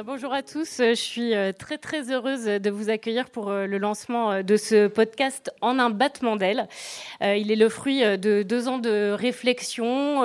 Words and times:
bonjour 0.00 0.32
à 0.32 0.42
tous. 0.42 0.78
Je 0.78 0.94
suis 0.94 1.34
euh, 1.34 1.52
très 1.52 1.76
très 1.76 2.10
heureuse 2.10 2.44
de 2.44 2.70
vous 2.70 2.88
accueillir 2.88 3.28
pour 3.28 3.50
euh, 3.50 3.66
le 3.66 3.76
lancement 3.76 4.32
euh, 4.32 4.42
de 4.42 4.56
ce 4.56 4.86
podcast 4.86 5.52
en 5.60 5.78
un 5.78 5.90
battement 5.90 6.36
d'aile. 6.36 6.66
Il 7.20 7.52
est 7.52 7.56
le 7.56 7.68
fruit 7.68 8.00
de 8.00 8.42
deux 8.42 8.68
ans 8.68 8.78
de 8.78 9.10
réflexion, 9.12 10.22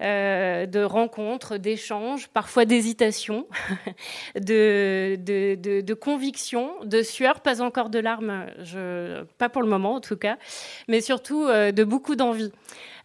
de 0.00 0.84
rencontres, 0.84 1.56
d'échanges, 1.56 2.28
parfois 2.28 2.64
d'hésitation, 2.64 3.46
de, 4.34 5.16
de, 5.18 5.54
de, 5.54 5.80
de 5.80 5.94
conviction, 5.94 6.72
de 6.84 7.02
sueur, 7.02 7.40
pas 7.40 7.62
encore 7.62 7.88
de 7.88 7.98
larmes, 7.98 8.46
pas 9.38 9.48
pour 9.48 9.62
le 9.62 9.68
moment 9.68 9.94
en 9.94 10.00
tout 10.00 10.16
cas, 10.16 10.36
mais 10.88 11.00
surtout 11.00 11.46
de 11.46 11.84
beaucoup 11.84 12.16
d'envie. 12.16 12.52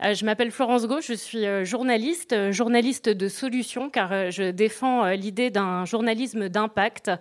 Euh, 0.04 0.14
je 0.16 0.26
m'appelle 0.26 0.52
Florence 0.52 0.88
Gauche, 0.88 1.08
je 1.08 1.14
suis 1.14 1.46
euh, 1.46 1.64
journaliste, 1.64 2.34
euh, 2.34 2.52
journaliste 2.52 3.08
de 3.08 3.28
solutions, 3.28 3.90
car 3.90 4.32
je 4.32 4.50
défends 4.52 5.06
l'idée 5.12 5.50
d'un 5.50 5.86
journalisme 5.86 6.50
d'impact 6.50 7.12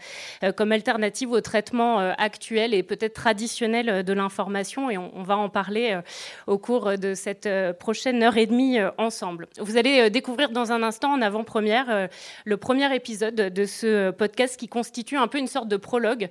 comme 0.57 0.73
alternative 0.73 1.31
au 1.33 1.41
traitement 1.41 1.99
actuel 1.99 2.75
et 2.75 2.83
peut-être 2.83 3.15
traditionnel 3.15 4.05
de 4.05 4.13
l'information. 4.13 4.91
Et 4.91 4.99
on, 4.99 5.23
va 5.23 5.37
en 5.37 5.49
parler 5.49 5.99
au 6.47 6.59
cours 6.59 6.99
de 6.99 7.15
cette 7.15 7.49
prochaine 7.79 8.23
heure 8.23 8.37
et 8.37 8.47
demie 8.47 8.79
ensemble. 8.99 9.49
Vous 9.59 9.77
allez 9.77 10.11
découvrir 10.11 10.51
dans 10.51 10.73
un 10.73 10.83
instant, 10.83 11.13
en 11.13 11.23
avant-première, 11.23 12.09
le 12.45 12.57
premier 12.57 12.95
épisode 12.95 13.35
de 13.35 13.65
ce 13.65 14.11
podcast 14.11 14.59
qui 14.59 14.69
constitue 14.69 15.17
un 15.17 15.29
peu 15.29 15.39
une 15.39 15.47
sorte 15.47 15.69
de 15.69 15.77
prologue 15.77 16.29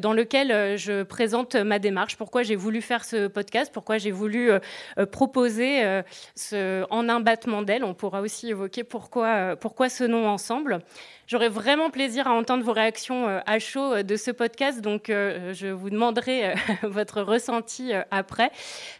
dans 0.00 0.12
lequel 0.12 0.76
je 0.76 1.02
présente 1.02 1.56
ma 1.56 1.78
démarche, 1.78 2.16
pourquoi 2.16 2.42
j'ai 2.42 2.56
voulu 2.56 2.82
faire 2.82 3.04
ce 3.04 3.26
podcast, 3.26 3.70
pourquoi 3.72 3.98
j'ai 3.98 4.12
voulu 4.12 4.50
proposer 5.10 5.84
euh, 6.52 6.86
en 6.90 7.08
un 7.08 7.20
battement 7.20 7.62
d'aile. 7.62 7.84
On 7.84 7.94
pourra 7.94 8.20
aussi 8.20 8.48
évoquer 8.48 8.84
pourquoi, 8.84 9.26
euh, 9.26 9.56
pourquoi 9.56 9.88
ce 9.88 10.04
nom 10.04 10.28
ensemble. 10.28 10.80
J'aurais 11.30 11.48
vraiment 11.48 11.90
plaisir 11.90 12.26
à 12.26 12.32
entendre 12.32 12.64
vos 12.64 12.72
réactions 12.72 13.28
euh, 13.28 13.38
à 13.46 13.60
chaud 13.60 13.92
euh, 13.92 14.02
de 14.02 14.16
ce 14.16 14.32
podcast, 14.32 14.80
donc 14.80 15.10
euh, 15.10 15.54
je 15.54 15.68
vous 15.68 15.88
demanderai 15.88 16.54
votre 16.82 17.22
ressenti 17.22 17.92
après. 18.10 18.50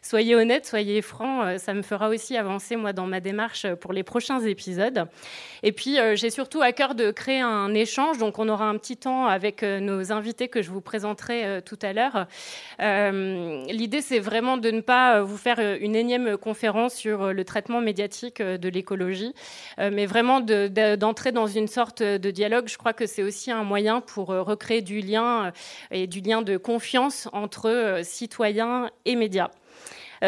Soyez 0.00 0.36
honnête, 0.36 0.64
soyez 0.64 1.02
franc, 1.02 1.58
ça 1.58 1.74
me 1.74 1.82
fera 1.82 2.08
aussi 2.08 2.36
avancer 2.36 2.76
moi 2.76 2.92
dans 2.92 3.06
ma 3.06 3.18
démarche 3.18 3.66
pour 3.80 3.92
les 3.92 4.04
prochains 4.04 4.38
épisodes. 4.38 5.08
Et 5.64 5.72
puis 5.72 5.96
j'ai 6.14 6.30
surtout 6.30 6.62
à 6.62 6.70
cœur 6.70 6.94
de 6.94 7.10
créer 7.10 7.40
un 7.40 7.74
échange, 7.74 8.18
donc 8.18 8.38
on 8.38 8.48
aura 8.48 8.66
un 8.66 8.78
petit 8.78 8.96
temps 8.96 9.26
avec 9.26 9.62
nos 9.62 10.12
invités 10.12 10.48
que 10.48 10.62
je 10.62 10.70
vous 10.70 10.80
présenterai 10.80 11.60
tout 11.64 11.78
à 11.82 11.92
l'heure. 11.92 12.26
L'idée 12.78 14.00
c'est 14.00 14.20
vraiment 14.20 14.56
de 14.56 14.70
ne 14.70 14.80
pas 14.80 15.20
vous 15.22 15.36
faire 15.36 15.58
une 15.80 15.96
énième 15.96 16.36
conférence 16.36 16.94
sur 16.94 17.32
le 17.32 17.44
traitement 17.44 17.80
médiatique 17.80 18.40
de 18.40 18.68
l'écologie, 18.68 19.34
mais 19.78 20.06
vraiment 20.06 20.40
d'entrer 20.40 21.32
dans 21.32 21.46
une 21.46 21.66
sorte 21.66 22.02
de 22.20 22.30
dialogue, 22.30 22.68
je 22.68 22.78
crois 22.78 22.92
que 22.92 23.06
c'est 23.06 23.22
aussi 23.22 23.50
un 23.50 23.64
moyen 23.64 24.00
pour 24.00 24.30
euh, 24.30 24.42
recréer 24.42 24.82
du 24.82 25.00
lien 25.00 25.46
euh, 25.46 25.50
et 25.90 26.06
du 26.06 26.20
lien 26.20 26.42
de 26.42 26.56
confiance 26.56 27.28
entre 27.32 27.68
euh, 27.68 28.02
citoyens 28.02 28.90
et 29.04 29.16
médias. 29.16 29.50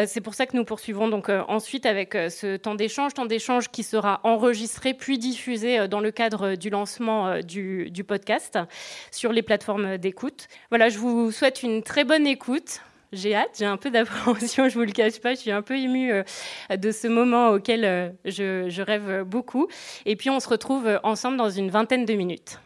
C'est 0.07 0.21
pour 0.21 0.33
ça 0.33 0.47
que 0.47 0.57
nous 0.57 0.65
poursuivons 0.65 1.07
donc 1.07 1.29
ensuite 1.29 1.85
avec 1.85 2.13
ce 2.13 2.57
temps 2.57 2.73
d'échange, 2.73 3.13
temps 3.13 3.27
d'échange 3.27 3.69
qui 3.69 3.83
sera 3.83 4.21
enregistré 4.23 4.95
puis 4.95 5.19
diffusé 5.19 5.87
dans 5.87 5.99
le 5.99 6.09
cadre 6.09 6.55
du 6.55 6.71
lancement 6.71 7.37
du, 7.41 7.91
du 7.91 8.03
podcast 8.03 8.57
sur 9.11 9.31
les 9.31 9.43
plateformes 9.43 9.99
d'écoute. 9.99 10.47
Voilà, 10.71 10.89
je 10.89 10.97
vous 10.97 11.31
souhaite 11.31 11.61
une 11.61 11.83
très 11.83 12.05
bonne 12.05 12.25
écoute 12.25 12.81
j'ai 13.13 13.35
hâte, 13.35 13.55
j'ai 13.59 13.65
un 13.65 13.77
peu 13.77 13.89
d'appréhension, 13.89 14.67
je 14.69 14.73
vous 14.73 14.85
le 14.85 14.91
cache 14.91 15.19
pas, 15.19 15.35
je 15.35 15.39
suis 15.39 15.51
un 15.51 15.61
peu 15.61 15.77
émue 15.77 16.11
euh, 16.11 16.23
de 16.75 16.91
ce 16.91 17.07
moment 17.07 17.49
auquel 17.51 17.85
euh, 17.85 18.09
je, 18.25 18.81
rêve 18.81 19.23
beaucoup. 19.23 19.67
Et 20.05 20.15
puis 20.15 20.29
on 20.29 20.39
se 20.39 20.49
retrouve 20.49 20.99
ensemble 21.03 21.37
dans 21.37 21.49
une 21.49 21.69
vingtaine 21.69 22.05
de 22.05 22.13
minutes. 22.13 22.59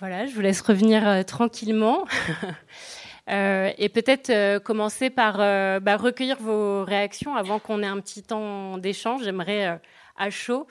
Voilà, 0.00 0.26
je 0.26 0.34
vous 0.34 0.40
laisse 0.40 0.60
revenir 0.60 1.08
euh, 1.08 1.22
tranquillement. 1.22 2.04
Euh, 3.28 3.70
et 3.76 3.88
peut-être 3.88 4.30
euh, 4.30 4.58
commencer 4.58 5.10
par 5.10 5.36
euh, 5.38 5.80
bah, 5.80 5.96
recueillir 5.96 6.38
vos 6.40 6.84
réactions 6.84 7.36
avant 7.36 7.58
qu'on 7.58 7.82
ait 7.82 7.86
un 7.86 8.00
petit 8.00 8.22
temps 8.22 8.78
d'échange. 8.78 9.24
J'aimerais 9.24 9.80
à 10.16 10.30
chaud 10.30 10.66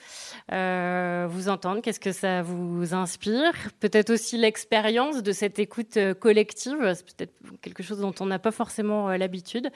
vous 0.50 1.50
entendre. 1.50 1.82
Qu'est-ce 1.82 2.00
que 2.00 2.12
ça 2.12 2.42
vous 2.42 2.94
inspire? 2.94 3.54
Peut-être 3.80 4.10
aussi 4.10 4.38
l'expérience 4.38 5.24
de 5.24 5.32
cette 5.32 5.60
écoute 5.60 5.98
collective. 6.20 6.94
C'est 6.96 7.16
peut-être 7.16 7.34
quelque 7.62 7.84
chose 7.84 8.00
dont 8.00 8.14
on 8.20 8.26
n'a 8.26 8.40
pas 8.40 8.52
forcément 8.52 9.10
l'habitude. 9.10 9.70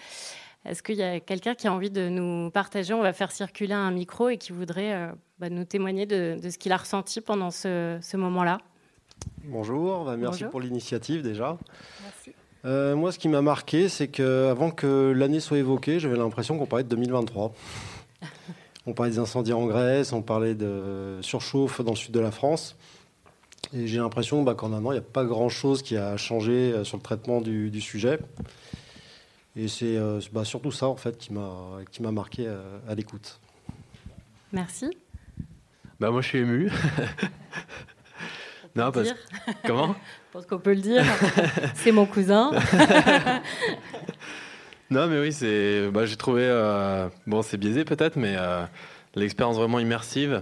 Est-ce 0.65 0.83
qu'il 0.83 0.95
y 0.95 1.03
a 1.03 1.19
quelqu'un 1.19 1.55
qui 1.55 1.67
a 1.67 1.73
envie 1.73 1.89
de 1.89 2.09
nous 2.09 2.51
partager? 2.51 2.93
On 2.93 3.01
va 3.01 3.13
faire 3.13 3.31
circuler 3.31 3.73
un 3.73 3.91
micro 3.91 4.29
et 4.29 4.37
qui 4.37 4.51
voudrait 4.51 5.11
bah, 5.39 5.49
nous 5.49 5.63
témoigner 5.63 6.05
de, 6.05 6.37
ce 6.43 6.57
qu'il 6.57 6.73
a 6.73 6.77
ressenti 6.77 7.21
pendant 7.21 7.49
ce, 7.49 8.17
moment-là. 8.17 8.57
Bonjour, 9.45 10.03
bah, 10.03 10.17
merci 10.17 10.43
pour 10.43 10.59
l'initiative 10.59 11.21
déjà. 11.21 11.57
Merci. 12.03 12.40
Euh, 12.63 12.95
moi, 12.95 13.11
ce 13.11 13.19
qui 13.19 13.27
m'a 13.27 13.41
marqué, 13.41 13.89
c'est 13.89 14.07
qu'avant 14.07 14.71
que 14.71 15.11
l'année 15.15 15.39
soit 15.39 15.57
évoquée, 15.57 15.99
j'avais 15.99 16.17
l'impression 16.17 16.57
qu'on 16.57 16.65
parlait 16.65 16.83
de 16.83 16.89
2023. 16.89 17.53
on 18.85 18.93
parlait 18.93 19.11
des 19.11 19.19
incendies 19.19 19.53
en 19.53 19.65
Grèce, 19.65 20.13
on 20.13 20.21
parlait 20.21 20.53
de 20.53 21.17
surchauffe 21.21 21.81
dans 21.81 21.91
le 21.91 21.97
sud 21.97 22.11
de 22.11 22.19
la 22.19 22.31
France. 22.31 22.75
Et 23.73 23.87
j'ai 23.87 23.97
l'impression 23.97 24.43
bah, 24.43 24.53
qu'en 24.53 24.73
un 24.73 24.85
an, 24.85 24.91
il 24.91 24.95
n'y 24.95 24.99
a 24.99 25.01
pas 25.01 25.23
grand-chose 25.23 25.81
qui 25.81 25.97
a 25.97 26.17
changé 26.17 26.51
euh, 26.51 26.83
sur 26.83 26.97
le 26.97 27.03
traitement 27.03 27.41
du, 27.41 27.81
sujet. 27.81 28.19
Et 29.55 29.67
c'est 29.67 29.97
euh, 29.97 30.19
bah, 30.31 30.45
surtout 30.45 30.71
ça, 30.71 30.87
en 30.87 30.95
fait, 30.95 31.17
qui 31.17 31.33
m'a 31.33 32.11
marqué 32.11 32.47
à, 32.87 32.95
l'écoute. 32.95 33.39
Merci. 34.51 34.89
Bah, 35.99 36.11
moi, 36.11 36.21
je 36.21 36.27
suis 36.27 36.39
ému. 36.39 36.71
non, 38.75 38.91
parce... 38.91 39.09
Comment? 39.65 39.95
Je 40.31 40.37
pense 40.37 40.45
qu'on 40.45 40.59
peut 40.59 40.73
le 40.73 40.79
dire. 40.79 41.03
c'est 41.75 41.91
mon 41.91 42.05
cousin. 42.05 42.51
non, 44.89 45.07
mais 45.07 45.19
oui, 45.19 45.33
c'est. 45.33 45.89
Bah, 45.91 46.05
j'ai 46.05 46.15
trouvé. 46.15 46.43
Euh, 46.45 47.09
bon, 47.27 47.41
c'est 47.41 47.57
biaisé 47.57 47.83
peut-être, 47.83 48.15
mais 48.15 48.35
euh, 48.37 48.63
l'expérience 49.13 49.57
vraiment 49.57 49.79
immersive 49.79 50.41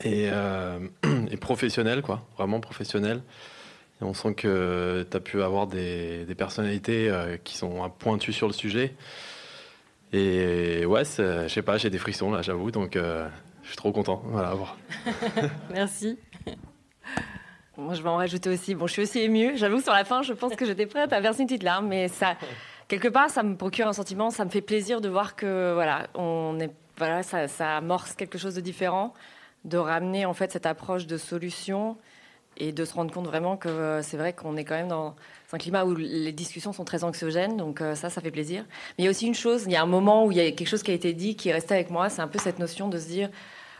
et, 0.00 0.28
euh, 0.30 0.78
et, 1.28 1.36
professionnelle, 1.36 2.02
quoi. 2.02 2.24
Vraiment 2.38 2.60
professionnelle. 2.60 3.20
Et 4.00 4.04
on 4.04 4.14
sent 4.14 4.34
que 4.34 5.04
tu 5.10 5.16
as 5.16 5.20
pu 5.20 5.42
avoir 5.42 5.66
des, 5.66 6.24
des 6.24 6.34
personnalités 6.36 7.10
qui 7.42 7.56
sont 7.56 7.90
pointues 7.98 8.32
sur 8.32 8.46
le 8.46 8.52
sujet. 8.52 8.94
Et 10.12 10.86
ouais, 10.86 11.02
je 11.04 11.48
sais 11.48 11.62
pas, 11.62 11.78
j'ai 11.78 11.90
des 11.90 11.98
frissons 11.98 12.30
là, 12.30 12.42
j'avoue. 12.42 12.70
Donc, 12.70 12.92
je 12.94 13.66
suis 13.66 13.76
trop 13.76 13.90
content. 13.90 14.22
Voilà. 14.26 14.54
Merci. 15.72 16.16
Moi, 17.76 17.94
je 17.94 18.02
vais 18.02 18.08
en 18.08 18.16
rajouter 18.16 18.50
aussi. 18.50 18.74
Bon, 18.74 18.86
je 18.86 18.92
suis 18.92 19.02
aussi 19.02 19.20
émue. 19.20 19.56
J'avoue, 19.56 19.80
sur 19.80 19.92
la 19.92 20.04
fin, 20.04 20.22
je 20.22 20.32
pense 20.32 20.54
que 20.54 20.64
j'étais 20.64 20.86
prête 20.86 21.12
à 21.12 21.20
verser 21.20 21.40
une 21.42 21.48
petite 21.48 21.64
larme, 21.64 21.88
mais 21.88 22.06
quelque 22.88 23.08
part, 23.08 23.30
ça 23.30 23.42
me 23.42 23.56
procure 23.56 23.88
un 23.88 23.92
sentiment. 23.92 24.30
Ça 24.30 24.44
me 24.44 24.50
fait 24.50 24.60
plaisir 24.60 25.00
de 25.00 25.08
voir 25.08 25.34
que, 25.34 25.72
voilà, 25.74 26.06
on 26.14 26.58
est, 26.60 26.70
voilà, 26.96 27.22
ça, 27.22 27.48
ça 27.48 27.76
amorce 27.76 28.14
quelque 28.14 28.38
chose 28.38 28.54
de 28.54 28.60
différent, 28.60 29.12
de 29.64 29.76
ramener 29.76 30.24
en 30.24 30.34
fait 30.34 30.52
cette 30.52 30.66
approche 30.66 31.06
de 31.06 31.16
solution 31.16 31.96
et 32.56 32.72
de 32.72 32.84
se 32.84 32.94
rendre 32.94 33.12
compte 33.12 33.26
vraiment 33.26 33.56
que 33.56 33.68
euh, 33.68 34.02
c'est 34.02 34.16
vrai 34.16 34.32
qu'on 34.32 34.56
est 34.56 34.64
quand 34.64 34.76
même 34.76 34.88
dans 34.88 35.16
un 35.52 35.58
climat 35.58 35.84
où 35.84 35.94
les 35.94 36.32
discussions 36.32 36.72
sont 36.72 36.84
très 36.84 37.04
anxiogènes, 37.04 37.56
donc 37.56 37.80
euh, 37.80 37.94
ça, 37.94 38.10
ça 38.10 38.20
fait 38.20 38.30
plaisir. 38.30 38.64
Mais 38.96 39.02
il 39.02 39.04
y 39.04 39.08
a 39.08 39.10
aussi 39.10 39.26
une 39.26 39.34
chose, 39.34 39.64
il 39.66 39.72
y 39.72 39.76
a 39.76 39.82
un 39.82 39.86
moment 39.86 40.24
où 40.24 40.32
il 40.32 40.36
y 40.36 40.40
a 40.40 40.50
quelque 40.52 40.68
chose 40.68 40.82
qui 40.82 40.90
a 40.90 40.94
été 40.94 41.12
dit 41.12 41.36
qui 41.36 41.48
est 41.48 41.52
resté 41.52 41.74
avec 41.74 41.90
moi, 41.90 42.08
c'est 42.08 42.22
un 42.22 42.28
peu 42.28 42.38
cette 42.38 42.58
notion 42.58 42.88
de 42.88 42.98
se 42.98 43.06
dire, 43.06 43.30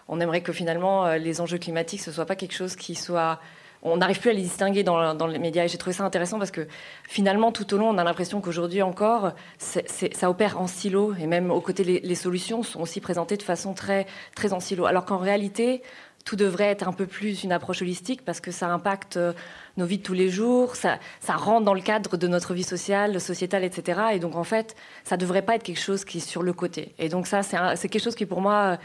on 0.09 0.21
aimerait 0.21 0.43
que 0.43 0.53
finalement 0.53 1.07
euh, 1.07 1.19
les 1.19 1.41
enjeux 1.41 1.59
climatiques, 1.59 2.01
ce 2.01 2.13
soit 2.13 2.27
pas 2.27 2.37
quelque 2.37 2.55
chose 2.55 2.77
qui 2.77 2.95
soit 2.95 3.41
on 3.85 3.99
n'arrive 3.99 4.19
plus 4.19 4.31
à 4.31 4.33
les 4.33 4.43
distinguer 4.43 4.83
dans, 4.83 5.27
les 5.27 5.39
médias. 5.39 5.65
Et 5.65 5.69
j'ai 5.69 5.77
trouvé 5.77 5.93
ça 5.93 6.05
intéressant 6.05 6.39
parce 6.39 6.51
que 6.51 6.67
finalement, 7.07 7.53
tout 7.53 7.73
au 7.75 7.77
long, 7.77 7.91
on 7.91 7.99
a 7.99 8.05
l'impression 8.05 8.41
qu'aujourd'hui 8.41 8.81
encore, 8.81 9.33
ça 9.59 10.31
opère 10.31 10.59
en 10.59 10.67
silo. 10.67 11.15
Et 11.21 11.27
même 11.27 11.51
aux 11.51 11.61
côtés, 11.61 11.85
les, 11.85 12.15
solutions 12.15 12.63
sont 12.63 12.81
aussi 12.81 13.01
présentées 13.01 13.37
de 13.37 13.43
façon 13.43 13.75
très, 13.75 14.07
très 14.35 14.55
en 14.55 14.61
silo. 14.61 14.87
Alors 14.87 15.05
qu'en 15.05 15.19
réalité, 15.19 15.83
tout 16.25 16.37
devrait 16.37 16.65
être 16.65 16.89
un 16.89 16.95
peu 16.95 17.07
plus 17.07 17.45
une 17.45 17.53
approche 17.53 17.83
holistique 17.83 18.25
parce 18.25 18.41
que 18.41 18.51
ça 18.51 18.69
impacte 18.69 19.19
euh, 19.19 19.35
nos 19.77 19.85
vies 19.85 19.99
de 19.99 20.03
tous 20.03 20.15
les 20.15 20.31
jours, 20.31 20.75
ça, 20.75 20.99
ça 21.21 21.35
rentre 21.35 21.67
dans 21.67 21.75
le 21.75 21.83
cadre 21.83 22.17
de 22.17 22.27
notre 22.27 22.55
vie 22.55 22.63
sociale, 22.63 23.21
sociétale, 23.21 23.63
etc. 23.65 24.01
Et 24.15 24.19
donc, 24.19 24.35
en 24.35 24.45
fait, 24.45 24.75
ça 25.05 25.17
ne 25.17 25.21
devrait 25.21 25.43
pas 25.43 25.57
être 25.57 25.63
quelque 25.63 25.81
chose 25.81 26.07
qui 26.07 26.19
est 26.19 26.27
sur 26.27 26.43
le 26.43 26.55
côté. 26.55 26.95
Et 26.99 27.11
donc, 27.11 27.27
ça, 27.27 27.43
c'est 27.43 27.89
quelque 27.91 28.03
chose 28.03 28.15
qui, 28.15 28.25
pour 28.25 28.41
moi, 28.41 28.79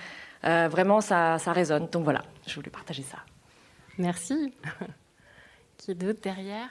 euh, 0.44 0.68
vraiment, 0.70 1.00
ça, 1.00 1.38
ça 1.40 1.54
résonne. 1.54 1.88
Donc, 1.90 2.04
voilà, 2.04 2.24
je 2.46 2.56
voulais 2.56 2.72
partager 2.72 3.04
ça. 3.04 3.20
Merci. 4.00 4.54
Qui 5.78 5.94
d'autre 5.94 6.22
derrière? 6.22 6.70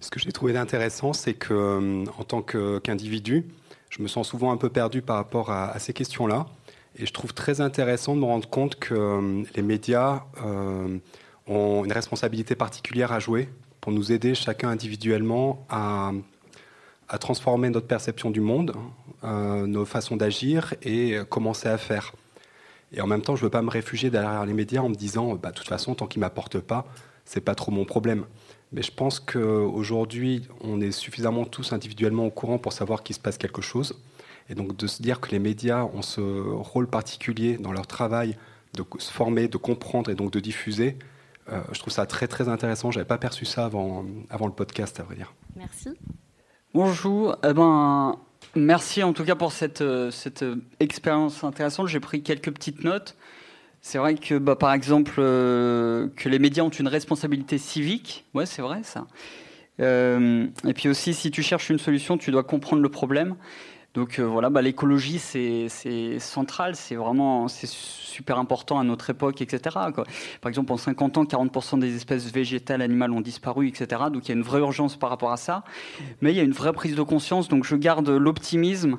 Ce 0.00 0.10
que 0.10 0.20
j'ai 0.20 0.32
trouvé 0.32 0.56
intéressant, 0.56 1.12
c'est 1.12 1.34
que 1.34 1.54
euh, 1.54 2.04
en 2.18 2.24
tant 2.24 2.42
qu'individu, 2.42 3.46
je 3.92 4.02
me 4.02 4.08
sens 4.08 4.28
souvent 4.28 4.52
un 4.52 4.56
peu 4.56 4.70
perdu 4.70 5.02
par 5.02 5.16
rapport 5.16 5.50
à, 5.50 5.78
ces 5.78 5.92
questions-là. 5.92 6.46
Et 6.96 7.04
je 7.04 7.12
trouve 7.12 7.34
très 7.34 7.60
intéressant 7.60 8.14
de 8.14 8.20
me 8.20 8.24
rendre 8.24 8.48
compte 8.48 8.76
que 8.76 8.94
euh, 8.94 9.42
les 9.54 9.62
médias 9.62 10.24
euh, 10.42 10.98
ont 11.46 11.84
une 11.84 11.92
responsabilité 11.92 12.54
particulière 12.54 13.12
à 13.12 13.18
jouer 13.18 13.50
pour 13.82 13.92
nous 13.92 14.10
aider 14.10 14.34
chacun 14.34 14.70
individuellement 14.70 15.66
à, 15.68 16.12
transformer 17.20 17.68
notre 17.68 17.86
perception 17.86 18.30
du 18.30 18.40
monde, 18.40 18.74
euh, 19.22 19.66
nos 19.66 19.84
façons 19.84 20.16
d'agir 20.16 20.74
et 20.80 21.18
commencer 21.28 21.68
à 21.68 21.76
faire. 21.76 22.14
Et 22.92 23.00
en 23.00 23.06
même 23.06 23.22
temps, 23.22 23.36
je 23.36 23.42
ne 23.42 23.46
veux 23.46 23.50
pas 23.50 23.62
me 23.62 23.70
réfugier 23.70 24.10
derrière 24.10 24.44
les 24.44 24.52
médias 24.52 24.80
en 24.80 24.88
me 24.88 24.94
disant, 24.94 25.34
bah, 25.34 25.50
de 25.50 25.56
toute 25.56 25.68
façon, 25.68 25.94
tant 25.94 26.06
qu'ils 26.06 26.20
ne 26.20 26.26
m'apportent 26.26 26.60
pas, 26.60 26.86
c'est 27.24 27.40
pas 27.40 27.54
trop 27.54 27.72
mon 27.72 27.84
problème. 27.84 28.26
Mais 28.72 28.82
je 28.82 28.92
pense 28.92 29.20
qu'aujourd'hui, 29.20 30.48
on 30.62 30.80
est 30.80 30.92
suffisamment 30.92 31.44
tous 31.44 31.72
individuellement 31.72 32.26
au 32.26 32.30
courant 32.30 32.58
pour 32.58 32.72
savoir 32.72 33.02
qu'il 33.02 33.14
se 33.14 33.20
passe 33.20 33.38
quelque 33.38 33.62
chose. 33.62 34.02
Et 34.48 34.54
donc 34.54 34.76
de 34.76 34.86
se 34.86 35.02
dire 35.02 35.20
que 35.20 35.30
les 35.30 35.38
médias 35.38 35.84
ont 35.84 36.02
ce 36.02 36.20
rôle 36.20 36.88
particulier 36.88 37.58
dans 37.58 37.72
leur 37.72 37.86
travail 37.86 38.36
de 38.74 38.84
se 38.98 39.12
former, 39.12 39.48
de 39.48 39.56
comprendre 39.58 40.10
et 40.10 40.14
donc 40.14 40.30
de 40.32 40.40
diffuser, 40.40 40.96
euh, 41.50 41.60
je 41.72 41.78
trouve 41.80 41.92
ça 41.92 42.06
très 42.06 42.28
très 42.28 42.48
intéressant. 42.48 42.90
Je 42.90 42.98
n'avais 42.98 43.08
pas 43.08 43.18
perçu 43.18 43.44
ça 43.44 43.64
avant, 43.64 44.04
avant 44.30 44.46
le 44.46 44.52
podcast, 44.52 45.00
à 45.00 45.02
vrai 45.02 45.16
dire. 45.16 45.34
Merci. 45.56 45.90
Bonjour. 46.72 47.36
Eh 47.44 47.52
ben, 47.52 48.16
merci 48.54 49.02
en 49.02 49.12
tout 49.12 49.24
cas 49.24 49.34
pour 49.34 49.52
cette, 49.52 49.80
euh, 49.80 50.10
cette 50.10 50.44
expérience 50.80 51.44
intéressante. 51.44 51.88
J'ai 51.88 52.00
pris 52.00 52.22
quelques 52.22 52.52
petites 52.52 52.84
notes. 52.84 53.16
C'est 53.80 53.98
vrai 53.98 54.14
que, 54.14 54.38
bah, 54.38 54.54
par 54.54 54.72
exemple, 54.72 55.14
euh, 55.18 56.08
que 56.16 56.28
les 56.28 56.38
médias 56.38 56.62
ont 56.62 56.70
une 56.70 56.88
responsabilité 56.88 57.58
civique. 57.58 58.24
Ouais, 58.34 58.46
c'est 58.46 58.62
vrai 58.62 58.82
ça. 58.84 59.06
et 59.78 60.74
puis 60.74 60.88
aussi, 60.88 61.12
si 61.14 61.30
tu 61.32 61.42
cherches 61.42 61.70
une 61.70 61.78
solution, 61.78 62.16
tu 62.16 62.30
dois 62.30 62.44
comprendre 62.44 62.82
le 62.82 62.88
problème. 62.88 63.34
Donc 63.94 64.18
euh, 64.18 64.22
voilà, 64.22 64.48
bah, 64.48 64.62
l'écologie 64.62 65.18
c'est 65.18 65.68
central, 66.18 66.76
c'est 66.76 66.94
vraiment 66.94 67.48
c'est 67.48 67.68
super 67.68 68.38
important 68.38 68.78
à 68.78 68.84
notre 68.84 69.10
époque, 69.10 69.42
etc. 69.42 69.76
Par 70.40 70.48
exemple, 70.48 70.72
en 70.72 70.78
50 70.78 71.18
ans, 71.18 71.24
40% 71.24 71.78
des 71.78 71.94
espèces 71.94 72.32
végétales, 72.32 72.80
animales 72.80 73.12
ont 73.12 73.20
disparu, 73.20 73.68
etc. 73.68 74.04
Donc 74.10 74.26
il 74.26 74.28
y 74.30 74.32
a 74.32 74.34
une 74.34 74.42
vraie 74.42 74.60
urgence 74.60 74.96
par 74.96 75.10
rapport 75.10 75.32
à 75.32 75.36
ça. 75.36 75.64
Mais 76.22 76.32
il 76.32 76.36
y 76.36 76.40
a 76.40 76.42
une 76.42 76.52
vraie 76.52 76.72
prise 76.72 76.94
de 76.94 77.02
conscience. 77.02 77.48
Donc 77.48 77.64
je 77.64 77.76
garde 77.76 78.08
l'optimisme 78.08 78.98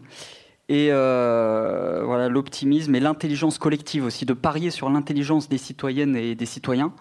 et 0.69 0.89
euh, 0.91 2.03
voilà 2.05 2.29
l'optimisme 2.29 2.93
et 2.93 2.99
l'intelligence 2.99 3.57
collective 3.57 4.05
aussi, 4.05 4.25
de 4.25 4.33
parier 4.33 4.69
sur 4.69 4.89
l'intelligence 4.91 5.49
des 5.49 5.57
citoyennes 5.57 6.15
et 6.15 6.35
des 6.35 6.45
citoyens. 6.45 6.93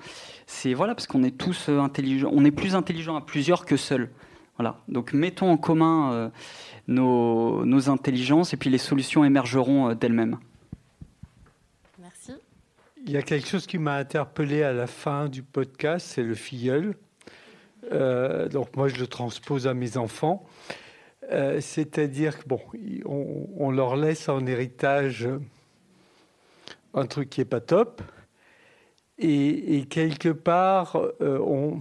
C'est 0.46 0.72
voilà 0.72 0.94
parce 0.94 1.06
qu'on 1.06 1.22
est 1.22 1.36
tous 1.36 1.68
euh, 1.68 1.78
intelligents, 1.78 2.30
on 2.32 2.44
est 2.46 2.50
plus 2.50 2.74
intelligents 2.74 3.16
à 3.16 3.20
plusieurs 3.20 3.66
que 3.66 3.76
seuls. 3.76 4.10
Voilà. 4.56 4.78
Donc 4.88 5.12
mettons 5.12 5.50
en 5.50 5.56
commun 5.56 6.30
nos, 6.88 7.88
intelligences 7.88 8.54
et 8.54 8.56
puis 8.56 8.70
les 8.70 8.78
solutions 8.78 9.24
émergeront 9.24 9.90
euh, 9.90 9.94
d'elles-mêmes. 9.94 10.38
Merci. 11.98 12.32
Il 13.04 13.10
y 13.10 13.16
a 13.16 13.22
quelque 13.22 13.48
chose 13.48 13.66
qui 13.66 13.78
m'a 13.78 13.96
interpellé 13.96 14.62
à 14.62 14.72
la 14.72 14.86
fin 14.86 15.28
du 15.28 15.42
podcast, 15.42 16.06
c'est 16.06 16.22
le 16.22 16.34
filleul. 16.34 16.94
Euh, 17.90 18.48
donc 18.48 18.76
moi, 18.76 18.88
je 18.88 18.98
le 18.98 19.06
transpose 19.06 19.66
à 19.66 19.74
mes 19.74 19.96
enfants. 19.96 20.44
Euh, 21.30 21.60
c'est-à-dire 21.60 22.38
que 22.38 22.48
bon, 22.48 22.60
on, 23.04 23.70
leur 23.70 23.96
laisse 23.96 24.28
en 24.28 24.44
héritage 24.46 25.28
un 26.94 27.06
truc 27.06 27.30
qui 27.30 27.40
est 27.40 27.46
pas 27.46 27.60
top, 27.60 28.02
et, 29.18 29.86
quelque 29.88 30.30
part, 30.30 30.98
on, 31.20 31.78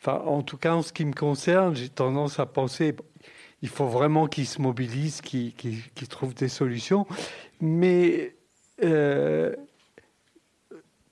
enfin, 0.00 0.22
en 0.24 0.42
tout 0.42 0.56
cas 0.56 0.72
en 0.72 0.80
ce 0.80 0.92
qui 0.92 1.04
me 1.04 1.12
concerne, 1.12 1.76
j'ai 1.76 1.90
tendance 1.90 2.40
à 2.40 2.46
penser, 2.46 2.96
il 3.62 3.68
faut 3.68 3.86
vraiment 3.86 4.26
qu'ils 4.26 4.46
se 4.46 4.60
mobilisent, 4.60 5.20
qu'ils 5.20 6.08
trouvent 6.08 6.34
des 6.34 6.48
solutions. 6.48 7.06
Mais 7.60 8.34
euh, 8.82 9.54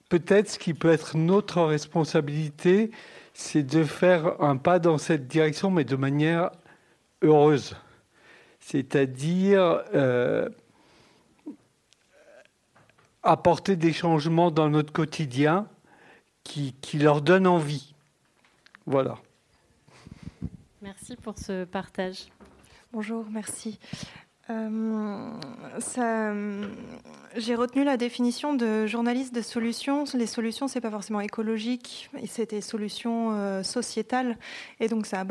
peut-être 0.08 0.48
ce 0.50 0.58
qui 0.58 0.74
peut 0.74 0.90
être 0.90 1.16
notre 1.16 1.62
responsabilité, 1.62 2.90
c'est 3.34 3.62
de 3.62 3.84
faire 3.84 4.40
un 4.42 4.56
pas 4.56 4.78
dans 4.78 4.98
cette 4.98 5.28
direction, 5.28 5.70
mais 5.70 5.84
de 5.84 5.96
manière 5.96 6.50
heureuse. 7.22 7.76
C'est-à-dire 8.60 9.82
euh, 9.94 10.48
apporter 13.22 13.76
des 13.76 13.92
changements 13.92 14.50
dans 14.50 14.70
notre 14.70 14.92
quotidien 14.92 15.68
qui, 16.44 16.74
qui 16.80 16.98
leur 16.98 17.20
donnent 17.20 17.46
envie. 17.46 17.94
Voilà. 18.86 19.18
Merci 20.80 21.16
pour 21.16 21.38
ce 21.38 21.64
partage. 21.64 22.28
Bonjour, 22.92 23.26
merci. 23.30 23.78
Euh, 24.48 25.30
j'ai 27.36 27.54
retenu 27.54 27.84
la 27.84 27.98
définition 27.98 28.54
de 28.54 28.86
journaliste 28.86 29.34
de 29.34 29.42
solutions. 29.42 30.04
Les 30.14 30.26
solutions, 30.26 30.68
c'est 30.68 30.80
pas 30.80 30.90
forcément 30.90 31.20
écologique, 31.20 32.08
c'est 32.26 32.50
des 32.50 32.62
solutions 32.62 33.32
euh, 33.32 33.62
sociétales, 33.62 34.38
et 34.80 34.88
donc 34.88 35.04
ça 35.04 35.22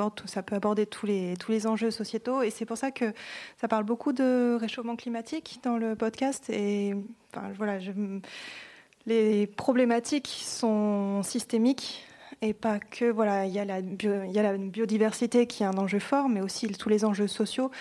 peut 0.45 0.55
aborder 0.55 0.85
tous 0.85 1.07
les 1.07 1.67
enjeux 1.67 1.89
sociétaux. 1.89 2.43
Et 2.43 2.51
c'est 2.51 2.65
pour 2.65 2.77
ça 2.77 2.91
que 2.91 3.11
ça 3.59 3.67
parle 3.67 3.85
beaucoup 3.85 4.13
de 4.13 4.55
réchauffement 4.61 4.95
climatique 4.95 5.59
dans 5.63 5.77
le 5.77 5.95
podcast. 5.95 6.51
Et 6.51 6.93
voilà, 7.55 7.79
les 9.07 9.47
problématiques 9.47 10.43
sont 10.43 11.23
systémiques 11.23 12.06
et 12.41 12.53
pas 12.53 12.79
que 12.79 13.05
voilà, 13.05 13.45
il 13.45 13.53
y, 13.53 13.59
a 13.59 13.65
la 13.65 14.57
biodiversité 14.57 15.47
qui 15.47 15.63
est 15.63 15.65
un 15.65 15.77
enjeu 15.77 15.99
fort, 15.99 16.29
mais 16.29 16.41
aussi 16.41 16.67
tous 16.67 16.89
les 16.89 17.05
enjeux 17.05 17.27
sociaux. 17.27 17.71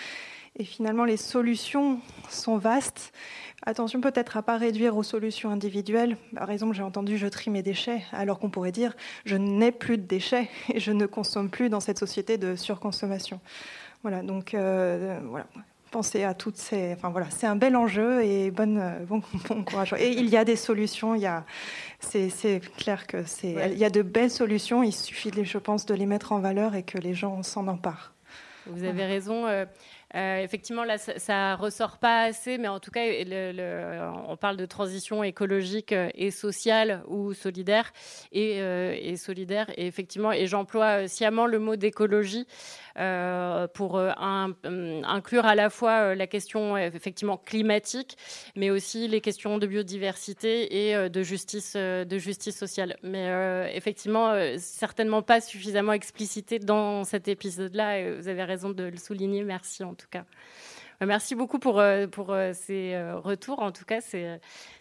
Et 0.59 0.63
finalement, 0.63 1.05
les 1.05 1.17
solutions 1.17 1.99
sont 2.29 2.57
vastes. 2.57 3.13
Attention 3.63 4.01
peut-être 4.01 4.37
à 4.37 4.41
pas 4.41 4.57
réduire 4.57 4.97
aux 4.97 5.03
solutions 5.03 5.51
individuelles. 5.51 6.17
Par 6.35 6.49
exemple, 6.49 6.75
j'ai 6.75 6.83
entendu 6.83 7.17
je 7.17 7.27
trie 7.27 7.51
mes 7.51 7.61
déchets, 7.61 8.01
alors 8.11 8.39
qu'on 8.39 8.49
pourrait 8.49 8.71
dire 8.71 8.95
je 9.25 9.35
n'ai 9.35 9.71
plus 9.71 9.97
de 9.97 10.03
déchets 10.03 10.49
et 10.73 10.79
je 10.79 10.91
ne 10.91 11.05
consomme 11.05 11.49
plus 11.49 11.69
dans 11.69 11.79
cette 11.79 11.99
société 11.99 12.37
de 12.37 12.55
surconsommation. 12.55 13.39
Voilà, 14.01 14.23
donc 14.23 14.53
euh, 14.53 15.19
voilà 15.25 15.47
penser 15.97 16.23
à 16.23 16.35
toutes 16.35 16.57
ces. 16.57 16.93
Enfin 16.93 17.09
voilà, 17.09 17.25
c'est 17.31 17.47
un 17.47 17.55
bel 17.55 17.75
enjeu 17.75 18.23
et 18.23 18.51
bonne, 18.51 18.77
euh, 18.77 18.99
bon, 19.07 19.23
courage. 19.65 19.95
Et 19.97 20.11
il 20.11 20.29
y 20.29 20.37
a 20.37 20.45
des 20.45 20.55
solutions. 20.55 21.15
Il 21.15 21.21
y 21.21 21.25
a, 21.25 21.43
c'est, 21.99 22.61
clair 22.77 23.07
que 23.07 23.23
c'est, 23.25 23.71
il 23.71 23.79
y 23.79 23.83
a 23.83 23.89
de 23.89 24.03
belles 24.03 24.29
solutions. 24.29 24.83
Il 24.83 24.91
suffit, 24.91 25.31
je 25.43 25.57
pense, 25.57 25.87
de 25.87 25.95
les 25.95 26.05
mettre 26.05 26.33
en 26.33 26.39
valeur 26.39 26.75
et 26.75 26.83
que 26.83 26.99
les 26.99 27.15
gens 27.15 27.41
s'en 27.41 27.67
emparent. 27.67 28.13
Vous 28.67 28.83
avez 28.83 29.05
raison. 29.05 29.47
Euh, 30.15 30.27
euh, 30.27 30.43
effectivement, 30.43 30.83
là, 30.83 30.97
ça, 30.97 31.55
ne 31.55 31.61
ressort 31.61 31.97
pas 31.97 32.23
assez, 32.23 32.57
mais 32.57 32.67
en 32.67 32.79
tout 32.79 32.91
cas, 32.91 33.01
on 34.27 34.37
parle 34.37 34.57
de 34.57 34.65
transition 34.65 35.23
écologique 35.23 35.93
et 36.13 36.31
sociale 36.31 37.03
ou 37.07 37.33
solidaire 37.33 37.91
et, 38.31 38.57
et 38.57 39.15
solidaire. 39.17 39.69
Et 39.77 39.87
effectivement, 39.87 40.31
et 40.31 40.47
j'emploie 40.47 41.07
sciemment 41.07 41.45
le 41.45 41.59
mot 41.59 41.75
d'écologie 41.75 42.47
euh, 42.99 43.67
pour 43.67 43.97
euh, 43.97 44.11
euh, 44.65 45.01
inclure 45.03 45.45
à 45.45 45.53
la 45.53 45.69
fois 45.69 46.15
la 46.15 46.25
question 46.25 46.77
effectivement 46.77 47.37
climatique, 47.37 48.17
mais 48.55 48.71
aussi 48.71 49.07
les 49.07 49.21
questions 49.21 49.59
de 49.59 49.67
biodiversité 49.67 50.89
et 50.89 51.09
de 51.09 51.23
justice, 51.23 51.75
de 51.75 52.17
justice 52.17 52.57
sociale. 52.57 52.97
Mais 53.03 53.71
effectivement, 53.73 54.33
certainement 54.57 55.21
pas 55.21 55.41
suffisamment 55.41 55.93
explicité 55.93 56.59
dans 56.59 57.03
cet 57.03 57.27
épisode-là. 57.27 58.15
Vous 58.15 58.27
avez 58.27 58.43
raison 58.43 58.69
de 58.69 58.83
le 58.83 58.97
souligner. 58.97 59.43
Merci 59.43 59.83
en 59.83 59.93
tout 59.97 60.07
cas. 60.09 60.23
Merci 60.99 61.35
beaucoup 61.35 61.59
pour, 61.59 61.83
pour 62.11 62.35
ces 62.53 62.99
retours. 63.23 63.59
En 63.59 63.71
tout 63.71 63.85
cas, 63.85 64.01
c'est 64.01 64.39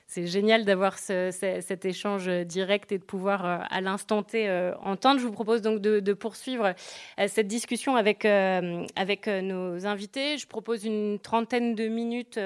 c'est 0.09 0.27
génial 0.27 0.65
d'avoir 0.65 0.99
cet 0.99 1.85
échange 1.85 2.29
direct 2.29 2.93
et 2.93 2.99
de 2.99 3.03
pouvoir 3.03 3.45
euh, 3.45 3.59
à 3.69 3.81
l'instant 3.81 4.23
T 4.23 4.49
euh, 4.49 4.73
entendre. 4.79 5.21
Je 5.21 5.27
vous 5.27 5.33
propose 5.33 5.63
donc 5.63 5.81
de, 5.81 6.13
poursuivre 6.13 6.75
euh, 7.19 7.29
cette 7.29 7.49
discussion 7.49 7.97
avec, 7.97 8.25
avec 8.25 9.27
nos 9.27 9.85
invités. 9.87 10.39
Je 10.39 10.47
propose 10.47 10.85
une 10.85 11.19
trentaine 11.19 11.75
de 11.75 11.89
minutes 11.89 12.39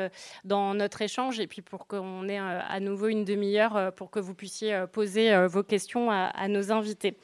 dans 0.45 0.75
notre 0.75 1.03
échange 1.03 1.39
et 1.39 1.47
puis 1.47 1.61
pour 1.63 1.87
qu'on 1.87 2.29
ait 2.29 2.39
à 2.39 2.81
nouveau 2.81 3.09
une 3.09 3.25
demi-heure 3.25 3.93
pour 3.95 4.11
que 4.11 4.19
vous 4.19 4.35
puissiez 4.35 4.85
poser 4.93 5.47
vos 5.47 5.63
questions 5.63 6.11
à 6.11 6.49
nos 6.49 6.73
invités. 6.73 7.17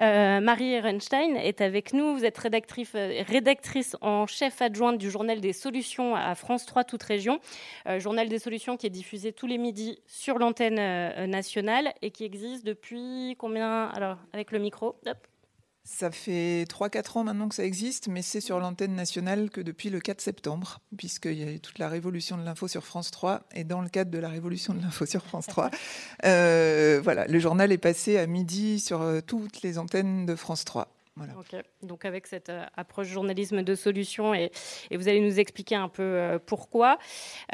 Euh, 0.00 0.40
Marie 0.40 0.72
Ehrenstein 0.72 1.36
est 1.36 1.60
avec 1.60 1.92
nous. 1.92 2.16
Vous 2.16 2.24
êtes 2.24 2.38
rédactrice, 2.38 2.92
euh, 2.94 3.22
rédactrice 3.26 3.96
en 4.00 4.26
chef 4.26 4.62
adjointe 4.62 4.98
du 4.98 5.10
journal 5.10 5.40
des 5.40 5.52
solutions 5.52 6.14
à 6.14 6.34
France 6.34 6.66
3 6.66 6.84
Toute 6.84 7.02
Région. 7.02 7.40
Euh, 7.86 7.98
journal 7.98 8.28
des 8.28 8.38
solutions 8.38 8.76
qui 8.76 8.86
est 8.86 8.90
diffusé 8.90 9.32
tous 9.32 9.46
les 9.46 9.58
midis 9.58 10.00
sur 10.06 10.38
l'antenne 10.38 10.76
nationale 11.28 11.92
et 12.02 12.10
qui 12.10 12.24
existe 12.24 12.64
depuis 12.64 13.34
combien? 13.38 13.86
Alors, 13.86 14.18
avec 14.32 14.52
le 14.52 14.58
micro. 14.58 14.96
Ça 15.90 16.10
fait 16.10 16.64
3-4 16.68 17.18
ans 17.18 17.24
maintenant 17.24 17.48
que 17.48 17.54
ça 17.54 17.64
existe, 17.64 18.08
mais 18.08 18.20
c'est 18.20 18.42
sur 18.42 18.60
l'antenne 18.60 18.94
nationale 18.94 19.48
que 19.48 19.62
depuis 19.62 19.88
le 19.88 20.00
4 20.00 20.20
septembre, 20.20 20.80
puisqu'il 20.98 21.32
y 21.32 21.42
a 21.42 21.50
eu 21.50 21.60
toute 21.60 21.78
la 21.78 21.88
révolution 21.88 22.36
de 22.36 22.44
l'info 22.44 22.68
sur 22.68 22.84
France 22.84 23.10
3. 23.10 23.40
Et 23.54 23.64
dans 23.64 23.80
le 23.80 23.88
cadre 23.88 24.10
de 24.10 24.18
la 24.18 24.28
révolution 24.28 24.74
de 24.74 24.82
l'info 24.82 25.06
sur 25.06 25.24
France 25.24 25.46
3, 25.46 25.70
euh, 26.26 27.00
voilà, 27.02 27.26
le 27.26 27.38
journal 27.38 27.72
est 27.72 27.78
passé 27.78 28.18
à 28.18 28.26
midi 28.26 28.80
sur 28.80 29.00
euh, 29.00 29.20
toutes 29.26 29.62
les 29.62 29.78
antennes 29.78 30.26
de 30.26 30.36
France 30.36 30.66
3. 30.66 30.97
Donc 31.82 32.04
avec 32.04 32.26
cette 32.26 32.48
euh, 32.48 32.64
approche 32.76 33.06
journalisme 33.06 33.62
de 33.62 33.74
solution 33.74 34.34
et, 34.34 34.50
vous 34.90 35.08
allez 35.08 35.20
nous 35.20 35.38
expliquer 35.38 35.76
un 35.76 35.88
peu 35.88 36.02
euh, 36.02 36.38
pourquoi. 36.44 36.98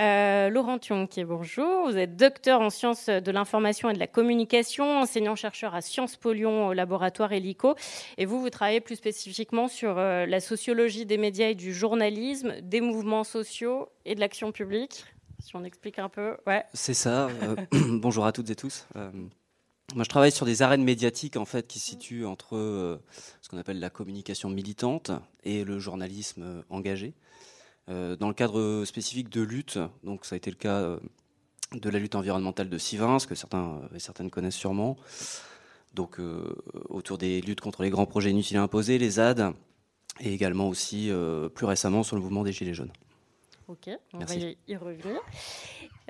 Euh, 0.01 0.49
Laurent 0.49 0.79
Thionquier, 0.79 1.25
bonjour. 1.25 1.89
Vous 1.91 1.97
êtes 1.97 2.17
docteur 2.17 2.61
en 2.61 2.71
sciences 2.71 3.09
de 3.09 3.31
l'information 3.31 3.91
et 3.91 3.93
de 3.93 3.99
la 3.99 4.07
communication, 4.07 5.01
enseignant-chercheur 5.01 5.75
à 5.75 5.81
Sciences 5.81 6.17
Po 6.17 6.33
Lyon 6.33 6.69
au 6.69 6.73
laboratoire 6.73 7.33
Helico. 7.33 7.75
Et 8.19 8.25
vous, 8.25 8.41
vous 8.41 8.51
travaillez 8.51 8.81
plus 8.81 8.97
spécifiquement 8.97 9.69
sur 9.69 9.95
la 9.95 10.41
sociologie 10.41 11.07
des 11.07 11.19
médias 11.19 11.49
et 11.49 11.55
du 11.55 11.75
journalisme, 11.75 12.55
des 12.63 12.81
mouvements 12.81 13.25
sociaux 13.25 13.89
et 14.05 14.15
de 14.15 14.21
l'action 14.21 14.53
publique. 14.53 15.05
Si 15.41 15.55
on 15.57 15.65
explique 15.65 15.99
un 15.99 16.09
peu. 16.09 16.37
Ouais. 16.47 16.65
C'est 16.73 16.95
ça. 16.95 17.29
bonjour 17.73 18.25
à 18.25 18.33
toutes 18.33 18.51
et 18.51 18.57
tous. 18.57 18.87
Moi, 19.93 20.03
je 20.03 20.09
travaille 20.09 20.33
sur 20.33 20.47
des 20.47 20.63
arènes 20.63 20.83
médiatiques 20.83 21.37
en 21.37 21.45
fait 21.45 21.69
qui 21.69 21.79
se 21.79 21.91
situent 21.91 22.25
entre 22.25 22.57
euh, 22.57 22.99
ce 23.43 23.49
qu'on 23.49 23.59
appelle 23.59 23.79
la 23.79 23.91
communication 23.91 24.49
militante 24.49 25.11
et 25.45 25.63
le 25.63 25.79
journalisme 25.79 26.43
euh, 26.43 26.63
engagé. 26.71 27.13
Euh, 27.91 28.17
dans 28.17 28.29
le 28.29 28.35
cadre 28.35 28.85
spécifique 28.87 29.29
de 29.29 29.43
lutte, 29.43 29.79
donc 30.03 30.25
ça 30.25 30.35
a 30.35 30.37
été 30.37 30.51
le 30.51 30.57
cas 30.57 30.99
de 31.73 31.91
la 31.91 31.99
lutte 31.99 32.15
environnementale 32.15 32.71
de 32.71 32.79
Sivins, 32.79 33.19
que 33.19 33.35
certains 33.35 33.83
et 33.95 33.99
certaines 33.99 34.31
connaissent 34.31 34.57
sûrement. 34.57 34.97
Donc 35.93 36.19
autour 36.89 37.19
des 37.19 37.43
luttes 37.43 37.61
contre 37.61 37.83
les 37.83 37.91
grands 37.91 38.07
projets 38.07 38.31
inutiles 38.31 38.57
imposés, 38.57 38.97
les 38.97 39.11
ZAD, 39.11 39.53
et 40.21 40.33
également 40.33 40.69
aussi 40.69 41.11
plus 41.55 41.67
récemment 41.67 42.03
sur 42.03 42.17
le 42.17 42.23
mouvement 42.23 42.43
des 42.43 42.53
Gilets 42.53 42.75
jaunes. 42.75 42.93
Ok, 43.69 43.91
on 44.15 44.19
va 44.19 44.35
y 44.35 44.77
revenir. 44.77 45.21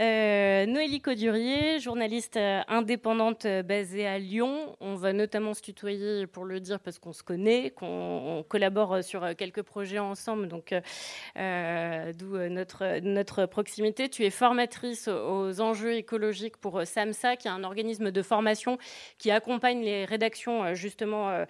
Euh, 0.00 0.66
Noélie 0.66 1.00
Codurier, 1.00 1.78
journaliste 1.78 2.36
euh, 2.36 2.62
indépendante 2.66 3.44
euh, 3.44 3.62
basée 3.62 4.08
à 4.08 4.18
Lyon. 4.18 4.74
On 4.80 4.96
va 4.96 5.12
notamment 5.12 5.54
se 5.54 5.62
tutoyer 5.62 6.26
pour 6.26 6.44
le 6.44 6.58
dire 6.58 6.80
parce 6.80 6.98
qu'on 6.98 7.12
se 7.12 7.22
connaît, 7.22 7.70
qu'on 7.70 8.44
collabore 8.48 9.04
sur 9.04 9.36
quelques 9.36 9.62
projets 9.62 10.00
ensemble, 10.00 10.48
donc 10.48 10.74
d'où 10.74 12.36
notre, 12.50 13.46
proximité. 13.46 14.08
Tu 14.08 14.24
es 14.24 14.30
formatrice 14.30 15.06
aux 15.06 15.60
enjeux 15.60 15.94
écologiques 15.94 16.56
pour 16.56 16.84
SAMSA, 16.84 17.36
qui 17.36 17.46
est 17.46 17.52
un 17.52 17.62
organisme 17.62 18.10
de 18.10 18.22
formation 18.22 18.78
qui 19.18 19.30
accompagne 19.30 19.82
les 19.82 20.04
rédactions 20.04 20.74
justement 20.74 21.44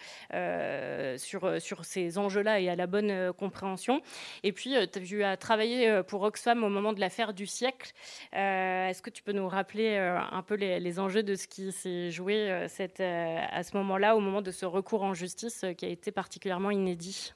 sur, 1.17 1.63
sur 1.63 1.85
ces 1.85 2.19
enjeux-là 2.19 2.61
et 2.61 2.69
à 2.69 2.77
la 2.77 2.87
bonne 2.87 3.33
compréhension. 3.33 4.03
Et 4.43 4.53
puis, 4.53 4.75
tu 4.93 5.25
as 5.25 5.37
travaillé 5.37 6.03
pour 6.07 6.23
Oxfam 6.23 6.63
au 6.63 6.69
moment 6.69 6.93
de 6.93 7.01
l'affaire 7.01 7.33
du 7.33 7.47
siècle. 7.47 7.93
Euh, 8.35 8.89
est-ce 8.89 9.01
que 9.01 9.11
tu 9.11 9.23
peux 9.23 9.33
nous 9.33 9.49
rappeler 9.49 9.97
euh, 9.97 10.19
un 10.19 10.43
peu 10.43 10.55
les, 10.55 10.99
enjeux 10.99 11.23
de 11.23 11.37
ce 11.37 11.47
qui 11.47 11.71
s'est 11.71 12.11
joué 12.11 12.51
euh, 12.51 12.67
cette, 12.69 13.01
à 13.01 13.63
ce 13.63 13.77
moment-là, 13.77 14.17
au 14.17 14.21
moment 14.21 14.43
de 14.43 14.51
ce 14.51 14.67
recours 14.67 15.03
en 15.03 15.15
justice 15.15 15.65
qui 15.79 15.85
a 15.85 15.89
été 15.89 16.11
particulièrement 16.11 16.71
inédit? 16.71 17.33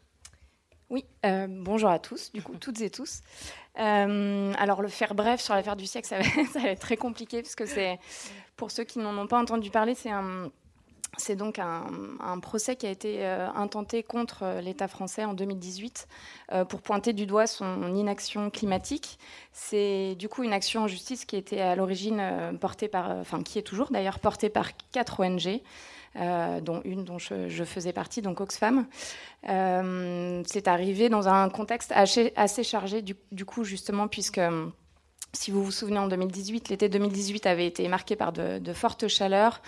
Oui, 0.90 1.04
bonjour 1.48 1.90
à 1.90 1.98
tous, 1.98 2.32
du 2.32 2.42
coup, 2.42 2.56
toutes 2.60 2.80
et 2.80 2.90
tous. 2.90 3.20
alors, 3.74 4.82
le 4.82 4.88
faire 4.88 5.14
bref 5.14 5.40
sur 5.40 5.54
l'affaire 5.54 5.76
du 5.76 5.86
siècle, 5.86 6.08
ça 6.08 6.22
ça 6.52 6.60
va, 6.60 6.70
être 6.70 6.80
très 6.80 6.96
compliqué, 6.96 7.42
puisque 7.42 7.66
c'est, 7.66 7.98
pour 8.56 8.70
ceux 8.70 8.84
qui 8.84 8.98
n'en 8.98 9.16
ont 9.16 9.26
pas 9.26 9.38
entendu 9.38 9.70
parler, 9.70 9.94
c'est 9.94 10.10
un, 10.10 10.50
c'est 11.16 11.36
donc 11.36 11.58
un, 11.58 12.38
procès 12.40 12.76
qui 12.76 12.86
a 12.86 12.90
été 12.90 13.24
euh, 13.24 13.48
intenté 13.54 14.02
contre 14.02 14.42
euh, 14.42 14.60
l'État 14.60 14.88
français 14.88 15.24
en 15.24 15.34
2018 15.34 16.06
euh, 16.52 16.64
pour 16.64 16.82
pointer 16.82 17.12
du 17.12 17.26
doigt 17.26 17.46
son 17.46 17.94
inaction 17.94 18.50
climatique. 18.50 19.18
C'est 19.52 20.14
du 20.16 20.28
coup 20.28 20.44
une 20.44 20.52
action 20.52 20.82
en 20.82 20.86
justice 20.86 21.24
qui 21.24 21.36
était 21.36 21.60
à 21.60 21.74
l'origine 21.74 22.22
portée 22.60 22.88
par, 22.88 23.10
enfin 23.10 23.42
qui 23.42 23.58
est 23.58 23.62
toujours 23.62 23.90
d'ailleurs 23.90 24.18
portée 24.20 24.50
par 24.50 24.70
quatre 24.92 25.20
ONG. 25.20 25.60
dont 26.62 26.80
une 26.84 27.04
dont 27.04 27.18
je, 27.18 27.64
faisais 27.64 27.92
partie, 27.92 28.22
donc 28.22 28.40
Oxfam. 28.40 28.86
c'est 29.42 30.68
arrivé 30.68 31.08
dans 31.08 31.28
un 31.28 31.48
contexte 31.48 31.92
assez, 31.92 32.64
chargé, 32.64 33.02
du, 33.02 33.44
coup, 33.44 33.64
justement, 33.64 34.08
puisque 34.08 34.40
si 35.32 35.50
vous 35.50 35.62
vous 35.62 35.72
souvenez, 35.72 35.98
en 35.98 36.08
2018, 36.08 36.68
l'été 36.70 36.88
2018 36.88 37.46
avait 37.46 37.66
été 37.66 37.86
marqué 37.88 38.16
par 38.16 38.32
de 38.32 38.72
fortes 38.72 39.08
chaleurs, 39.08 39.60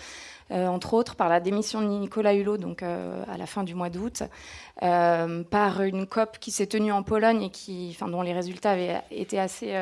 entre 0.51 0.93
autres 0.93 1.15
par 1.15 1.29
la 1.29 1.39
démission 1.39 1.81
de 1.81 1.87
Nicolas 1.87 2.33
Hulot, 2.33 2.57
donc 2.57 2.83
euh, 2.83 3.23
à 3.31 3.37
la 3.37 3.45
fin 3.45 3.63
du 3.63 3.75
mois 3.75 3.89
d'août, 3.89 4.23
euh, 4.83 5.43
par 5.43 5.81
une 5.81 6.05
COP 6.05 6.39
qui 6.39 6.51
s'est 6.51 6.67
tenue 6.67 6.91
en 6.91 7.03
Pologne 7.03 7.43
et 7.43 7.49
qui, 7.49 7.97
dont 7.99 8.21
les 8.21 8.33
résultats 8.33 8.71
avaient 8.71 9.01
été 9.11 9.39
assez 9.39 9.73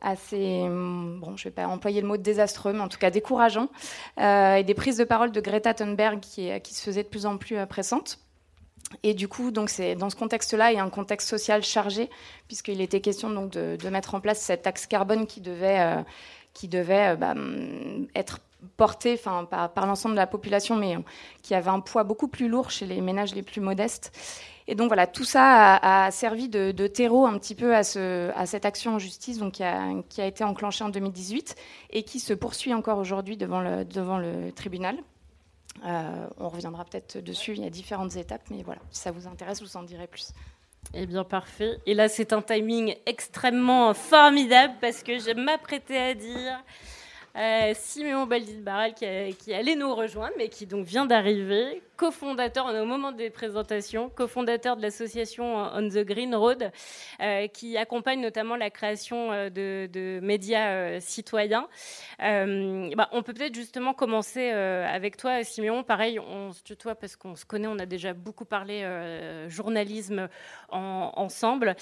assez, 0.00 0.60
bon, 0.60 1.36
je 1.36 1.42
ne 1.42 1.44
vais 1.44 1.50
pas 1.50 1.66
employer 1.66 2.00
le 2.00 2.06
mot 2.06 2.16
désastreux, 2.16 2.72
mais 2.72 2.80
en 2.80 2.88
tout 2.88 2.98
cas 2.98 3.10
décourageants, 3.10 3.68
et 4.20 4.62
des 4.64 4.74
prises 4.74 4.96
de 4.96 5.02
parole 5.02 5.32
de 5.32 5.40
Greta 5.40 5.74
Thunberg 5.74 6.20
qui, 6.20 6.52
se 6.64 6.82
faisaient 6.82 7.02
de 7.02 7.08
plus 7.08 7.26
en 7.26 7.36
plus 7.36 7.56
pressantes. 7.66 8.20
Et 9.02 9.12
du 9.12 9.26
coup, 9.26 9.50
donc 9.50 9.70
c'est 9.70 9.96
dans 9.96 10.08
ce 10.08 10.14
contexte-là, 10.14 10.66
a 10.66 10.82
un 10.82 10.88
contexte 10.88 11.28
social 11.28 11.64
chargé, 11.64 12.08
puisqu'il 12.46 12.80
était 12.80 13.00
question 13.00 13.28
donc 13.28 13.50
de, 13.50 13.88
mettre 13.88 14.14
en 14.14 14.20
place 14.20 14.38
cette 14.38 14.62
taxe 14.62 14.86
carbone 14.86 15.26
qui 15.26 15.40
devait, 15.40 16.04
qui 16.54 16.68
devait 16.68 17.16
bah, 17.16 17.34
être 18.14 18.38
porté 18.76 19.14
enfin, 19.14 19.44
par, 19.44 19.86
l'ensemble 19.86 20.14
de 20.14 20.20
la 20.20 20.26
population, 20.26 20.76
mais 20.76 20.96
euh, 20.96 21.00
qui 21.42 21.54
avait 21.54 21.70
un 21.70 21.80
poids 21.80 22.04
beaucoup 22.04 22.28
plus 22.28 22.48
lourd 22.48 22.70
chez 22.70 22.86
les 22.86 23.00
ménages 23.00 23.34
les 23.34 23.42
plus 23.42 23.60
modestes. 23.60 24.12
Et 24.66 24.74
donc 24.74 24.88
voilà, 24.88 25.06
tout 25.06 25.24
ça 25.24 25.76
a, 25.76 26.10
servi 26.10 26.50
de, 26.50 26.86
terreau 26.86 27.24
un 27.26 27.38
petit 27.38 27.54
peu 27.54 27.74
à, 27.74 27.82
ce, 27.82 28.30
à, 28.36 28.44
cette 28.44 28.66
action 28.66 28.96
en 28.96 28.98
justice 28.98 29.38
donc, 29.38 29.54
qui, 29.54 29.62
a, 29.62 30.26
été 30.26 30.44
enclenchée 30.44 30.84
en 30.84 30.90
2018 30.90 31.54
et 31.90 32.02
qui 32.02 32.20
se 32.20 32.34
poursuit 32.34 32.74
encore 32.74 32.98
aujourd'hui 32.98 33.38
devant 33.38 33.60
le, 33.60 34.50
tribunal. 34.50 34.98
Euh, 35.86 36.26
on 36.38 36.50
reviendra 36.50 36.84
peut-être 36.84 37.18
dessus, 37.18 37.52
il 37.52 37.62
y 37.62 37.66
a 37.66 37.70
différentes 37.70 38.16
étapes, 38.16 38.42
mais 38.50 38.62
voilà, 38.62 38.80
si 38.90 39.00
ça 39.00 39.10
vous 39.10 39.26
intéresse, 39.26 39.62
vous 39.62 39.76
en 39.78 39.84
dirai 39.84 40.06
plus. 40.06 40.32
Eh 40.92 41.06
bien, 41.06 41.24
parfait. 41.24 41.78
Et 41.86 41.94
là, 41.94 42.08
c'est 42.08 42.32
un 42.32 42.42
timing 42.42 42.94
extrêmement 43.06 43.94
formidable 43.94 44.74
parce 44.80 45.02
que 45.02 45.18
je 45.18 45.32
m'apprêtais 45.32 45.98
à 45.98 46.14
dire 46.14 46.62
Siméon 47.74 48.26
Baldin-Barral 48.26 48.94
qui, 48.94 49.54
allait 49.54 49.76
nous 49.76 49.94
rejoindre, 49.94 50.34
mais 50.36 50.48
qui 50.48 50.66
donc 50.66 50.86
vient 50.86 51.06
d'arriver, 51.06 51.82
cofondateur, 51.98 52.66
au 52.66 52.84
moment 52.86 53.12
des 53.12 53.28
présentations, 53.28 54.08
cofondateur 54.08 54.76
de 54.78 54.82
l'association 54.82 55.56
On 55.74 55.86
the 55.88 55.98
Green 55.98 56.34
Road, 56.34 56.70
euh, 57.20 57.46
qui 57.48 57.76
accompagne 57.76 58.20
notamment 58.20 58.56
la 58.56 58.70
création 58.70 59.32
euh, 59.32 59.50
de, 59.50 60.20
médias 60.22 61.00
citoyens. 61.00 61.68
Bah, 62.18 63.08
on 63.12 63.22
peut 63.22 63.34
peut-être 63.34 63.54
justement 63.54 63.92
commencer 63.92 64.48
avec 64.48 65.16
toi, 65.16 65.44
Siméon. 65.44 65.82
Pareil, 65.82 66.18
on 66.18 66.52
se 66.52 66.62
tutoie 66.62 66.94
parce 66.94 67.16
qu'on 67.16 67.36
se 67.36 67.44
connaît, 67.44 67.68
on 67.68 67.78
a 67.78 67.86
déjà 67.86 68.14
beaucoup 68.14 68.44
parlé 68.44 68.86
journalisme 69.48 70.28
ensemble. 70.70 71.76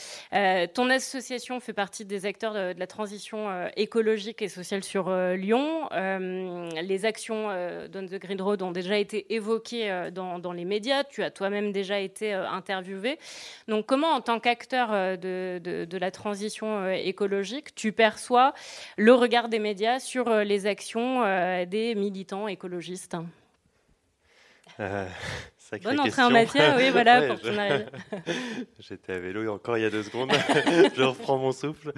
ton 0.74 0.90
association 0.90 1.60
fait 1.60 1.72
partie 1.72 2.04
des 2.04 2.26
acteurs 2.26 2.54
de, 2.54 2.72
de 2.72 2.80
la 2.80 2.86
transition 2.86 3.68
écologique 3.76 4.42
et 4.42 4.48
sociale 4.48 4.82
sur 4.82 5.10
Lyon. 5.10 5.88
Euh, 5.92 6.70
les 6.82 7.04
actions 7.04 7.48
euh, 7.50 7.88
d'On 7.88 8.06
the 8.06 8.18
Green 8.18 8.40
Road 8.40 8.62
ont 8.62 8.72
déjà 8.72 8.98
été 8.98 9.34
évoquées 9.34 10.05
euh, 10.06 10.38
dans, 10.38 10.52
les 10.52 10.64
médias. 10.64 11.04
Tu 11.04 11.22
as 11.22 11.30
toi-même 11.30 11.72
déjà 11.72 11.98
été 11.98 12.32
interviewé. 12.32 13.18
Donc, 13.68 13.86
comment, 13.86 14.10
en 14.10 14.20
tant 14.20 14.40
qu'acteur 14.40 14.90
de, 15.18 15.98
la 15.98 16.10
transition 16.10 16.88
écologique, 16.90 17.74
tu 17.74 17.92
perçois 17.92 18.54
le 18.96 19.12
regard 19.14 19.48
des 19.48 19.58
médias 19.58 19.98
sur 19.98 20.30
les 20.30 20.66
actions 20.66 21.22
des 21.66 21.94
militants 21.94 22.48
écologistes? 22.48 23.16
Bonne 25.82 26.00
entrée 26.00 26.22
en 26.22 26.30
matière, 26.30 26.76
oui, 26.76 26.90
voilà, 26.90 27.26
pour 27.26 27.38
J'étais 28.80 29.12
à 29.12 29.18
vélo 29.18 29.52
encore 29.52 29.76
il 29.76 29.82
y 29.82 29.84
a 29.84 29.90
deux 29.90 30.02
secondes. 30.02 30.30
je 30.96 31.02
reprends 31.02 31.38
mon 31.38 31.52
souffle. 31.52 31.92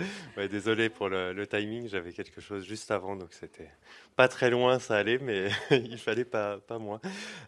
désolé 0.50 0.88
pour 0.88 1.08
le, 1.08 1.46
timing, 1.46 1.88
j'avais 1.88 2.12
quelque 2.12 2.40
chose 2.40 2.64
juste 2.64 2.90
avant, 2.90 3.16
donc 3.16 3.28
c'était 3.32 3.70
pas 4.16 4.28
très 4.28 4.50
loin, 4.50 4.78
ça 4.78 4.96
allait, 4.96 5.18
mais 5.18 5.48
il 5.70 5.98
fallait 5.98 6.24
pas, 6.24 6.58
pas 6.58 6.78
moins. 6.78 7.00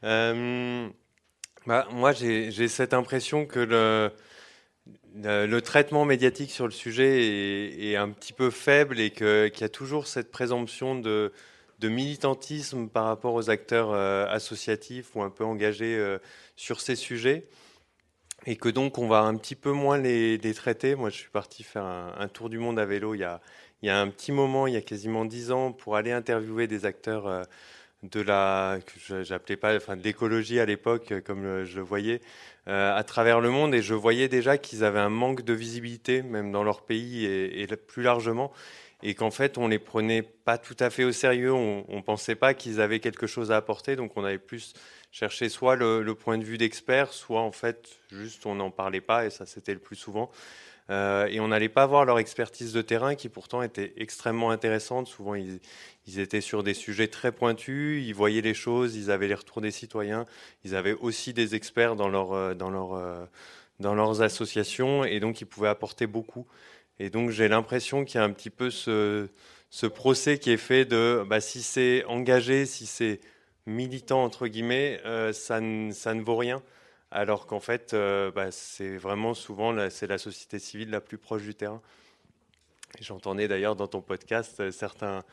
Euh, 0.05 0.89
bah, 1.67 1.89
moi, 1.91 2.13
j'ai 2.13 2.69
cette 2.69 2.93
impression 2.93 3.47
que 3.47 3.61
le, 3.61 4.13
le, 5.15 5.61
traitement 5.61 6.05
médiatique 6.05 6.51
sur 6.51 6.67
le 6.67 6.73
sujet 6.73 7.23
est, 7.23 7.93
est 7.93 7.97
un 7.97 8.11
petit 8.11 8.33
peu 8.33 8.51
faible 8.51 9.01
et 9.01 9.11
qu'il 9.11 9.61
y 9.61 9.65
a 9.65 9.69
toujours 9.69 10.07
cette 10.07 10.31
présomption 10.31 10.97
de 10.97 11.33
de 11.81 11.89
militantisme 11.89 12.89
par 12.89 13.07
rapport 13.07 13.35
aux 13.35 13.49
acteurs 13.49 13.91
euh, 13.93 14.27
associatifs 14.29 15.17
ou 15.17 15.23
un 15.23 15.31
peu 15.31 15.45
engagés 15.45 15.97
euh, 15.97 16.19
sur 16.55 16.81
ces 16.81 16.95
sujets. 16.95 17.47
Et 18.47 18.57
que 18.57 18.69
donc 18.69 18.99
on 18.99 19.09
va 19.09 19.21
un 19.21 19.35
petit 19.37 19.55
peu 19.55 19.73
moins 19.73 19.99
les, 19.99 20.39
traiter. 20.55 20.95
Moi, 20.95 21.11
je 21.11 21.17
suis 21.17 21.31
parti 21.31 21.63
faire 21.63 21.85
un, 21.85 22.29
tour 22.29 22.49
du 22.49 22.59
monde 22.59 22.79
à 22.79 22.87
vélo 22.87 23.15
il 23.15 23.19
y, 23.19 23.25
a, 23.25 23.41
il 23.83 23.87
y 23.87 23.91
a 23.91 24.01
un 24.01 24.09
petit 24.09 24.33
moment, 24.33 24.67
il 24.67 24.75
y 24.75 24.79
a 24.79 24.81
quasiment 24.81 25.27
dix 25.27 25.53
ans, 25.53 25.73
pour 25.73 25.97
aller 25.97 26.13
interviewer 26.13 26.67
des 26.67 26.87
acteurs 26.87 27.27
euh, 27.27 27.43
de 28.03 28.21
la, 28.23 28.79
j'appelais 29.23 29.57
pas, 29.57 29.77
enfin 29.77 29.95
de 29.95 30.03
l'écologie 30.03 30.59
à 30.59 30.65
l'époque, 30.65 31.13
comme 31.23 31.65
je 31.65 31.77
le 31.77 31.83
voyais, 31.83 32.23
à 32.67 33.05
travers 33.05 33.41
le 33.41 33.51
monde, 33.51 33.75
et 33.75 33.83
je 33.83 33.93
voyais 33.93 34.27
déjà 34.27 34.57
qu'ils 34.57 34.85
avaient 34.85 35.01
un 35.01 35.11
manque 35.11 35.43
de 35.43 35.53
visibilité, 35.53 36.23
même 36.23 36.51
dans 36.51 36.65
leur 36.65 36.81
pays 36.81 37.27
et 37.27 37.67
plus 37.67 38.03
largement, 38.03 38.53
et 39.03 39.15
qu'en 39.15 39.31
fait 39.31 39.59
on 39.59 39.69
les 39.69 39.79
prenait 39.79 40.23
pas 40.23 40.59
tout 40.59 40.77
à 40.79 40.91
fait 40.91 41.05
au 41.05 41.13
sérieux, 41.13 41.53
on, 41.53 41.85
ne 41.89 42.01
pensait 42.03 42.35
pas 42.35 42.55
qu'ils 42.55 42.81
avaient 42.81 43.01
quelque 43.01 43.27
chose 43.27 43.51
à 43.53 43.57
apporter, 43.57 43.97
donc 43.97 44.13
on 44.17 44.25
avait 44.25 44.39
plus 44.39 44.75
cherché 45.11 45.49
soit 45.49 45.77
le, 45.77 46.15
point 46.15 46.39
de 46.39 46.45
vue 46.45 46.59
d'experts, 46.59 47.13
soit 47.13 47.41
en 47.41 47.53
fait 47.53 48.01
juste 48.11 48.47
on 48.47 48.55
n'en 48.55 48.71
parlait 48.71 49.01
pas 49.01 49.27
et 49.27 49.31
ça 49.31 49.47
c'était 49.47 49.75
le 49.75 49.81
plus 49.81 49.97
souvent. 49.97 50.31
Euh, 50.91 51.27
et 51.27 51.39
on 51.39 51.49
n'allait 51.49 51.69
pas 51.69 51.87
voir 51.87 52.05
leur 52.05 52.19
expertise 52.19 52.73
de 52.73 52.83
terrain 52.83 53.15
qui 53.15 53.29
pourtant 53.29 53.63
était 53.63 53.93
extrêmement 53.97 54.51
intéressante. 54.51 55.07
Souvent 55.07 55.37
ils, 55.37 55.61
étaient 56.19 56.41
sur 56.41 56.65
des 56.65 56.75
sujets 56.75 57.07
très 57.07 57.31
pointus, 57.31 58.05
ils 58.05 58.13
voyaient 58.13 58.41
les 58.41 58.55
choses, 58.55 58.97
ils 58.97 59.13
avaient 59.13 59.29
les 59.29 59.35
retours 59.35 59.61
des 59.61 59.71
citoyens, 59.71 60.25
ils 60.65 60.75
avaient 60.75 60.95
aussi 60.95 61.33
des 61.33 61.55
experts 61.55 61.95
dans, 61.95 62.09
leur, 62.09 62.33
euh, 62.33 62.55
dans, 62.55 62.71
leur, 62.71 62.95
euh, 62.95 63.25
dans 63.79 63.95
leurs 63.95 64.23
associations 64.23 65.05
et 65.05 65.21
donc 65.21 65.41
ils 65.41 65.47
pouvaient 65.47 65.69
apporter 65.69 66.09
beaucoup. 66.09 66.47
Et 67.01 67.09
donc 67.09 67.31
j'ai 67.31 67.49
l'impression 67.49 68.05
qu'il 68.05 68.17
y 68.17 68.23
a 68.23 68.25
un 68.25 68.31
petit 68.31 68.51
peu 68.51 68.71
ce, 68.71 69.27
ce, 69.71 69.87
procès 69.87 70.39
qui 70.39 70.51
est 70.51 70.59
fait 70.59 70.85
de 70.85 71.25
bah, 71.27 71.41
si 71.41 71.63
c'est 71.63 72.05
engagé, 72.05 72.67
si 72.67 72.85
c'est 72.85 73.21
militant 73.65 74.23
entre 74.23 74.49
guillemets, 74.49 75.01
euh, 75.07 75.33
ça, 75.33 75.61
ne, 75.63 75.93
ça, 75.93 76.13
ne, 76.13 76.21
vaut 76.21 76.37
rien. 76.37 76.63
Alors 77.11 77.47
qu'en 77.47 77.59
fait, 77.59 77.95
euh, 77.95 78.31
bah, 78.31 78.53
c'est 78.53 78.99
vraiment 78.99 79.33
souvent 79.33 79.73
la, 79.73 79.89
c'est 79.89 80.07
la 80.07 80.19
société 80.19 80.59
civile 80.59 80.91
la 80.91 81.01
plus 81.01 81.17
proche 81.17 81.43
du 81.43 81.55
terrain. 81.55 81.81
J'entendais 83.01 83.49
d'ailleurs 83.49 83.77
dans 83.77 83.89
ton 83.89 84.03
podcast 84.03 84.61
euh, 84.61 84.71
certains, 84.71 85.25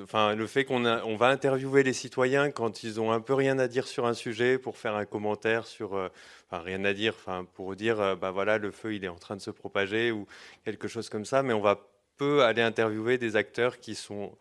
Enfin, 0.00 0.36
le 0.36 0.46
fait 0.46 0.64
qu'on 0.64 0.86
on 0.86 1.16
va 1.16 1.26
interviewer 1.28 1.82
les 1.82 1.92
citoyens 1.92 2.50
quand 2.50 2.84
ils 2.84 3.00
ont 3.00 3.10
un 3.10 3.20
peu 3.20 3.34
rien 3.34 3.58
à 3.58 3.66
dire 3.66 3.88
sur 3.88 4.06
un 4.06 4.14
sujet 4.14 4.56
pour 4.56 4.78
faire 4.78 4.94
un 4.94 5.04
commentaire 5.04 5.66
sur, 5.66 5.94
euh, 5.94 6.08
enfin 6.48 6.62
rien 6.62 6.84
à 6.84 6.92
dire, 6.92 7.14
enfin 7.18 7.44
pour 7.54 7.74
dire, 7.74 8.00
euh, 8.00 8.14
bah 8.14 8.30
voilà, 8.30 8.58
le 8.58 8.70
feu 8.70 8.94
il 8.94 9.04
est 9.04 9.08
en 9.08 9.16
train 9.16 9.34
de 9.34 9.40
se 9.40 9.50
propager 9.50 10.12
ou 10.12 10.26
quelque 10.64 10.86
chose 10.86 11.08
comme 11.08 11.24
ça, 11.24 11.42
mais 11.42 11.52
on 11.52 11.60
va 11.60 11.80
peu 12.16 12.44
aller 12.44 12.62
interviewer 12.62 13.18
des 13.18 13.34
acteurs 13.34 13.80
qui 13.80 13.94
sont 13.94 14.32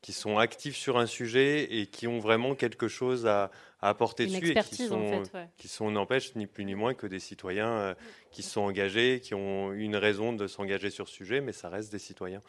qui 0.00 0.12
sont 0.12 0.38
actifs 0.38 0.76
sur 0.76 0.98
un 0.98 1.06
sujet 1.06 1.64
et 1.80 1.86
qui 1.86 2.06
ont 2.06 2.20
vraiment 2.20 2.54
quelque 2.54 2.86
chose 2.86 3.26
à, 3.26 3.50
apporter 3.80 4.26
dessus 4.26 4.52
et 4.52 4.62
qui 4.62 4.86
sont, 4.86 5.22
qui 5.56 5.68
sont 5.68 5.90
n'empêche 5.90 6.34
ni 6.34 6.46
plus 6.46 6.64
ni 6.64 6.74
moins 6.74 6.94
que 6.94 7.06
des 7.06 7.20
citoyens 7.20 7.70
euh, 7.70 7.94
qui 8.30 8.42
sont 8.42 8.60
engagés, 8.62 9.20
qui 9.20 9.34
ont 9.34 9.72
une 9.72 9.96
raison 9.96 10.32
de 10.32 10.46
s'engager 10.46 10.90
sur 10.90 11.08
ce 11.08 11.14
sujet, 11.14 11.40
mais 11.40 11.52
ça 11.52 11.68
reste 11.68 11.92
des 11.92 11.98
citoyens. 11.98 12.40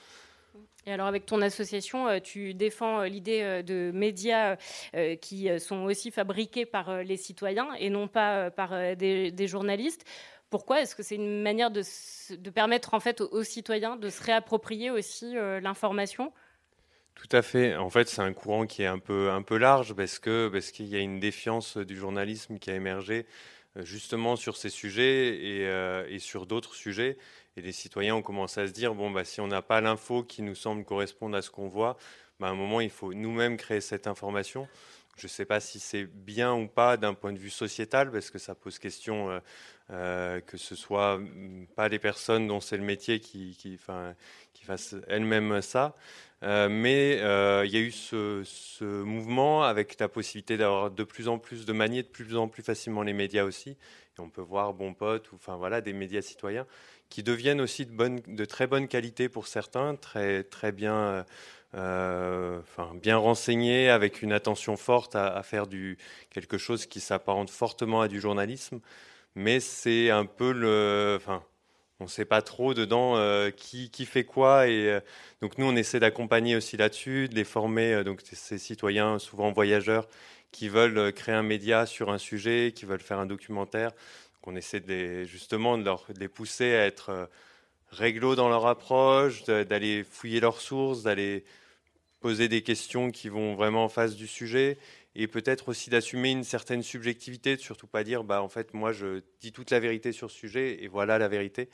Et 0.88 0.94
alors 0.94 1.08
avec 1.08 1.26
ton 1.26 1.42
association, 1.42 2.08
euh, 2.08 2.20
tu 2.20 2.54
défends 2.54 3.02
euh, 3.02 3.08
l'idée 3.08 3.42
euh, 3.42 3.62
de 3.62 3.92
médias 3.94 4.56
qui 5.22 5.50
sont 5.60 5.84
aussi 5.84 6.12
fabriqués 6.12 6.66
par 6.66 7.04
les 7.04 7.18
citoyens 7.18 7.68
et 7.78 7.90
non 7.90 8.08
pas 8.08 8.50
par 8.50 8.96
des, 8.96 9.48
journalistes. 9.48 10.06
Pourquoi 10.50 10.82
Est-ce 10.82 10.96
que 10.96 11.04
c'est 11.04 11.16
une 11.16 11.42
manière 11.42 11.72
de, 11.72 11.82
permettre 12.50 12.94
en 12.94 13.00
fait 13.00 13.22
aux, 13.22 13.44
citoyens 13.44 13.98
de 13.98 14.10
se 14.10 14.24
réapproprier 14.24 14.90
aussi 14.90 15.34
l'information? 15.62 16.32
Tout 17.16 17.28
à 17.32 17.42
fait. 17.42 17.76
En 17.76 17.90
fait, 17.90 18.08
c'est 18.08 18.22
un 18.22 18.34
courant 18.34 18.66
qui 18.66 18.84
est 18.84 18.88
un 18.88 19.00
peu, 19.00 19.30
un 19.30 19.42
peu 19.42 19.58
large 19.58 19.94
parce 19.94 20.20
que 20.20 20.48
parce 20.48 20.72
qu'il 20.72 20.88
y 20.88 20.96
a 20.96 21.00
une 21.00 21.20
défiance 21.20 21.78
du 21.78 21.96
journalisme 21.96 22.58
qui 22.58 22.72
a 22.72 22.76
émergé 22.76 23.26
justement 23.76 24.36
sur 24.36 24.58
ces 24.58 24.70
sujets 24.70 25.36
et, 25.36 26.14
et 26.14 26.20
sur 26.20 26.46
d'autres 26.46 26.76
sujets. 26.76 27.18
Et 27.58 27.62
les 27.62 27.72
citoyens 27.72 28.16
ont 28.16 28.22
commencé 28.22 28.62
à 28.62 28.68
se 28.68 28.72
dire, 28.72 28.94
bon, 28.94 29.10
bah, 29.10 29.24
si 29.24 29.42
on 29.42 29.48
n'a 29.48 29.64
pas 29.64 29.82
l'info 29.82 30.24
qui 30.24 30.44
nous 30.44 30.54
semble 30.54 30.86
correspondre 30.86 31.36
à 31.36 31.42
ce 31.42 31.50
qu'on 31.50 31.68
voit, 31.68 31.98
bah, 32.40 32.48
à 32.48 32.52
un 32.52 32.56
moment, 32.56 32.82
il 32.82 32.92
faut 32.92 33.16
nous-mêmes 33.16 33.58
créer 33.58 33.82
cette 33.82 34.06
information. 34.06 34.68
Je 35.18 35.26
ne 35.26 35.30
sais 35.30 35.46
pas 35.46 35.60
si 35.60 35.80
c'est 35.80 36.04
bien 36.04 36.54
ou 36.54 36.68
pas 36.68 36.98
d'un 36.98 37.16
point 37.16 37.34
de 37.34 37.40
vue 37.40 37.50
sociétal, 37.50 38.12
parce 38.12 38.30
que 38.30 38.38
ça 38.38 38.54
pose 38.54 38.78
question 38.78 39.32
euh, 39.32 39.40
euh, 39.90 40.40
que 40.42 40.58
ce 40.58 40.76
soit 40.76 41.18
mm, 41.18 41.66
pas 41.76 41.88
les 41.88 41.98
personnes 41.98 42.48
dont 42.48 42.60
c'est 42.60 42.78
le 42.78 42.84
métier 42.84 43.20
qui, 43.20 43.80
fassent 44.64 44.96
elles-mêmes 45.08 45.64
ça. 45.64 45.96
Euh, 46.44 46.70
mais 46.70 47.14
il 47.14 47.72
y 47.72 47.78
a 47.78 47.80
eu 47.80 47.90
ce, 47.90 48.44
ce, 48.46 48.84
mouvement 48.84 49.64
avec 49.64 50.00
la 50.00 50.08
possibilité 50.08 50.58
d'avoir 50.58 50.92
de 50.92 51.04
plus 51.04 51.28
en 51.28 51.40
plus 51.40 51.66
de 51.66 51.74
manier 51.74 52.04
de 52.04 52.08
plus 52.08 52.38
en 52.38 52.48
plus 52.48 52.62
facilement 52.62 53.02
les 53.02 53.14
médias 53.14 53.46
aussi. 53.46 53.78
On 54.20 54.30
peut 54.30 54.42
voir 54.42 54.74
Bon 54.74 54.94
Pote 54.94 55.32
ou 55.32 55.36
enfin 55.36 55.56
voilà 55.58 55.82
des 55.82 55.94
médias 55.94 56.22
citoyens 56.22 56.66
qui 57.10 57.24
deviennent 57.24 57.62
aussi 57.62 57.86
de, 57.86 58.46
très 58.46 58.68
bonne 58.68 58.88
qualité 58.88 59.30
pour 59.30 59.48
certains, 59.48 59.96
très, 59.96 60.44
très 60.44 60.72
bien, 60.72 61.26
euh, 61.76 62.60
enfin, 62.62 62.92
bien 62.96 63.18
renseignés, 63.18 63.90
avec 63.90 64.22
une 64.22 64.34
attention 64.34 64.78
forte 64.78 65.16
à, 65.16 65.42
faire 65.44 65.68
du, 65.68 65.98
quelque 66.30 66.58
chose 66.58 66.86
qui 66.86 67.00
s'apparente 67.00 67.50
fortement 67.50 68.02
à 68.02 68.08
du 68.08 68.20
journalisme. 68.20 68.80
Mais 69.36 69.60
c'est 69.60 70.10
un 70.10 70.26
peu 70.26 70.52
le. 70.52 71.16
Enfin, 71.18 71.44
on 72.00 72.06
ne 72.06 72.10
sait 72.10 72.26
pas 72.26 72.42
trop 72.42 72.74
dedans 72.74 73.18
euh, 73.18 73.50
qui, 73.52 73.90
qui, 73.92 74.06
fait 74.06 74.24
quoi. 74.24 74.68
Et 74.68 74.90
euh, 74.90 75.00
donc 75.42 75.58
nous, 75.58 75.66
on 75.66 75.76
essaie 75.76 76.00
d'accompagner 76.00 76.56
aussi 76.56 76.78
là-dessus, 76.78 77.30
de 77.30 77.36
les 77.36 77.44
former, 77.44 78.04
donc 78.04 78.22
ces 78.24 78.58
citoyens, 78.58 79.20
souvent 79.20 79.52
voyageurs, 79.52 80.08
qui 80.52 80.70
veulent 80.70 81.14
créer 81.14 81.36
un 81.36 81.44
média 81.44 81.86
sur 81.86 82.10
un 82.10 82.18
sujet, 82.18 82.74
qui 82.76 82.86
veulent 82.86 83.02
faire 83.02 83.20
un 83.20 83.26
documentaire 83.26 83.92
on 84.48 84.56
essaie 84.56 84.82
justement 85.26 85.78
de, 85.78 85.92
les 86.18 86.30
pousser 86.30 86.74
à 86.76 86.86
être 86.86 87.10
euh, 87.10 87.26
réglo 87.92 88.36
dans 88.36 88.50
leur 88.50 88.66
approche, 88.66 89.44
d'aller 89.44 90.04
fouiller 90.04 90.40
leurs 90.40 90.62
sources, 90.62 91.04
d'aller 91.04 91.44
poser 92.22 92.48
des 92.48 92.64
questions 92.64 93.12
qui 93.12 93.30
vont 93.30 93.56
vraiment 93.56 93.84
en 93.84 93.90
face 93.90 94.16
du 94.16 94.26
sujet 94.26 94.78
et 95.16 95.28
peut-être 95.28 95.70
aussi 95.70 95.90
d'assumer 95.90 96.32
une 96.32 96.44
certaine 96.44 96.82
subjectivité, 96.82 97.56
de 97.56 97.62
surtout 97.62 97.88
pas 97.88 98.04
dire 98.04 98.24
bah 98.24 98.42
en 98.42 98.50
fait 98.50 98.74
moi 98.74 98.92
je 98.92 99.22
dis 99.42 99.52
toute 99.52 99.70
la 99.72 99.80
vérité 99.80 100.12
sur 100.12 100.32
ce 100.32 100.38
sujet 100.38 100.84
et 100.84 100.88
voilà 100.88 101.18
la 101.18 101.28
vérité. 101.28 101.70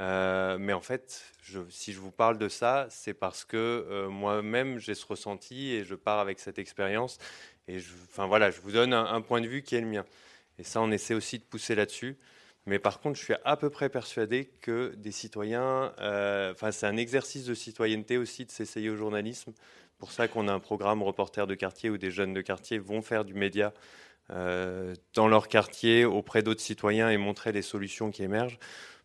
Euh, 0.00 0.58
mais 0.58 0.72
en 0.72 0.80
fait, 0.80 1.24
si 1.68 1.92
je 1.92 2.00
vous 2.00 2.10
parle 2.10 2.36
de 2.36 2.48
ça, 2.48 2.88
c'est 2.90 3.14
parce 3.14 3.44
que 3.44 3.56
euh, 3.56 4.08
moi-même 4.08 4.78
j'ai 4.78 4.94
ce 4.94 5.06
ressenti 5.06 5.70
et 5.70 5.84
je 5.84 5.94
pars 5.94 6.18
avec 6.18 6.40
cette 6.40 6.58
expérience 6.58 7.18
et 7.68 7.78
je, 7.78 7.92
enfin 8.10 8.26
voilà, 8.26 8.50
je 8.50 8.60
vous 8.60 8.72
donne 8.72 8.92
un 8.92 9.20
point 9.20 9.40
de 9.40 9.46
vue 9.46 9.62
qui 9.62 9.74
est 9.76 9.80
le 9.80 9.86
mien. 9.86 10.04
Et 10.58 10.62
ça, 10.62 10.80
on 10.80 10.90
essaie 10.90 11.14
aussi 11.14 11.38
de 11.38 11.44
pousser 11.44 11.74
là-dessus. 11.74 12.16
Mais 12.66 12.78
par 12.78 13.00
contre, 13.00 13.18
je 13.18 13.24
suis 13.24 13.34
à 13.44 13.56
peu 13.56 13.68
près 13.68 13.88
persuadé 13.88 14.50
que 14.62 14.94
des 14.96 15.12
citoyens, 15.12 15.92
euh, 16.00 16.52
enfin, 16.52 16.72
c'est 16.72 16.86
un 16.86 16.96
exercice 16.96 17.44
de 17.44 17.54
citoyenneté 17.54 18.16
aussi 18.16 18.46
de 18.46 18.50
s'essayer 18.50 18.88
au 18.88 18.96
journalisme. 18.96 19.52
Pour 19.98 20.12
ça 20.12 20.28
qu'on 20.28 20.48
a 20.48 20.52
un 20.52 20.60
programme 20.60 21.02
reporter 21.02 21.46
de 21.46 21.54
quartier 21.54 21.90
où 21.90 21.98
des 21.98 22.10
jeunes 22.10 22.32
de 22.32 22.40
quartier 22.40 22.78
vont 22.78 23.02
faire 23.02 23.24
du 23.24 23.34
média 23.34 23.72
euh, 24.30 24.94
dans 25.14 25.28
leur 25.28 25.48
quartier 25.48 26.06
auprès 26.06 26.42
d'autres 26.42 26.62
citoyens 26.62 27.10
et 27.10 27.18
montrer 27.18 27.52
les 27.52 27.62
solutions 27.62 28.10
qui 28.10 28.22
émergent. 28.22 28.58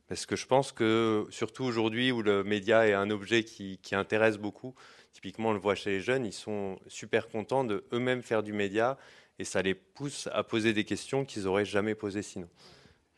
Parce 0.09 0.25
que 0.25 0.35
je 0.35 0.47
pense 0.47 0.71
que, 0.71 1.27
surtout 1.29 1.63
aujourd'hui 1.63 2.11
où 2.11 2.23
le 2.23 2.43
média 2.43 2.87
est 2.87 2.93
un 2.93 3.11
objet 3.11 3.43
qui, 3.43 3.79
intéresse 3.91 4.37
beaucoup, 4.37 4.73
typiquement 5.13 5.49
on 5.49 5.53
le 5.53 5.59
voit 5.59 5.75
chez 5.75 5.91
les 5.91 6.01
jeunes, 6.01 6.25
ils 6.25 6.33
sont 6.33 6.79
super 6.87 7.29
contents 7.29 7.63
de 7.63 7.85
eux-mêmes 7.93 8.23
faire 8.23 8.41
du 8.41 8.51
média 8.51 8.97
et 9.37 9.43
ça 9.43 9.61
les 9.61 9.75
pousse 9.75 10.27
à 10.33 10.43
poser 10.43 10.73
des 10.73 10.83
questions 10.83 11.25
qu'ils 11.25 11.43
n'auraient 11.43 11.63
jamais 11.63 11.93
posées 11.93 12.23
sinon. 12.23 12.49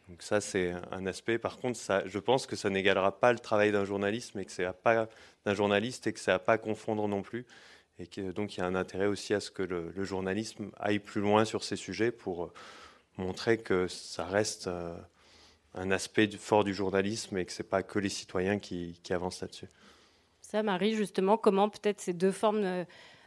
Donc 0.10 0.22
ça, 0.22 0.42
c'est 0.42 0.74
un 0.92 1.06
aspect. 1.06 1.38
Par 1.38 1.58
contre, 1.58 1.80
je 2.06 2.20
pense 2.20 2.46
que 2.46 2.58
ça 2.58 2.70
n'égalera 2.70 3.18
pas 3.18 3.32
le 3.32 3.40
travail 3.40 3.72
d'un 3.72 3.86
journaliste, 3.86 4.36
mais 4.36 4.44
que 4.44 4.52
c'est 4.52 4.70
pas 4.84 5.08
d'un 5.46 5.56
journaliste 5.56 6.08
et 6.08 6.14
que 6.14 6.20
ça 6.20 6.34
n'a 6.34 6.40
pas 6.40 6.54
à 6.54 6.58
confondre 6.58 7.08
non 7.08 7.22
plus. 7.22 7.46
Et 8.00 8.34
donc, 8.34 8.58
il 8.58 8.60
y 8.60 8.64
a 8.64 8.66
un 8.66 8.76
intérêt 8.76 9.06
aussi 9.06 9.34
à 9.34 9.40
ce 9.40 9.50
que 9.50 9.64
le, 9.64 10.04
journalisme 10.04 10.72
aille 10.78 11.00
plus 11.00 11.22
loin 11.22 11.46
sur 11.46 11.64
ces 11.64 11.78
sujets 11.78 12.12
pour 12.12 12.46
euh, 12.46 12.54
montrer 13.18 13.60
que 13.60 13.88
ça 13.88 14.26
reste 14.26 14.68
euh, 14.68 14.94
un 15.74 15.92
aspect 15.92 16.30
fort 16.32 16.64
du 16.64 16.74
journalisme 16.74 17.38
et 17.38 17.46
que 17.46 17.52
c'est 17.52 17.64
pas 17.64 17.84
que 17.84 18.00
les 18.00 18.10
citoyens 18.10 18.60
qui, 18.60 19.00
qui 19.04 19.14
avancent 19.14 19.42
là-dessus. 19.42 19.68
Ça, 20.42 20.64
Marie, 20.64 20.96
justement, 20.96 21.38
comment 21.38 21.70
peut-être 21.70 22.02
ces 22.02 22.14
deux 22.14 22.32
formes 22.32 22.64
euh, 22.64 22.84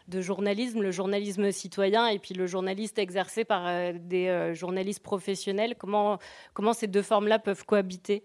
de 0.09 0.21
journalisme, 0.21 0.83
le 0.83 0.91
journalisme 0.91 1.51
citoyen 1.51 2.09
et 2.09 2.19
puis 2.19 2.35
le 2.35 2.47
journaliste 2.47 2.99
exercé 2.99 3.45
par 3.45 3.67
euh, 3.67 3.93
des 3.95 4.29
euh, 4.29 4.55
journalistes 4.55 5.03
professionnels. 5.03 5.75
Comment, 5.79 6.19
comment 6.53 6.73
ces 6.73 6.87
deux 6.87 7.03
formes-là 7.03 7.39
peuvent 7.39 7.65
cohabiter? 7.65 8.23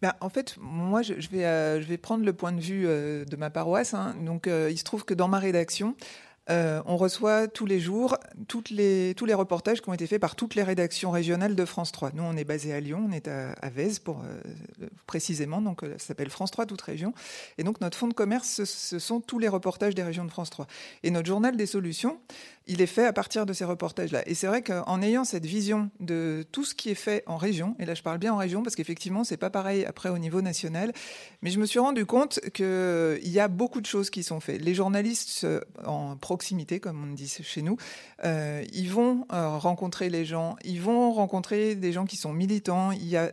Ben, 0.00 0.14
en 0.20 0.28
fait, 0.28 0.56
moi, 0.60 1.02
je, 1.02 1.14
vais, 1.28 1.44
euh, 1.44 1.82
je 1.82 1.86
vais 1.86 1.98
prendre 1.98 2.24
le 2.24 2.32
point 2.32 2.52
de 2.52 2.60
vue 2.60 2.84
de 2.84 3.36
ma 3.36 3.50
paroisse. 3.50 3.94
Hein. 3.94 4.14
Donc, 4.20 4.46
il 4.46 4.78
se 4.78 4.84
trouve 4.84 5.04
que 5.04 5.12
dans 5.12 5.26
ma 5.26 5.40
rédaction, 5.40 5.96
euh, 6.50 6.82
on 6.86 6.96
reçoit 6.96 7.48
tous 7.48 7.66
les 7.66 7.80
jours 7.80 8.16
tous 8.46 8.64
les 8.70 9.34
reportages 9.34 9.82
qui 9.82 9.88
ont 9.88 9.94
été 9.94 10.06
faits 10.06 10.20
par 10.20 10.34
toutes 10.34 10.54
les 10.54 10.62
rédactions 10.62 11.10
régionales 11.10 11.54
de 11.54 11.64
France 11.64 11.92
3. 11.92 12.12
Nous, 12.14 12.22
on 12.22 12.36
est 12.36 12.44
basé 12.44 12.72
à 12.72 12.80
Lyon, 12.80 13.06
on 13.08 13.12
est 13.12 13.28
à, 13.28 13.52
à 13.60 13.70
pour 14.02 14.22
euh, 14.22 14.86
précisément, 15.06 15.60
donc 15.60 15.82
euh, 15.82 15.92
ça 15.98 16.08
s'appelle 16.08 16.30
France 16.30 16.50
3 16.50 16.66
toute 16.66 16.80
région. 16.80 17.12
Et 17.58 17.64
donc 17.64 17.80
notre 17.80 17.96
fonds 17.96 18.08
de 18.08 18.14
commerce, 18.14 18.64
ce, 18.64 18.98
sont 18.98 19.20
tous 19.20 19.38
les 19.38 19.48
reportages 19.48 19.94
des 19.94 20.02
régions 20.02 20.24
de 20.24 20.30
France 20.30 20.50
3. 20.50 20.66
Et 21.02 21.10
notre 21.10 21.26
journal 21.26 21.56
des 21.56 21.66
solutions, 21.66 22.18
il 22.68 22.82
est 22.82 22.86
fait 22.86 23.06
à 23.06 23.12
partir 23.12 23.46
de 23.46 23.52
ces 23.52 23.64
reportages-là. 23.64 24.22
Et 24.26 24.34
c'est 24.34 24.46
vrai 24.46 24.62
qu'en 24.62 25.02
ayant 25.02 25.24
cette 25.24 25.46
vision 25.46 25.90
de 26.00 26.46
tout 26.52 26.64
ce 26.64 26.74
qui 26.74 26.90
est 26.90 26.94
fait 26.94 27.24
en 27.26 27.36
région, 27.36 27.74
et 27.78 27.86
là 27.86 27.94
je 27.94 28.02
parle 28.02 28.18
bien 28.18 28.34
en 28.34 28.36
région 28.36 28.62
parce 28.62 28.76
qu'effectivement 28.76 29.24
c'est 29.24 29.38
pas 29.38 29.50
pareil 29.50 29.84
après 29.84 30.10
au 30.10 30.18
niveau 30.18 30.42
national, 30.42 30.92
mais 31.42 31.50
je 31.50 31.58
me 31.58 31.66
suis 31.66 31.78
rendu 31.78 32.04
compte 32.04 32.40
qu'il 32.52 33.18
y 33.22 33.40
a 33.40 33.48
beaucoup 33.48 33.80
de 33.80 33.86
choses 33.86 34.10
qui 34.10 34.22
sont 34.22 34.40
faites. 34.40 34.62
Les 34.62 34.74
journalistes 34.74 35.44
euh, 35.44 35.60
en 35.84 36.16
proximité, 36.16 36.78
comme 36.78 37.02
on 37.02 37.12
dit 37.14 37.28
chez 37.42 37.62
nous, 37.62 37.76
euh, 38.24 38.62
ils 38.72 38.90
vont 38.90 39.26
euh, 39.32 39.56
rencontrer 39.56 40.10
les 40.10 40.24
gens, 40.24 40.56
ils 40.64 40.80
vont 40.80 41.12
rencontrer 41.12 41.74
des 41.74 41.92
gens 41.92 42.04
qui 42.04 42.16
sont 42.16 42.32
militants. 42.32 42.92
Il 42.92 43.08
y 43.08 43.16
a, 43.16 43.32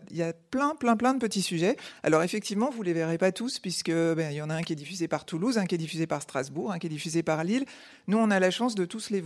plein, 0.51 0.75
plein, 0.75 0.95
plein 0.95 1.13
de 1.13 1.19
petits 1.19 1.41
sujets. 1.41 1.75
Alors 2.03 2.23
effectivement, 2.23 2.69
vous 2.69 2.83
les 2.83 2.93
verrez 2.93 3.17
pas 3.17 3.31
tous 3.31 3.59
puisque 3.59 3.91
ben, 3.91 4.31
il 4.31 4.35
y 4.35 4.41
en 4.41 4.49
a 4.49 4.55
un 4.55 4.61
qui 4.61 4.73
est 4.73 4.77
diffusé 4.77 5.07
par 5.07 5.25
Toulouse, 5.25 5.57
un 5.57 5.65
qui 5.65 5.75
est 5.75 5.79
diffusé 5.79 6.07
par 6.07 6.21
Strasbourg, 6.21 6.71
un 6.71 6.79
qui 6.79 6.87
est 6.87 6.89
diffusé 6.89 7.23
par 7.23 7.43
Lille. 7.43 7.65
Nous, 8.07 8.17
on 8.17 8.31
a 8.31 8.39
la 8.39 8.51
chance 8.51 8.75
de 8.75 8.85
tous 8.85 9.09
les 9.09 9.21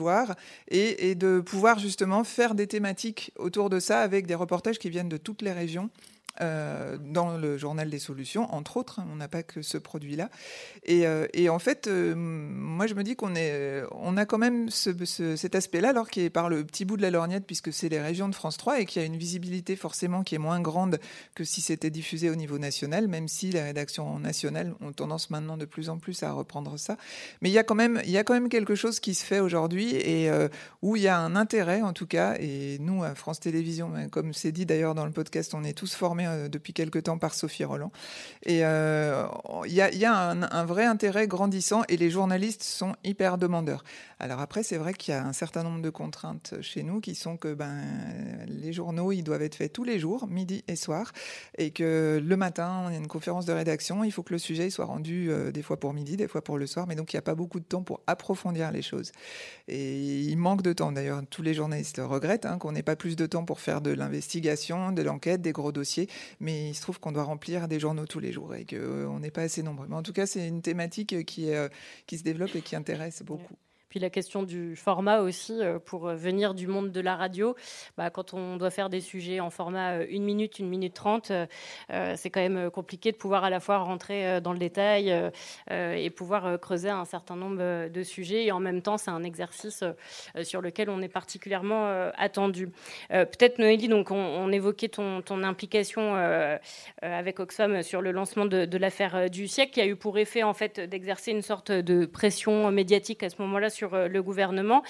et, 0.70 1.16
de 1.16 1.40
pouvoir 1.40 1.80
justement 1.80 2.24
faire 2.24 2.56
des 2.56 2.68
thématiques 2.68 3.32
autour 3.38 3.70
de 3.70 3.80
ça 3.80 4.02
avec 4.02 4.26
des 4.26 4.36
reportages 4.36 4.80
qui 4.80 4.90
viennent 4.90 5.10
de 5.10 5.18
toutes 5.18 5.42
les 5.42 5.52
régions. 5.52 5.90
Euh, 6.42 6.98
dans 7.02 7.38
le 7.38 7.58
journal 7.58 7.90
des 7.90 8.00
solutions, 8.00 8.54
entre 8.54 8.78
autres. 8.78 9.02
Hein, 9.02 9.08
on 9.12 9.18
n'a 9.18 9.28
pas 9.28 9.44
que 9.44 9.62
ce 9.62 9.78
produit-là. 9.78 10.30
Et, 10.86 11.06
euh, 11.06 11.28
en 11.50 11.60
fait, 11.60 11.88
euh, 11.88 12.16
moi, 12.16 12.88
je 12.88 12.94
me 12.94 13.04
dis 13.04 13.18
qu'on 13.18 13.36
a 13.36 14.26
quand 14.26 14.38
même 14.38 14.70
cet 14.70 15.56
aspect-là, 15.56 15.90
alors 15.90 16.10
qui 16.10 16.22
est 16.22 16.30
par 16.30 16.48
le 16.48 16.64
petit 16.64 16.86
bout 16.86 16.96
de 16.96 17.02
la 17.02 17.12
lorgnette, 17.12 17.46
puisque 17.46 17.74
c'est 17.74 17.90
les 17.90 18.00
régions 18.00 18.30
de 18.30 18.36
France 18.36 18.56
3 18.56 18.80
et 18.80 18.86
qui 18.86 19.00
a 19.00 19.04
une 19.04 19.18
visibilité 19.18 19.76
forcément 19.76 20.24
qui 20.24 20.36
est 20.36 20.40
moins 20.40 20.62
grande 20.62 21.00
que 21.36 21.44
si 21.44 21.60
c'était 21.60 21.90
diffusé 21.90 22.30
au 22.30 22.36
niveau 22.36 22.58
national, 22.58 23.10
même 23.10 23.28
si 23.28 23.50
les 23.50 23.62
rédactions 23.62 24.18
nationales 24.20 24.74
ont 24.80 24.94
tendance 24.94 25.32
maintenant 25.32 25.58
de 25.58 25.66
plus 25.66 25.90
en 25.90 25.98
plus 25.98 26.24
à 26.24 26.32
reprendre 26.32 26.78
ça. 26.78 26.96
Mais 27.42 27.50
il 27.50 27.54
y 27.54 27.60
a 27.60 27.64
quand 27.64 27.76
même, 27.76 28.02
il 28.06 28.12
y 28.12 28.18
a 28.18 28.24
quand 28.24 28.34
même 28.34 28.50
quelque 28.50 28.76
chose 28.76 29.02
qui 29.02 29.14
se 29.14 29.26
fait 29.26 29.42
aujourd'hui 29.42 29.94
et 29.96 30.32
où 30.82 30.96
il 30.96 31.02
y 31.02 31.10
a 31.10 31.20
un 31.20 31.36
intérêt, 31.36 31.82
en 31.82 31.92
tout 31.92 32.08
cas. 32.08 32.36
Et 32.40 32.78
nous, 32.80 33.04
à 33.04 33.14
France 33.14 33.42
Télévisions, 33.42 33.90
ben, 33.90 34.10
comme 34.10 34.34
c'est 34.34 34.54
dit 34.54 34.66
d'ailleurs 34.66 34.96
dans 34.96 35.06
le 35.06 35.12
podcast, 35.12 35.54
on 35.54 35.66
est 35.66 35.74
tous 35.74 35.94
formés 35.94 36.29
depuis 36.50 36.74
quelque 36.74 37.00
temps 37.00 37.18
par 37.18 37.34
Sophie 37.34 37.64
Roland. 37.64 37.92
Et 38.44 38.66
euh, 38.66 39.26
il 39.66 39.74
y 39.74 40.06
a, 40.06 40.30
un, 40.30 40.66
vrai 40.66 40.86
intérêt 40.86 41.28
grandissant 41.28 41.84
et 41.90 41.98
les 41.98 42.10
journalistes 42.10 42.64
sont 42.64 42.96
hyper 43.04 43.38
demandeurs. 43.38 43.84
Alors 44.20 44.40
après, 44.40 44.64
c'est 44.64 44.78
vrai 44.78 44.94
qu'il 44.94 45.14
y 45.14 45.18
a 45.18 45.26
un 45.26 45.34
certain 45.34 45.64
nombre 45.64 45.82
de 45.82 45.90
contraintes 45.90 46.56
chez 46.62 46.84
nous 46.84 47.00
qui 47.00 47.16
sont 47.16 47.38
que 47.38 47.54
ben, 47.54 47.82
les 48.48 48.74
journaux, 48.74 49.12
ils 49.12 49.24
doivent 49.24 49.42
être 49.42 49.56
faits 49.56 49.74
tous 49.74 49.84
les 49.84 50.00
jours, 50.00 50.28
midi 50.28 50.64
et 50.68 50.76
soir, 50.76 51.12
et 51.58 51.72
que 51.72 52.22
le 52.24 52.38
matin, 52.38 52.84
on 52.86 52.88
a 52.88 52.96
une 52.96 53.08
conférence 53.08 53.46
de 53.46 53.54
rédaction, 53.54 54.04
il 54.04 54.12
faut 54.12 54.24
que 54.24 54.34
le 54.34 54.40
sujet 54.40 54.70
soit 54.70 54.86
rendu 54.86 55.32
euh, 55.32 55.52
des 55.52 55.62
fois 55.62 55.80
pour 55.80 55.94
midi, 55.94 56.18
des 56.18 56.28
fois 56.28 56.44
pour 56.44 56.58
le 56.58 56.68
soir, 56.68 56.86
mais 56.88 56.96
donc 56.96 57.14
il 57.14 57.16
n'y 57.16 57.20
a 57.20 57.24
pas 57.24 57.36
beaucoup 57.36 57.60
de 57.60 57.66
temps 57.66 57.84
pour 57.84 58.02
approfondir 58.08 58.72
les 58.72 58.82
choses. 58.82 59.12
Et 59.68 60.20
il 60.22 60.38
manque 60.38 60.62
de 60.62 60.74
temps. 60.74 60.92
D'ailleurs, 60.92 61.22
tous 61.30 61.42
les 61.42 61.54
journalistes 61.54 62.02
regrettent 62.04 62.46
hein, 62.46 62.58
qu'on 62.58 62.72
n'ait 62.72 62.84
pas 62.84 62.96
plus 62.96 63.16
de 63.16 63.26
temps 63.26 63.46
pour 63.46 63.60
faire 63.60 63.82
de 63.82 63.92
l'investigation, 63.92 64.92
de 64.92 65.02
l'enquête, 65.02 65.42
des 65.42 65.52
gros 65.52 65.72
dossiers 65.72 66.08
mais 66.40 66.70
il 66.70 66.76
se 66.76 66.82
trouve 66.82 67.00
qu'on 67.00 67.12
doit 67.12 67.24
remplir 67.24 67.68
des 67.68 67.80
journaux 67.80 68.06
tous 68.06 68.20
les 68.20 68.32
jours 68.32 68.56
et 68.56 68.66
qu'on 68.66 69.20
n'est 69.20 69.32
pas 69.32 69.44
assez 69.44 69.64
nombreux. 69.64 69.88
Mais 69.88 69.96
en 69.96 70.04
tout 70.04 70.14
cas, 70.14 70.26
c'est 70.26 70.48
une 70.48 70.62
thématique 70.62 71.26
qui, 71.26 71.52
euh, 71.52 71.70
qui 72.08 72.18
se 72.18 72.24
développe 72.24 72.56
et 72.56 72.62
qui 72.62 72.76
intéresse 72.76 73.24
beaucoup. 73.24 73.56
Puis 73.90 74.00
la 74.00 74.12
question 74.12 74.44
du 74.44 74.76
format 74.76 75.22
aussi, 75.22 75.54
euh, 75.62 75.80
pour 75.80 76.10
venir 76.10 76.54
du 76.54 76.68
monde 76.68 76.92
de 76.92 77.02
la 77.02 77.16
radio, 77.16 77.56
bah, 77.98 78.12
quand 78.12 78.36
on 78.36 78.56
doit 78.56 78.70
faire 78.70 78.88
des 78.88 79.02
sujets 79.02 79.40
en 79.40 79.50
format 79.50 79.94
1 79.94 80.02
euh, 80.02 80.20
minute, 80.20 80.58
1 80.60 80.66
minute 80.66 80.94
30, 80.94 81.32
euh, 81.32 81.48
c'est 82.16 82.30
quand 82.30 82.40
même 82.40 82.70
compliqué 82.70 83.12
de 83.12 83.18
pouvoir 83.18 83.44
à 83.44 83.50
la 83.50 83.60
fois 83.60 83.80
rentrer 83.80 84.40
dans 84.42 84.54
le 84.54 84.60
détail 84.60 85.14
et 85.70 86.10
pouvoir 86.10 86.60
creuser 86.60 86.90
un 86.90 87.06
certain 87.06 87.36
nombre 87.36 87.88
de 87.88 88.04
sujets. 88.04 88.46
Et 88.46 88.52
en 88.52 88.60
même 88.60 88.82
temps, 88.82 88.98
c'est 88.98 89.10
un 89.10 89.24
exercice 89.24 89.84
sur 90.44 90.62
lequel 90.62 90.90
on 90.90 91.02
est 91.02 91.08
particulièrement 91.10 92.12
attendu. 92.18 92.70
Peut-être 93.10 93.60
Noélie, 93.60 93.88
donc 93.88 94.12
on, 94.12 94.52
évoquait 94.52 94.90
ton, 94.90 95.22
ton 95.22 95.44
implication 95.44 96.16
avec 97.02 97.40
Oxfam 97.40 97.82
sur 97.82 98.02
le 98.02 98.12
lancement 98.12 98.46
de, 98.46 98.66
de 98.66 98.78
l'affaire 98.78 99.30
du 99.30 99.48
siècle, 99.48 99.74
qui 99.74 99.82
a 99.82 99.88
eu 99.88 99.96
pour 99.96 100.18
effet 100.18 100.44
en 100.44 100.54
fait 100.54 100.80
d'exercer 100.80 101.32
une 101.32 101.42
sorte 101.42 101.72
de 101.72 102.06
pression 102.06 102.72
médiatique 102.72 103.24
à 103.24 103.30
ce 103.30 103.42
moment-là 103.42 103.70
sur 103.80 103.94
euh, 103.94 104.08
le 104.08 104.22
gouvernement. 104.22 104.84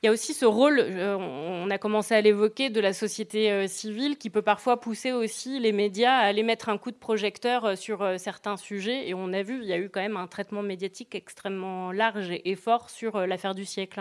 Il 0.00 0.06
y 0.06 0.08
a 0.08 0.12
aussi 0.12 0.32
ce 0.32 0.46
rôle, 0.46 0.78
euh, 0.78 1.16
on 1.16 1.68
a 1.70 1.78
commencé 1.78 2.14
à 2.14 2.20
l'évoquer, 2.20 2.70
de 2.70 2.80
la 2.80 2.92
société 2.92 3.50
euh, 3.50 3.66
civile 3.66 4.16
qui 4.16 4.30
peut 4.30 4.42
parfois 4.42 4.80
pousser 4.80 5.10
aussi 5.10 5.58
les 5.58 5.72
médias 5.72 6.14
à 6.14 6.20
aller 6.20 6.44
mettre 6.44 6.68
un 6.68 6.78
coup 6.78 6.92
de 6.92 6.96
projecteur 6.96 7.76
sur 7.76 8.08
certains 8.16 8.56
sujets. 8.56 9.08
Et 9.08 9.14
on 9.14 9.32
a 9.32 9.42
vu, 9.42 9.58
il 9.60 9.66
y 9.66 9.72
a 9.72 9.78
eu 9.78 9.90
quand 9.90 10.00
même 10.00 10.16
un 10.16 10.28
traitement 10.28 10.62
médiatique 10.62 11.16
extrêmement 11.16 11.90
large 11.90 12.30
et 12.30 12.54
fort 12.54 12.90
sur 12.90 13.26
l'affaire 13.26 13.56
du 13.56 13.64
siècle. 13.64 14.00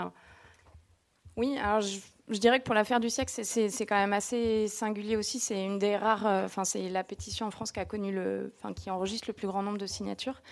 Oui, 1.35 1.57
alors 1.57 1.81
je, 1.81 1.97
dirais 2.37 2.59
que 2.59 2.65
pour 2.65 2.75
l'affaire 2.75 2.99
du 2.99 3.09
siècle, 3.09 3.33
c'est 3.43 3.85
quand 3.87 3.95
même 3.95 4.13
assez 4.13 4.67
singulier 4.67 5.17
aussi. 5.17 5.39
C'est 5.39 5.63
une 5.65 5.79
des 5.79 5.97
rares, 5.97 6.27
enfin 6.45 6.63
c'est 6.63 6.89
la 6.89 7.03
pétition 7.03 7.47
en 7.47 7.51
France 7.51 7.71
qui 7.71 7.79
a 7.79 7.85
connu 7.85 8.11
le, 8.11 8.53
enfin 8.57 8.71
qui 8.73 8.91
enregistre 8.91 9.29
le 9.29 9.33
plus 9.33 9.47
grand 9.47 9.63
nombre 9.63 9.79
de 9.79 9.87
signatures 9.87 10.43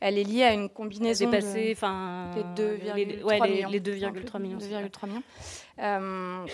elle 0.00 0.18
est 0.18 0.24
liée 0.24 0.44
à 0.44 0.52
une 0.52 0.68
combinaison 0.68 1.28
dépassé, 1.28 1.72
enfin, 1.76 2.30
les 2.34 2.42
2,3 2.44 4.40
millions. 4.40 4.58
2,3 4.58 5.08
millions. 5.08 5.22
Euh, 5.80 6.46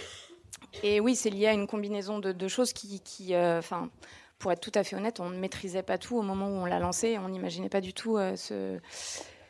et 0.82 1.00
oui, 1.00 1.14
c'est 1.14 1.30
lié 1.30 1.48
à 1.48 1.52
une 1.52 1.66
combinaison 1.66 2.18
de, 2.18 2.48
choses 2.48 2.72
qui, 2.72 3.34
euh, 3.34 3.58
enfin, 3.58 3.90
pour 4.38 4.50
être 4.52 4.60
tout 4.60 4.72
à 4.74 4.82
fait 4.82 4.96
honnête, 4.96 5.20
on 5.20 5.30
ne 5.30 5.38
maîtrisait 5.38 5.82
pas 5.82 5.98
tout 5.98 6.16
au 6.16 6.22
moment 6.22 6.48
où 6.48 6.62
on 6.62 6.64
l'a 6.64 6.78
lancé. 6.78 7.18
On 7.18 7.28
n'imaginait 7.28 7.68
pas 7.68 7.82
du 7.82 7.92
tout 7.92 8.16
euh, 8.16 8.34
ce, 8.36 8.80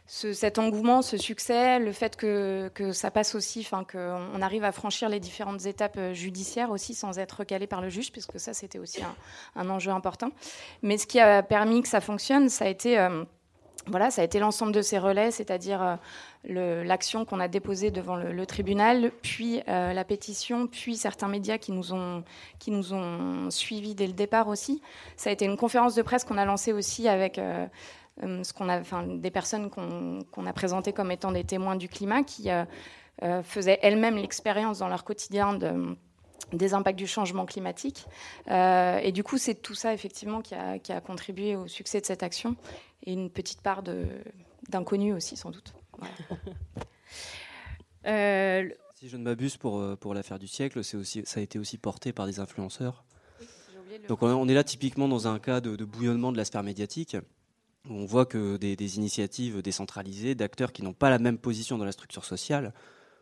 cet 0.07 0.59
engouement, 0.59 1.01
ce 1.01 1.17
succès, 1.17 1.79
le 1.79 1.93
fait 1.93 2.17
que, 2.17 2.71
que 2.75 2.93
ça 2.93 3.13
passe 3.13 3.37
aussi, 3.37 3.61
enfin 3.61 3.85
qu'on 3.85 4.43
arrive 4.43 4.65
à 4.65 4.73
franchir 4.73 5.09
les 5.09 5.21
différentes 5.21 5.67
étapes 5.67 5.99
judiciaires 6.13 6.71
aussi 6.71 6.95
sans 6.95 7.19
être 7.19 7.39
recalé 7.39 7.67
par 7.69 7.81
le 7.81 7.89
juge, 7.89 8.11
puisque 8.11 8.39
ça 8.39 8.55
c'était 8.55 8.79
aussi 8.79 9.03
un, 9.03 9.15
un, 9.57 9.71
enjeu 9.71 9.93
important. 9.93 10.31
Mais 10.83 10.99
ce 10.99 11.07
qui 11.07 11.21
a 11.21 11.43
permis 11.43 11.81
que 11.81 11.89
ça 11.89 12.01
fonctionne, 12.01 12.49
ça 12.49 12.67
a 12.67 12.69
été 12.69 12.99
voilà, 13.87 14.11
ça 14.11 14.23
a 14.23 14.25
été 14.25 14.39
l'ensemble 14.39 14.73
de 14.73 14.83
ces 14.83 14.99
relais, 14.99 15.31
c'est-à-dire 15.31 15.99
euh, 16.51 16.85
l'action 16.85 17.25
qu'on 17.25 17.41
a 17.41 17.49
déposée 17.49 17.91
devant 17.91 18.17
le, 18.17 18.47
tribunal, 18.47 19.11
puis 19.23 19.61
euh, 19.69 19.93
la 19.93 20.05
pétition, 20.05 20.67
puis 20.67 20.97
certains 20.97 21.29
médias 21.29 21.59
qui 21.59 21.73
nous 21.73 21.93
ont 21.93 22.25
qui 22.59 22.71
nous 22.71 22.95
ont 22.95 23.51
suivis 23.51 23.95
dès 23.95 24.07
le 24.07 24.13
départ 24.13 24.49
aussi. 24.49 24.81
Ça 25.17 25.31
a 25.31 25.33
été 25.33 25.45
une 25.45 25.57
conférence 25.57 25.95
de 25.95 26.03
presse 26.03 26.25
qu'on 26.25 26.39
a 26.39 26.45
lancée 26.45 26.73
aussi 26.73 27.09
avec 27.09 27.39
euh, 27.39 27.67
ce 28.21 28.53
qu'on 28.53 28.69
a, 28.69 28.81
enfin, 28.81 29.05
des 29.07 29.31
personnes 29.31 29.71
qu'on 29.71 30.47
a 30.47 30.53
présentées 30.53 30.93
comme 30.93 31.11
étant 31.11 31.33
des 31.33 31.45
témoins 31.45 31.77
du 31.77 31.89
climat 31.89 32.23
qui 32.23 32.49
faisaient 33.43 33.81
elles-mêmes 33.83 34.17
l'expérience 34.17 34.79
dans 34.79 34.89
leur 34.89 35.03
quotidien 35.03 35.55
de 35.55 35.97
des 36.53 36.75
impacts 36.75 36.99
du 36.99 37.07
changement 37.07 37.47
climatique. 37.47 38.07
et 38.49 39.13
du 39.13 39.25
coup, 39.25 39.39
c'est 39.39 39.55
tout 39.55 39.75
ça, 39.75 39.95
effectivement, 39.95 40.41
qui 40.43 40.55
a, 40.55 40.79
qui 40.79 40.93
a, 40.93 41.01
contribué 41.01 41.57
au 41.57 41.67
succès 41.67 42.01
de 42.01 42.07
cette 42.07 42.23
action 42.23 42.57
et 43.05 43.13
une 43.13 43.31
petite 43.31 43.61
part 43.61 43.83
d'inconnu 44.69 45.13
aussi, 45.13 45.37
sans 45.37 45.51
doute. 45.51 45.75
Euh, 48.07 48.69
si 48.97 49.09
je 49.09 49.17
ne 49.17 49.23
m'abuse, 49.23 49.57
pour, 49.57 49.79
euh, 49.79 49.97
pour 49.97 50.13
l'affaire 50.13 50.39
du 50.39 50.47
siècle, 50.47 50.79
aussi, 50.79 51.23
ça 51.25 51.41
a 51.41 51.43
été 51.43 51.59
aussi 51.59 51.79
porté 51.79 52.13
par 52.13 52.27
des 52.27 52.39
influenceurs. 52.39 53.05
Donc 54.09 54.23
on 54.23 54.49
est 54.49 54.55
là 54.55 54.65
typiquement 54.65 55.09
dans 55.09 55.29
un 55.29 55.39
cas 55.39 55.61
de, 55.61 55.85
bouillonnement 55.85 56.33
de 56.33 56.37
la 56.37 56.45
sphère 56.45 56.63
médiatique, 56.63 57.17
où 57.89 57.95
on 57.95 58.05
voit 58.05 58.27
que 58.27 58.57
des, 58.57 58.97
initiatives 58.97 59.63
décentralisées, 59.63 60.35
d'acteurs 60.35 60.73
qui 60.73 60.83
n'ont 60.83 60.93
pas 60.93 61.11
la 61.11 61.19
même 61.19 61.39
position 61.39 61.79
dans 61.79 61.85
la 61.85 61.93
structure 61.93 62.25
sociale, 62.25 62.75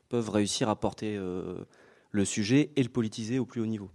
peuvent 0.09 0.31
réussir 0.31 0.69
à 0.69 0.77
porter 0.77 1.17
euh, 1.17 1.65
le 2.13 2.25
sujet 2.25 2.71
et 2.77 2.83
le 2.83 2.89
politiser 2.89 3.39
au 3.39 3.45
plus 3.45 3.61
haut 3.61 3.67
niveau. 3.67 3.91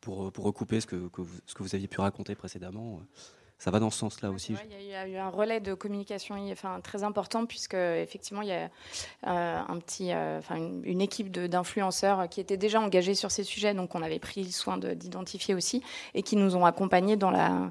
Pour, 0.00 0.32
pour 0.32 0.44
recouper 0.44 0.80
ce 0.80 0.86
que, 0.86 1.10
ce 1.46 1.54
que 1.54 1.62
vous 1.62 1.74
aviez 1.74 1.88
pu 1.88 2.00
raconter 2.00 2.34
précédemment, 2.34 3.00
ça 3.58 3.70
va 3.70 3.78
dans 3.78 3.90
ce 3.90 3.98
sens-là 3.98 4.30
aussi. 4.30 4.54
Il 4.78 4.86
y, 4.86 4.94
a 4.94 5.08
eu 5.08 5.16
un 5.16 5.30
relais 5.30 5.60
de 5.60 5.74
communication 5.74 6.34
enfin, 6.52 6.80
très 6.82 7.02
important 7.02 7.46
puisque 7.46 7.74
effectivement 7.74 8.42
il 8.42 8.48
y 8.48 8.52
a 8.52 8.70
euh, 9.26 9.60
un 9.66 9.78
petit, 9.78 10.12
euh, 10.12 10.38
enfin, 10.38 10.56
une, 10.56 11.00
équipe 11.00 11.30
d'influenceurs 11.30 12.28
qui 12.28 12.40
était 12.40 12.56
déjà 12.56 12.80
engagée 12.80 13.14
sur 13.14 13.30
ces 13.30 13.42
sujets, 13.42 13.72
donc 13.72 13.94
on 13.94 14.02
avait 14.02 14.18
pris 14.18 14.50
soin 14.52 14.76
d'identifier 14.76 15.54
aussi 15.54 15.82
et 16.14 16.22
qui 16.22 16.36
nous 16.36 16.56
ont 16.56 16.66
accompagnés 16.66 17.16
dans, 17.16 17.30
la, 17.30 17.68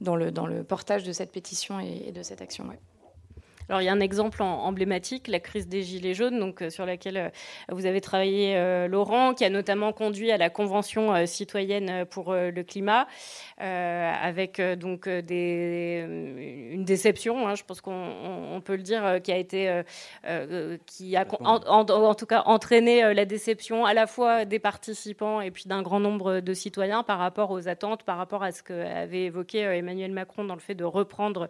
dans, 0.00 0.16
le, 0.16 0.30
dans 0.30 0.46
le 0.46 0.64
portage 0.64 1.04
de 1.04 1.12
cette 1.12 1.32
pétition 1.32 1.80
et, 1.80 2.12
de 2.12 2.22
cette 2.22 2.42
action. 2.42 2.66
Alors 3.70 3.82
il 3.82 3.84
y 3.84 3.88
a 3.88 3.92
un 3.92 4.00
exemple 4.00 4.42
emblématique, 4.42 5.28
la 5.28 5.38
crise 5.38 5.68
des 5.68 5.84
gilets 5.84 6.12
jaunes, 6.12 6.40
donc 6.40 6.60
euh, 6.60 6.70
sur 6.70 6.84
laquelle 6.86 7.16
euh, 7.16 7.28
vous 7.68 7.86
avez 7.86 8.00
travaillé, 8.00 8.56
euh, 8.56 8.88
Laurent, 8.88 9.32
qui 9.32 9.44
a 9.44 9.48
notamment 9.48 9.92
conduit 9.92 10.32
à 10.32 10.38
la 10.38 10.50
convention 10.50 11.24
citoyenne 11.24 12.04
pour 12.06 12.34
le 12.34 12.62
climat, 12.62 13.06
avec 13.58 14.60
donc 14.60 15.08
des, 15.08 16.04
une 16.72 16.84
déception, 16.84 17.46
hein, 17.46 17.54
je 17.54 17.62
pense 17.62 17.80
qu'on 17.80 18.60
peut 18.64 18.74
le 18.74 18.82
dire, 18.82 19.20
qui 19.22 19.30
a 19.30 19.36
été, 19.36 19.82
qui 20.86 21.16
a 21.16 21.26
en, 21.40 22.14
tout 22.14 22.26
cas 22.26 22.42
entraîné 22.46 23.14
la 23.14 23.24
déception 23.24 23.84
à 23.84 23.94
la 23.94 24.06
fois 24.06 24.44
des 24.44 24.58
participants 24.58 25.40
et 25.40 25.50
puis 25.50 25.64
d'un 25.66 25.82
grand 25.82 26.00
nombre 26.00 26.40
de 26.40 26.54
citoyens 26.54 27.02
par 27.02 27.18
rapport 27.18 27.50
aux 27.50 27.68
attentes, 27.68 28.02
par 28.02 28.16
rapport 28.16 28.42
à 28.42 28.50
ce 28.50 28.62
qu'avait 28.62 29.24
évoqué 29.24 29.60
Emmanuel 29.60 30.12
Macron 30.12 30.44
dans 30.44 30.54
le 30.54 30.60
fait 30.60 30.74
de 30.74 30.84
reprendre 30.84 31.48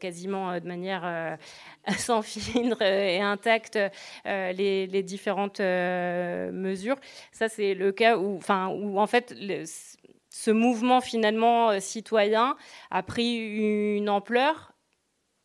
quasiment 0.00 0.58
de 0.58 0.66
manière 0.66 1.38
sans 1.98 2.22
filtre 2.22 2.80
et 2.82 3.20
intact 3.20 3.78
les, 4.24 4.86
les, 4.86 5.02
différentes 5.02 5.60
mesures. 5.60 6.96
Ça, 7.32 7.48
c'est 7.48 7.74
le 7.74 7.90
cas 7.92 8.16
où, 8.16 8.36
enfin, 8.36 8.68
où 8.68 8.98
en 8.98 9.06
fait, 9.06 9.34
ce 10.30 10.50
mouvement 10.50 11.00
finalement 11.00 11.80
citoyen 11.80 12.56
a 12.90 13.02
pris 13.02 13.36
une 13.36 14.08
ampleur 14.08 14.72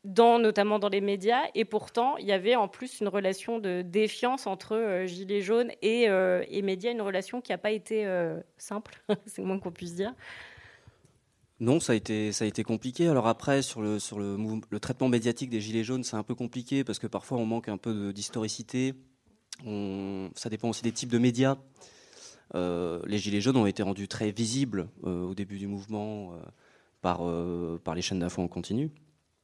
dans, 0.08 0.40
notamment 0.40 0.80
dans 0.80 0.90
les 0.90 1.02
médias. 1.02 1.44
Et 1.54 1.66
pourtant, 1.66 2.18
il 2.18 2.26
y 2.26 2.32
avait 2.32 2.56
en 2.56 2.68
plus 2.68 3.02
une 3.02 3.08
relation 3.08 3.60
de 3.60 3.82
défiance 3.82 4.48
entre 4.48 4.76
euh, 4.76 5.06
Gilets 5.06 5.42
jaunes 5.42 5.72
et, 5.82 6.10
euh, 6.10 6.44
et, 6.50 6.62
médias, 6.62 6.92
une 6.92 7.02
relation 7.02 7.42
qui 7.42 7.52
n'a 7.52 7.58
pas 7.58 7.72
été 7.72 8.06
euh, 8.06 8.40
simple, 8.58 9.04
c'est 9.26 9.42
le 9.42 9.48
moins 9.48 9.60
qu'on 9.60 9.72
puisse 9.72 9.96
dire. 9.96 10.14
Non, 11.60 11.80
ça 11.80 11.94
a 11.94 11.96
été, 11.96 12.64
compliqué. 12.64 13.08
Alors 13.08 13.28
après, 13.28 13.62
sur 13.62 13.82
le, 13.82 14.80
traitement 14.80 15.10
médiatique 15.10 15.50
des 15.50 15.60
Gilets 15.60 15.84
jaunes, 15.84 16.04
c'est 16.04 16.16
un 16.16 16.24
peu 16.24 16.36
compliqué 16.36 16.84
parce 16.84 17.00
que 17.00 17.08
parfois 17.08 17.38
on 17.38 17.46
manque 17.46 17.68
un 17.68 17.78
peu 17.78 18.14
d'historicité. 18.14 18.94
Ça 19.64 20.50
dépend 20.50 20.70
aussi 20.70 20.84
des 20.84 20.92
types 20.92 21.10
de 21.10 21.18
médias. 21.18 21.58
les 22.54 23.18
Gilets 23.18 23.42
jaunes 23.42 23.58
ont 23.58 23.66
été 23.66 23.82
rendus 23.82 24.08
très 24.08 24.32
visibles 24.32 24.90
au 25.04 25.34
début 25.34 25.58
du 25.58 25.68
mouvement 25.68 26.34
par, 27.02 27.22
par 27.84 27.96
les 27.96 28.02
chaînes 28.04 28.20
d'infos 28.20 28.44
en 28.44 28.48
continu. 28.48 28.92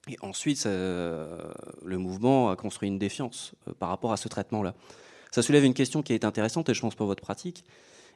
Et 0.10 0.18
ensuite, 0.22 0.66
le 0.66 1.98
mouvement 1.98 2.50
a 2.50 2.56
construit 2.56 2.90
une 2.90 3.00
défiance 3.00 3.54
euh, 3.68 3.74
par 3.74 3.90
rapport 3.90 4.12
à 4.12 4.18
ce 4.18 4.28
traitement-là. 4.28 4.76
Ça 5.32 5.42
soulève 5.42 5.64
une 5.64 5.74
question 5.74 6.04
qui 6.04 6.14
est 6.14 6.26
intéressante, 6.26 6.70
et 6.70 6.74
je 6.74 6.82
pense 6.82 6.96
pour 6.96 7.08
votre 7.08 7.22
pratique, 7.22 7.64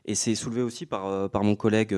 et 0.05 0.13
c'est 0.13 0.36
soulevé 0.36 0.62
aussi 0.62 0.88
euh, 0.91 1.27
par 1.29 1.43
mon 1.43 1.55
collègue, 1.55 1.93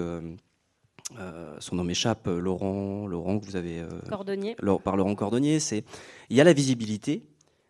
euh, 1.18 1.56
son 1.60 1.76
nom 1.76 1.84
m'échappe, 1.84 2.28
Laurent, 2.28 3.08
Laurent, 3.08 3.40
que 3.40 3.46
vous 3.46 3.56
avez... 3.56 3.84
Cordonnier. 4.08 4.56
Par 4.84 4.96
Laurent 4.96 5.16
Cordonnier, 5.16 5.60
c'est... 5.60 5.84
Il 6.30 6.38
y 6.38 6.42
a 6.42 6.44
la 6.44 6.54
visibilité, 6.54 7.24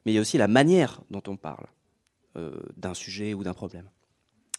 mais 0.05 0.11
il 0.11 0.15
y 0.15 0.17
a 0.17 0.21
aussi 0.21 0.37
la 0.37 0.47
manière 0.47 1.01
dont 1.11 1.23
on 1.27 1.37
parle 1.37 1.65
d'un 2.77 2.93
sujet 2.93 3.33
ou 3.33 3.43
d'un 3.43 3.53
problème. 3.53 3.89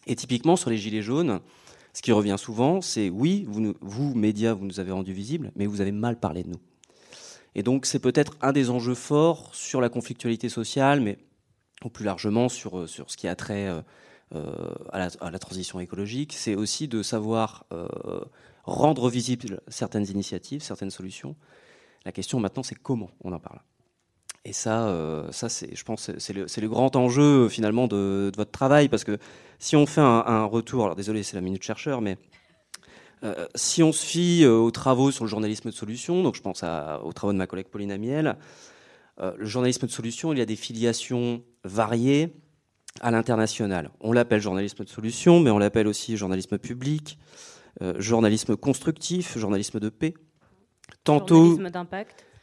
Et 0.07 0.17
typiquement, 0.17 0.57
sur 0.57 0.71
les 0.71 0.77
Gilets 0.77 1.03
jaunes, 1.03 1.41
ce 1.93 2.03
qui 2.03 2.13
revient 2.13 2.37
souvent, 2.39 2.81
c'est 2.81 3.11
oui, 3.11 3.45
vous, 3.49 3.75
vous, 3.81 4.15
médias, 4.15 4.55
vous 4.55 4.65
nous 4.65 4.81
avez 4.81 4.93
rendus 4.93 5.13
visibles, 5.13 5.51
mais 5.57 5.67
vous 5.67 5.81
avez 5.81 5.93
mal 5.93 6.19
parlé 6.19 6.43
de 6.43 6.51
nous. 6.51 6.61
Et 7.55 7.63
donc 7.63 7.87
c'est 7.87 7.99
peut-être 7.99 8.37
un 8.43 8.53
des 8.53 8.71
enjeux 8.71 8.95
forts 8.95 9.55
sur 9.55 9.81
la 9.81 9.89
conflictualité 9.89 10.49
sociale, 10.49 11.01
mais 11.01 11.19
plus 11.93 12.05
largement 12.05 12.49
sur, 12.49 12.81
euh, 12.81 12.87
sur 12.87 13.11
ce 13.11 13.17
qui 13.17 13.27
a 13.27 13.35
trait 13.35 13.67
euh, 13.67 13.81
euh, 14.35 14.75
à, 14.93 15.31
la, 15.31 15.39
transition 15.39 15.81
écologique, 15.81 16.35
c'est 16.35 16.55
aussi 16.55 16.87
de 16.87 17.03
savoir 17.03 17.67
rendre 18.65 19.09
visibles 19.09 19.61
certaines 19.69 20.07
initiatives, 20.07 20.63
certaines 20.63 20.91
solutions. 20.91 21.37
La 22.05 22.13
question 22.13 22.41
maintenant, 22.41 22.63
c'est 22.63 22.75
comment 22.75 23.11
on 23.23 23.33
en 23.33 23.39
parle. 23.39 23.61
Et 24.45 24.55
ça, 24.55 25.27
ça 25.33 25.51
c'est, 25.51 25.77
je 25.77 25.85
pense, 25.85 26.11
c'est 26.17 26.33
le, 26.33 26.69
grand 26.69 26.97
enjeu 26.97 27.51
finalement 27.51 27.89
de, 27.89 28.33
votre 28.37 28.51
travail, 28.51 28.89
parce 28.89 29.05
que 29.05 29.19
si 29.59 29.77
on 29.77 29.85
fait 29.85 30.01
un, 30.01 30.45
retour, 30.45 30.85
alors 30.85 30.97
désolé, 30.97 31.23
c'est 31.23 31.37
la 31.37 31.43
minute 31.43 31.63
chercheur, 31.63 32.01
mais 32.01 32.17
euh, 33.23 33.47
si 33.55 33.83
on 33.83 33.93
se 33.93 34.05
fie 34.05 34.45
euh, 34.45 34.57
aux 34.57 34.71
travaux 34.71 35.11
sur 35.11 35.25
le 35.25 35.29
journalisme 35.31 35.69
de 35.69 35.75
solution, 35.75 36.23
donc 36.23 36.37
je 36.37 36.41
pense 36.41 36.63
aux 36.63 37.13
travaux 37.13 37.33
de 37.33 37.39
ma 37.39 37.47
collègue 37.47 37.67
Pauline 37.67 37.93
Amiel, 37.93 38.37
euh, 39.21 39.33
le 39.37 39.45
journalisme 39.45 39.87
de 39.87 39.93
solution, 39.93 40.33
il 40.33 40.39
y 40.39 40.43
a 40.43 40.47
des 40.47 40.57
filiations 40.57 41.43
variées 41.65 42.33
à 43.03 43.11
l'international. 43.11 43.91
On 44.01 44.13
l'appelle 44.13 44.41
journalisme 44.41 44.85
de 44.85 44.89
solution, 44.89 45.41
mais 45.41 45.51
on 45.51 45.59
l'appelle 45.59 45.87
aussi 45.87 46.17
journalisme 46.17 46.59
public, 46.59 47.19
journalisme 47.99 48.57
constructif, 48.57 49.39
journalisme 49.39 49.81
de 49.81 49.89
paix. 49.89 50.15
Tantôt, 51.05 51.59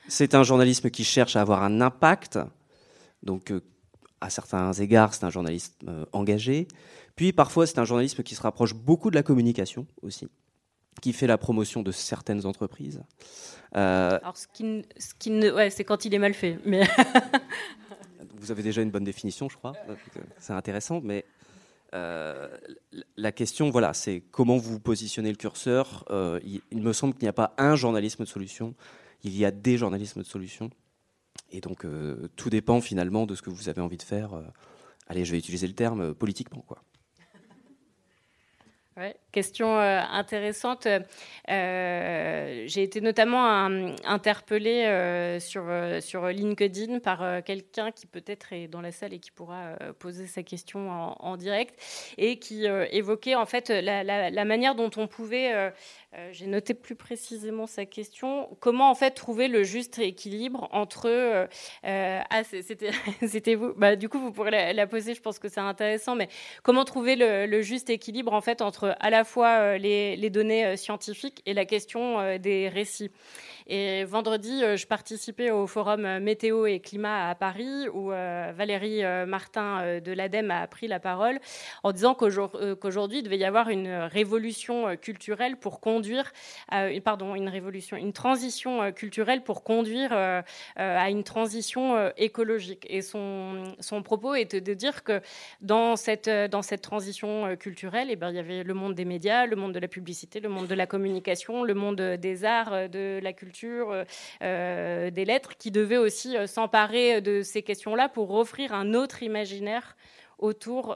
c'est 0.07 0.35
un 0.35 0.43
journalisme 0.43 0.89
qui 0.89 1.03
cherche 1.03 1.35
à 1.35 1.41
avoir 1.41 1.63
un 1.63 1.81
impact, 1.81 2.39
donc 3.23 3.53
à 4.21 4.29
certains 4.29 4.71
égards, 4.73 5.13
c'est 5.13 5.25
un 5.25 5.29
journalisme 5.29 6.05
engagé. 6.11 6.67
Puis 7.15 7.33
parfois, 7.33 7.67
c'est 7.67 7.79
un 7.79 7.85
journalisme 7.85 8.23
qui 8.23 8.35
se 8.35 8.41
rapproche 8.41 8.73
beaucoup 8.73 9.09
de 9.09 9.15
la 9.15 9.23
communication 9.23 9.85
aussi 10.01 10.27
qui 11.01 11.13
fait 11.13 11.27
la 11.27 11.37
promotion 11.37 11.83
de 11.83 11.91
certaines 11.91 12.45
entreprises. 12.45 13.03
Euh, 13.75 14.19
Alors, 14.21 14.37
ce 14.37 14.47
qui, 14.47 14.85
ce 14.97 15.13
qui 15.17 15.31
ouais, 15.49 15.69
c'est 15.69 15.83
quand 15.83 16.05
il 16.05 16.13
est 16.13 16.19
mal 16.19 16.33
fait. 16.33 16.59
Mais 16.65 16.87
vous 18.35 18.51
avez 18.51 18.63
déjà 18.63 18.81
une 18.81 18.91
bonne 18.91 19.03
définition, 19.03 19.49
je 19.49 19.57
crois. 19.57 19.73
C'est 20.39 20.53
intéressant, 20.53 21.01
mais 21.03 21.25
euh, 21.93 22.49
la 23.15 23.31
question, 23.31 23.69
voilà, 23.69 23.93
c'est 23.93 24.21
comment 24.31 24.57
vous 24.57 24.79
positionnez 24.79 25.29
le 25.29 25.37
curseur. 25.37 26.05
Euh, 26.09 26.39
il, 26.43 26.81
me 26.81 26.93
semble 26.93 27.13
qu'il 27.13 27.23
n'y 27.23 27.29
a 27.29 27.33
pas 27.33 27.53
un 27.57 27.75
journalisme 27.75 28.23
de 28.23 28.29
solution. 28.29 28.75
Il 29.23 29.35
y 29.35 29.45
a 29.45 29.51
des 29.51 29.77
journalismes 29.77 30.21
de 30.21 30.27
solution. 30.27 30.69
Et 31.51 31.61
donc, 31.61 31.85
tout 32.35 32.49
dépend 32.49 32.81
finalement 32.81 33.25
de 33.25 33.35
ce 33.35 33.41
que 33.41 33.49
vous 33.49 33.69
avez 33.69 33.81
envie 33.81 33.97
de 33.97 34.03
faire. 34.03 34.31
allez, 35.07 35.23
je 35.23 35.31
vais 35.31 35.37
utiliser 35.37 35.67
le 35.67 35.73
terme 35.73 36.13
politiquement, 36.13 36.61
quoi. 36.67 36.83
Ouais, 38.97 39.15
question 39.37 39.77
euh, 39.77 40.01
intéressante. 40.11 40.87
Euh, 40.87 42.63
j'ai 42.65 42.81
été 42.81 43.01
notamment 43.01 43.45
interpellée 44.03 44.85
euh, 44.85 45.39
sur, 45.39 45.65
sur 46.01 46.25
LinkedIn 46.25 46.97
par 46.99 47.43
quelqu'un 47.43 47.91
qui 47.91 48.07
peut-être 48.07 48.51
est 48.53 48.67
dans 48.67 48.81
la 48.81 48.91
salle 48.91 49.13
et 49.13 49.19
qui 49.19 49.29
pourra 49.29 49.75
poser 49.99 50.25
sa 50.25 50.41
question 50.41 50.89
en, 50.89 51.37
direct 51.37 51.79
et 52.17 52.39
qui 52.39 52.65
évoquait 52.65 53.35
en 53.35 53.45
fait 53.45 53.69
la, 53.69 54.45
manière 54.45 54.73
dont 54.73 54.89
on 54.97 55.07
pouvait 55.07 55.71
j'ai 56.31 56.47
noté 56.47 56.73
plus 56.73 56.95
précisément 56.95 57.67
sa 57.67 57.85
question. 57.85 58.49
Comment 58.59 58.89
en 58.89 58.95
fait 58.95 59.11
trouver 59.11 59.47
le 59.47 59.63
juste 59.63 59.99
équilibre 59.99 60.67
entre 60.71 61.47
ah 61.83 62.43
c'était 63.27 63.55
vous 63.55 63.73
bah, 63.75 63.95
du 63.95 64.09
coup 64.09 64.19
vous 64.19 64.31
pourrez 64.31 64.73
la, 64.73 64.87
poser. 64.87 65.13
Je 65.13 65.21
pense 65.21 65.37
que 65.37 65.47
c'est 65.47 65.59
intéressant. 65.59 66.15
Mais 66.15 66.27
comment 66.63 66.85
trouver 66.85 67.15
le, 67.15 67.61
juste 67.61 67.89
équilibre 67.89 68.33
en 68.33 68.41
fait 68.41 68.61
entre 68.61 68.95
à 68.99 69.09
la 69.09 69.23
fois 69.27 69.77
les, 69.77 70.15
les 70.15 70.29
données 70.29 70.77
scientifiques 70.77 71.41
et 71.45 71.53
la 71.53 71.65
question 71.65 72.37
des 72.37 72.69
récits. 72.69 73.11
Et 73.69 74.05
vendredi, 74.05 74.63
euh, 74.63 74.77
je 74.77 74.87
participais 74.87 75.51
au 75.51 75.67
forum 75.67 76.05
euh, 76.05 76.21
météo 76.21 76.65
et 76.67 76.79
climat 76.79 77.29
à 77.29 77.35
Paris, 77.35 77.89
où 77.93 78.13
euh, 78.13 78.53
Valérie 78.55 79.03
Martin 79.27 79.99
de 79.99 80.11
l'ADEME 80.13 80.51
a 80.51 80.67
pris 80.67 80.87
la 80.87 80.99
parole 80.99 81.39
en 81.83 81.91
disant 81.91 82.15
qu'aujourd'hui, 82.15 83.19
il 83.19 83.23
devait 83.23 83.37
y 83.37 83.43
avoir 83.43 83.69
une 83.69 83.89
révolution 83.89 84.95
culturelle 84.95 85.57
pour 85.57 85.79
conduire, 85.79 86.31
pardon, 87.03 87.35
une 87.35 87.49
révolution, 87.49 87.97
une 87.97 88.13
transition 88.13 88.91
culturelle 88.91 89.43
pour 89.43 89.63
conduire 89.63 90.11
à 90.75 91.09
une 91.09 91.23
transition 91.23 92.11
écologique. 92.17 92.85
Et 92.89 93.01
son, 93.01 93.63
son 93.79 94.01
propos 94.03 94.35
était 94.35 94.61
de 94.61 94.73
dire 94.73 95.03
que 95.03 95.21
dans 95.61 95.95
cette, 95.95 96.29
dans 96.29 96.61
cette 96.61 96.81
transition 96.81 97.55
culturelle, 97.57 98.07
eh 98.09 98.15
ben, 98.15 98.29
il 98.29 98.35
y 98.35 98.39
avait 98.39 98.63
le 98.63 98.73
monde 98.73 98.95
des 98.95 99.05
médias, 99.05 99.45
le 99.45 99.55
monde 99.55 99.73
de 99.73 99.79
la 99.79 99.87
publicité, 99.87 100.39
le 100.39 100.49
monde 100.49 100.67
de 100.67 100.75
la 100.75 100.87
communication, 100.87 101.63
le 101.63 101.73
monde 101.73 102.01
des 102.01 102.45
arts, 102.45 102.89
de 102.89 103.19
la 103.21 103.33
culture 103.33 103.56
euh, 103.65 104.05
euh, 104.41 105.11
des 105.11 105.25
lettres, 105.25 105.57
qui 105.57 105.71
devaient 105.71 105.97
aussi 105.97 106.37
euh, 106.37 106.47
s'emparer 106.47 107.21
de 107.21 107.41
ces 107.41 107.63
questions-là 107.63 108.09
pour 108.09 108.31
offrir 108.31 108.73
un 108.73 108.93
autre 108.93 109.23
imaginaire 109.23 109.95
autour, 110.39 110.95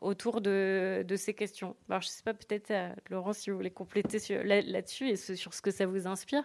autour 0.00 0.40
de, 0.40 1.04
ces 1.16 1.32
questions. 1.32 1.76
Je 1.88 1.94
ne 1.94 2.00
sais 2.00 2.24
pas, 2.24 2.34
peut-être, 2.34 2.72
Laurent, 3.08 3.32
si 3.32 3.50
vous 3.50 3.56
voulez 3.56 3.70
compléter 3.70 4.18
là-dessus 4.42 5.10
et 5.10 5.16
sur 5.16 5.54
ce 5.54 5.62
que 5.62 5.70
ça 5.70 5.86
vous 5.86 6.08
inspire. 6.08 6.42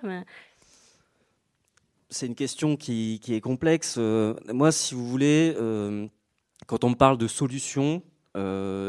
C'est 2.11 2.27
une 2.27 2.35
question 2.35 2.75
qui, 2.75 3.19
est 3.27 3.41
complexe. 3.41 3.97
moi, 3.97 4.71
si 4.71 4.93
vous 4.93 5.07
voulez, 5.07 5.55
quand 6.67 6.83
on 6.83 6.93
parle 6.93 7.17
de 7.17 7.25
solutions, 7.25 8.03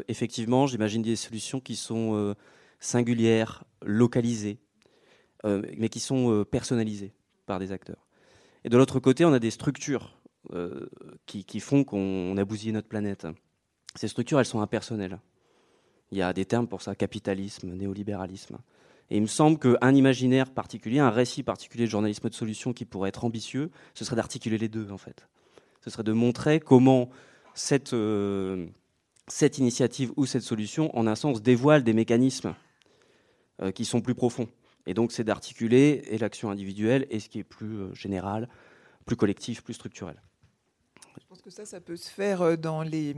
effectivement, 0.06 0.66
j'imagine 0.66 1.00
des 1.00 1.16
solutions 1.16 1.60
qui 1.60 1.76
sont 1.76 2.36
singulières, 2.78 3.64
localisées, 3.82 4.58
euh, 5.44 5.60
mais 5.76 5.90
qui 5.90 6.00
sont 6.00 6.32
euh, 6.32 6.44
personnalisés 6.44 7.12
par 7.44 7.58
des 7.58 7.70
acteurs. 7.70 8.06
Et 8.64 8.70
de 8.70 8.78
l'autre 8.78 8.98
côté, 8.98 9.26
on 9.26 9.32
a 9.34 9.38
des 9.38 9.50
structures 9.50 10.18
euh, 10.54 10.88
qui, 11.26 11.60
font 11.60 11.84
qu'on 11.84 12.34
a 12.38 12.44
bousillé 12.46 12.72
notre 12.72 12.88
planète. 12.88 13.26
Ces 13.94 14.08
structures, 14.08 14.40
elles 14.40 14.46
sont 14.46 14.62
impersonnelles. 14.62 15.18
Il 16.12 16.18
y 16.18 16.22
a 16.22 16.32
des 16.32 16.46
termes 16.46 16.66
pour 16.66 16.80
ça, 16.80 16.94
capitalisme, 16.94 17.74
néolibéralisme. 17.74 18.56
Et 19.10 19.16
il 19.16 19.22
me 19.22 19.26
semble 19.26 19.58
qu'un 19.58 19.94
imaginaire 19.94 20.50
particulier, 20.50 20.98
un 20.98 21.10
récit 21.10 21.42
particulier 21.42 21.84
de 21.84 21.90
journalisme 21.90 22.30
de 22.30 22.34
solution 22.34 22.72
qui 22.72 22.86
pourrait 22.86 23.10
être 23.10 23.26
ambitieux, 23.26 23.70
ce 23.92 24.06
serait 24.06 24.16
d'articuler 24.16 24.56
les 24.56 24.68
deux, 24.68 24.90
en 24.90 24.98
fait. 24.98 25.28
Ce 25.82 25.90
serait 25.90 26.04
de 26.04 26.12
montrer 26.12 26.58
comment 26.58 27.10
cette 27.52 27.92
initiative 29.58 30.10
ou 30.16 30.24
cette 30.24 30.42
solution, 30.42 30.96
en 30.96 31.06
un 31.06 31.16
sens, 31.16 31.42
dévoile 31.42 31.84
des 31.84 31.92
mécanismes 31.92 32.54
qui 33.74 33.84
sont 33.84 34.00
plus 34.00 34.14
profonds. 34.14 34.48
Et 34.86 34.94
donc, 34.94 35.12
c'est 35.12 35.24
d'articuler 35.24 36.02
et 36.08 36.18
l'action 36.18 36.50
individuelle 36.50 37.06
et 37.10 37.20
ce 37.20 37.28
qui 37.28 37.38
est 37.38 37.44
plus 37.44 37.76
euh, 37.76 37.94
général, 37.94 38.48
plus 39.06 39.16
collectif, 39.16 39.62
plus 39.62 39.74
structurel. 39.74 40.20
Je 41.20 41.26
pense 41.26 41.40
que 41.42 41.50
ça, 41.50 41.64
ça 41.64 41.80
peut 41.80 41.96
se 41.96 42.10
faire 42.10 42.42
euh, 42.42 42.56
dans 42.56 42.82
les, 42.82 43.14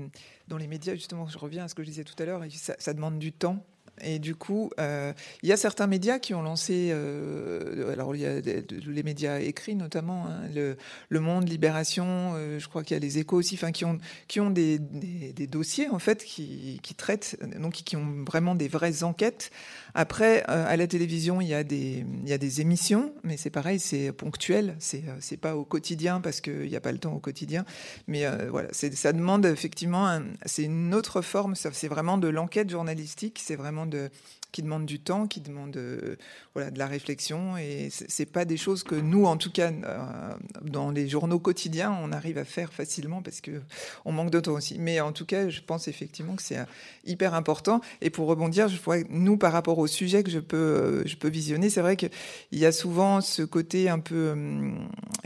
dans 0.48 0.59
les 0.59 0.66
médias. 0.66 0.94
Justement, 0.94 1.26
je 1.26 1.38
reviens 1.38 1.64
à 1.64 1.68
ce 1.68 1.74
que 1.74 1.83
je 1.83 1.88
disais 1.88 2.05
tout 2.05 2.14
à 2.18 2.24
l'heure. 2.24 2.42
Ça, 2.50 2.76
ça 2.79 2.94
demande 2.94 3.18
du 3.18 3.33
temps. 3.33 3.64
Et 4.02 4.18
du 4.18 4.35
coup, 4.35 4.70
euh, 4.78 5.12
il 5.42 5.48
y 5.48 5.52
a 5.52 5.56
certains 5.56 5.87
médias 5.87 6.18
qui 6.18 6.35
ont 6.35 6.42
lancé, 6.42 6.90
euh, 6.90 7.92
alors 7.92 8.14
il 8.14 8.22
y 8.22 8.26
a 8.26 8.40
les 8.40 9.02
médias 9.02 9.38
écrits 9.40 9.74
notamment, 9.74 10.26
hein, 10.26 10.42
le, 10.54 11.20
Monde, 11.20 11.48
Libération, 11.48 12.35
euh, 12.35 12.59
je 12.59 12.68
crois 12.68 12.85
qu'il 12.85 12.94
y 12.94 12.98
a 12.98 13.00
les 13.00 13.18
Échos 13.18 13.37
aussi, 13.37 13.59
qui 13.72 13.85
ont 13.85 13.98
qui 14.28 14.38
ont 14.38 14.50
des, 14.50 14.78
des, 14.78 15.46
dossiers 15.46 15.88
en 15.88 15.98
fait 15.98 16.24
qui, 16.24 16.78
traitent, 16.96 17.38
donc 17.59 17.72
qui 17.72 17.96
ont 17.96 18.24
vraiment 18.24 18.54
des 18.54 18.68
vraies 18.68 19.02
enquêtes. 19.02 19.50
Après, 19.94 20.42
à 20.42 20.76
la 20.76 20.87
télévision, 20.87 21.40
il 21.40 21.48
y 21.48 21.54
a 21.54 21.64
des 21.64 22.04
y 22.24 22.32
a 22.32 22.38
des 22.38 22.61
émissions, 22.61 23.14
mais 23.24 23.38
c'est 23.38 23.50
pareil, 23.50 23.80
c'est 23.80 24.12
ponctuel, 24.12 24.76
c'est 24.78 25.04
c'est 25.20 25.38
pas 25.38 25.56
au 25.56 25.64
quotidien 25.64 26.20
parce 26.20 26.42
qu'il 26.42 26.68
n'y 26.68 26.76
a 26.76 26.80
pas 26.80 26.92
le 26.92 26.98
temps 26.98 27.14
au 27.14 27.18
quotidien. 27.18 27.64
Mais 28.06 28.24
voilà, 28.50 28.68
ça 28.72 29.12
demande 29.12 29.46
effectivement, 29.46 30.20
c'est 30.44 30.64
une 30.64 30.94
autre 30.94 31.22
forme, 31.22 31.54
c'est 31.54 31.88
vraiment 31.88 32.18
de 32.18 32.28
l'enquête 32.28 32.68
journalistique, 32.68 33.40
c'est 33.42 33.56
vraiment 33.56 33.86
de, 33.90 34.11
qui 34.52 34.62
demande 34.62 34.87
du 34.87 34.98
temps, 35.00 35.26
qui 35.26 35.40
demande 35.40 35.76
euh, 35.76 36.16
voilà, 36.54 36.70
de 36.70 36.78
la 36.78 36.87
réflexion. 36.87 37.56
Et 37.56 37.88
c'est 37.90 38.26
pas 38.26 38.44
des 38.44 38.56
choses 38.56 38.82
que 38.82 38.94
nous, 38.94 39.26
en 39.26 39.37
tout 39.37 39.50
cas, 39.50 39.70
euh, 39.70 40.32
dans 40.62 40.90
les 40.90 41.09
journaux 41.09 41.38
quotidiens, 41.38 41.96
on 42.02 42.12
arrive 42.12 42.38
à 42.38 42.44
faire 42.44 42.72
facilement 42.72 43.22
parce 43.22 43.40
que 43.40 43.61
on 44.04 44.12
manque 44.12 44.30
de 44.30 44.40
temps 44.40 44.52
aussi. 44.52 44.78
Mais 44.78 45.00
en 45.00 45.12
tout 45.12 45.26
cas, 45.26 45.48
je 45.48 45.61
pense 45.61 45.88
effectivement 45.88 46.37
que 46.37 46.42
c'est 46.42 46.59
euh, 46.59 46.64
hyper 47.04 47.35
important. 47.35 47.80
Et 48.00 48.11
pour 48.11 48.28
rebondir, 48.28 48.68
je 48.68 48.80
vois 48.80 48.96
nous 49.11 49.37
par 49.37 49.52
rapport 49.52 49.78
au 49.78 49.87
sujet 49.87 50.22
que 50.22 50.30
je 50.30 50.38
peux, 50.38 51.02
je 51.06 51.16
peux 51.16 51.28
visionner, 51.28 51.68
c'est 51.68 51.82
vrai 51.82 51.96
qu'il 51.96 52.11
y 52.52 52.64
a 52.64 52.72
souvent 52.72 53.20
ce 53.20 53.42
côté 53.42 53.88
un 53.88 53.98
peu 53.98 54.35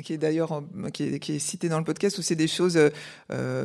qui 0.02 0.12
est 0.12 0.18
d'ailleurs 0.18 0.62
qui 0.92 1.04
est, 1.04 1.38
cité 1.38 1.68
dans 1.68 1.78
le 1.78 1.84
podcast 1.84 2.18
où 2.18 2.22
c'est 2.22 2.34
des 2.34 2.48
choses, 2.48 2.78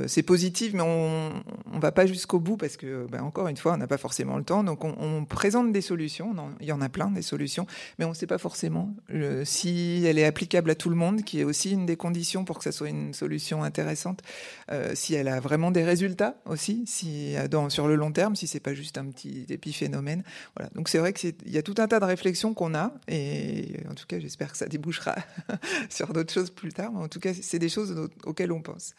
c'est 0.08 0.24
positif, 0.24 0.74
mais 0.74 0.82
on, 0.82 1.32
on 1.72 1.80
va 1.80 1.92
pas 1.92 2.06
jusqu'au 2.06 2.40
bout 2.40 2.58
parce 2.58 2.78
que, 2.78 3.08
ben, 3.08 3.22
encore 3.24 3.48
une 3.48 3.58
fois, 3.58 3.74
on 3.74 3.78
n'a 3.78 3.88
pas 3.88 3.98
forcément 3.98 4.38
le 4.38 4.44
temps. 4.44 4.64
Donc 4.64 4.84
on, 4.84 4.96
on 5.00 5.26
présente 5.46 5.72
des 5.72 5.82
solutions, 5.82 6.34
il 6.60 6.66
y 6.66 6.72
en 6.72 6.82
a 6.82 6.90
plein 6.90 7.12
des 7.12 7.22
solutions, 7.22 7.68
mais 8.00 8.06
on 8.06 8.10
ne 8.10 8.14
sait 8.16 8.26
pas 8.26 8.40
forcément 8.40 8.96
si 9.44 10.04
elle 10.04 10.18
est 10.18 10.26
applicable 10.26 10.72
à 10.72 10.76
tout 10.76 10.90
le 10.90 10.96
monde, 10.96 11.22
qui 11.22 11.40
est 11.40 11.44
aussi 11.44 11.70
une 11.70 11.86
des 11.86 11.98
conditions 11.98 12.46
pour 12.46 12.58
que 12.58 12.64
ça 12.64 12.72
soit 12.72 12.90
une 12.90 13.14
solution 13.14 13.62
intéressante, 13.62 14.24
euh, 14.72 14.94
si 14.96 15.14
elle 15.14 15.28
a 15.28 15.40
vraiment 15.40 15.70
des 15.70 15.84
résultats 15.84 16.42
aussi, 16.46 16.84
si 16.88 17.36
euh, 17.38 17.70
sur 17.70 17.88
le 17.88 17.94
long 17.94 18.12
terme, 18.12 18.36
si 18.36 18.48
c'est 18.48 18.60
pas 18.60 18.74
juste 18.74 18.98
un 18.98 19.06
petit 19.06 19.46
épiphénomène. 19.50 20.24
Voilà. 20.56 20.72
Donc 20.74 20.90
c'est 20.90 20.98
vrai 20.98 21.14
qu'il 21.14 21.36
y 21.46 21.60
a 21.60 21.62
tout 21.62 21.76
un 21.78 21.88
tas 21.88 22.00
de 22.00 22.06
réflexions 22.06 22.56
qu'on 22.56 22.74
a, 22.74 22.96
et 23.08 23.68
en 23.88 23.94
tout 23.94 24.08
cas 24.08 24.20
j'espère 24.20 24.52
que 24.52 24.58
ça 24.58 24.66
débouchera 24.66 25.16
sur 25.92 26.12
d'autres 26.12 26.34
choses 26.34 26.50
plus 26.50 26.74
tard, 26.74 26.92
mais 26.92 27.04
en 27.04 27.08
tout 27.08 27.20
cas 27.20 27.36
c'est 27.40 27.60
des 27.60 27.70
choses 27.70 28.10
auxquelles 28.24 28.52
on 28.52 28.64
pense. 28.64 28.96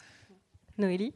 Noélie? 0.77 1.11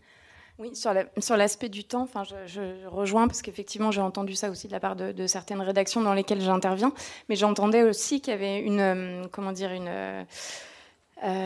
Oui, 0.62 0.74
sur 0.76 1.38
l'aspect 1.38 1.70
du 1.70 1.84
temps, 1.86 2.04
enfin, 2.04 2.22
je, 2.46 2.88
rejoins 2.88 3.28
parce 3.28 3.42
qu'effectivement, 3.42 3.90
j'ai 3.90 4.02
entendu 4.02 4.36
ça 4.36 4.52
aussi 4.52 4.68
de 4.68 4.72
la 4.72 4.80
part 4.80 4.96
de, 4.96 5.26
certaines 5.26 5.62
rédactions 5.62 6.02
dans 6.02 6.14
lesquelles 6.14 6.42
j'interviens, 6.42 6.94
mais 7.30 7.36
j'entendais 7.36 7.82
aussi 7.82 8.22
qu'il 8.22 8.32
y 8.32 8.36
avait 8.36 8.60
une, 8.60 8.80
euh, 8.80 9.24
comment 9.32 9.54
dire, 9.54 9.72
une, 9.72 9.88
euh, 9.88 10.24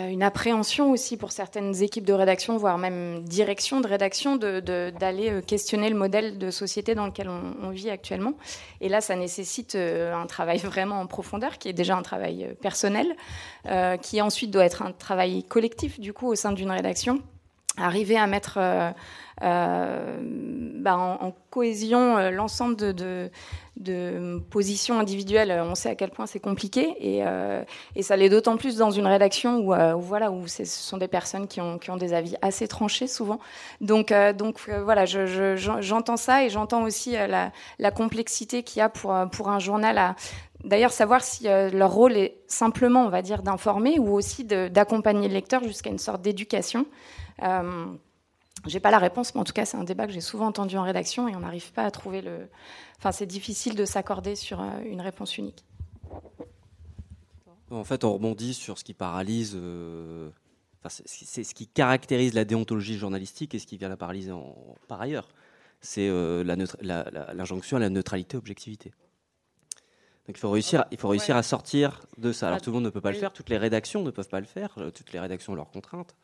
une 0.09 0.21
appréhension 0.21 0.91
aussi 0.91 1.15
pour 1.15 1.31
certaines 1.31 1.81
équipes 1.81 2.03
de 2.03 2.11
rédaction, 2.11 2.57
voire 2.57 2.77
même 2.77 3.23
direction 3.23 3.79
de 3.79 3.87
rédaction, 3.87 4.35
d'aller 4.35 5.29
euh, 5.31 5.41
questionner 5.41 5.89
le 5.89 5.95
modèle 5.95 6.37
de 6.37 6.51
société 6.51 6.93
dans 6.93 7.05
lequel 7.05 7.29
on, 7.29 7.69
vit 7.69 7.89
actuellement. 7.89 8.33
Et 8.81 8.89
là, 8.89 8.99
ça 8.99 9.15
nécessite 9.15 9.75
un 9.75 10.25
travail 10.27 10.57
vraiment 10.63 10.99
en 10.99 11.07
profondeur, 11.07 11.57
qui 11.57 11.69
est 11.69 11.73
déjà 11.73 11.95
un 11.95 12.01
travail 12.01 12.53
personnel, 12.59 13.15
qui 14.01 14.21
ensuite 14.21 14.51
doit 14.51 14.65
être 14.65 14.81
un 14.81 14.91
travail 14.91 15.43
collectif, 15.45 16.01
du 16.01 16.11
coup, 16.11 16.27
au 16.27 16.35
sein 16.35 16.51
d'une 16.51 16.71
rédaction 16.71 17.21
arriver 17.77 18.17
à 18.17 18.27
mettre 18.27 18.57
euh, 18.57 18.91
euh, 19.43 20.17
bah, 20.21 20.97
en, 20.97 21.33
cohésion 21.49 22.17
euh, 22.17 22.31
l'ensemble 22.31 22.75
de, 22.75 23.29
positions 24.49 24.99
individuelles, 24.99 25.51
on 25.65 25.75
sait 25.75 25.89
à 25.89 25.95
quel 25.95 26.09
point 26.09 26.25
c'est 26.25 26.39
compliqué 26.39 26.95
et, 26.99 28.03
ça 28.03 28.15
l'est 28.15 28.29
d'autant 28.29 28.57
plus 28.57 28.77
dans 28.77 28.91
une 28.91 29.05
rédaction 29.05 29.57
où, 29.59 29.73
voilà 29.99 30.31
où 30.31 30.47
ce 30.47 30.63
sont 30.65 30.97
des 30.97 31.07
personnes 31.07 31.47
qui 31.47 31.59
ont, 31.59 31.97
des 31.97 32.13
avis 32.13 32.35
assez 32.41 32.67
tranchés 32.67 33.07
souvent. 33.07 33.39
Donc, 33.81 34.13
voilà, 34.83 35.05
j'entends 35.05 36.17
ça 36.17 36.45
et 36.45 36.49
j'entends 36.49 36.83
aussi 36.83 37.11
la, 37.11 37.91
complexité 37.91 38.63
qu'il 38.63 38.79
y 38.79 38.81
a 38.81 38.89
pour, 38.89 39.13
pour 39.31 39.49
un 39.49 39.59
journal 39.59 39.97
à 39.97 40.15
D'ailleurs, 40.63 40.91
savoir 40.91 41.23
si 41.23 41.43
leur 41.43 41.91
rôle 41.91 42.17
est 42.17 42.37
simplement, 42.47 43.05
on 43.05 43.09
va 43.09 43.21
dire, 43.21 43.43
d'informer 43.43 43.99
ou 43.99 44.13
aussi 44.13 44.45
d'accompagner 44.45 45.27
le 45.27 45.33
lecteur 45.35 45.63
jusqu'à 45.63 45.91
une 45.91 45.99
sorte 45.99 46.23
d'éducation. 46.23 46.87
Euh, 47.43 47.85
j'ai 48.65 48.79
pas 48.79 48.91
la 48.91 48.99
réponse, 48.99 49.35
mais 49.35 49.41
en 49.41 49.43
tout 49.43 49.53
cas, 49.53 49.65
c'est 49.65 49.77
un 49.77 49.83
débat 49.83 50.07
que 50.07 50.13
j'ai 50.13 50.21
souvent 50.21 50.47
entendu 50.47 50.77
en 50.77 50.83
rédaction 50.83 51.27
et 51.27 51.35
on 51.35 51.41
n'arrive 51.41 51.71
pas 51.71 51.83
à 51.83 51.91
trouver 51.91 52.21
le. 52.21 52.47
Enfin, 52.97 53.11
c'est 53.11 53.25
difficile 53.25 53.75
de 53.75 53.85
s'accorder 53.85 54.35
sur 54.35 54.61
euh, 54.61 54.69
une 54.85 55.01
réponse 55.01 55.37
unique. 55.37 55.63
En 57.71 57.83
fait, 57.83 58.03
on 58.03 58.13
rebondit 58.13 58.53
sur 58.53 58.77
ce 58.77 58.83
qui 58.83 58.93
paralyse. 58.93 59.53
Euh, 59.55 60.29
enfin, 60.83 61.03
c'est 61.05 61.43
ce 61.43 61.53
qui 61.53 61.67
caractérise 61.67 62.33
la 62.33 62.45
déontologie 62.45 62.97
journalistique 62.97 63.53
et 63.55 63.59
ce 63.59 63.67
qui 63.67 63.77
vient 63.77 63.89
la 63.89 63.97
paralyser 63.97 64.31
en, 64.31 64.55
par 64.87 65.01
ailleurs. 65.01 65.27
C'est 65.81 66.09
l'injonction 66.81 67.77
à 67.77 67.79
la 67.79 67.89
neutralité, 67.89 68.37
objectivité. 68.37 68.91
Donc 70.25 70.37
il 70.37 70.39
faut 70.39 70.49
réussir, 70.49 70.85
il 70.89 70.97
faut 70.97 71.09
réussir 71.09 71.35
à 71.35 71.43
sortir 71.43 72.01
de 72.17 72.31
ça. 72.31 72.47
Alors 72.47 72.61
tout 72.61 72.71
le 72.71 72.75
monde 72.75 72.85
ne 72.85 72.89
peut 72.89 73.01
pas 73.01 73.11
le 73.11 73.17
faire, 73.17 73.31
toutes 73.31 73.49
les 73.49 73.57
rédactions 73.57 74.01
ne 74.03 74.09
peuvent 74.09 74.29
pas 74.29 74.39
le 74.39 74.47
faire, 74.47 74.75
toutes 74.93 75.11
les 75.13 75.19
rédactions 75.19 75.53
ont 75.53 75.55
leurs 75.55 75.69
contraintes. 75.69 76.15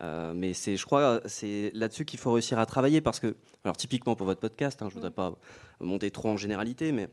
Euh, 0.00 0.32
mais 0.34 0.54
c'est, 0.54 0.76
je 0.76 0.84
crois, 0.84 1.20
c'est 1.26 1.70
là-dessus 1.74 2.04
qu'il 2.04 2.18
faut 2.18 2.32
réussir 2.32 2.58
à 2.58 2.66
travailler 2.66 3.00
parce 3.00 3.20
que, 3.20 3.36
alors 3.64 3.76
typiquement 3.76 4.14
pour 4.14 4.26
votre 4.26 4.40
podcast, 4.40 4.80
hein, 4.82 4.88
je 4.88 4.94
voudrais 4.94 5.10
pas 5.10 5.34
monter 5.80 6.10
trop 6.10 6.28
en 6.28 6.36
généralité, 6.36 6.92
mais 6.92 7.08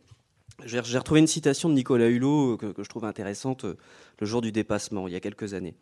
j'ai, 0.65 0.79
retrouvé 0.79 1.19
une 1.19 1.27
citation 1.27 1.69
de 1.69 1.73
Nicolas 1.73 2.07
Hulot 2.07 2.57
que, 2.57 2.73
je 2.77 2.89
trouve 2.89 3.05
intéressante 3.05 3.65
euh, 3.65 3.77
le 4.19 4.27
jour 4.27 4.41
du 4.41 4.51
dépassement, 4.51 5.07
il 5.07 5.13
y 5.13 5.17
a 5.17 5.19
quelques 5.19 5.53
années. 5.53 5.75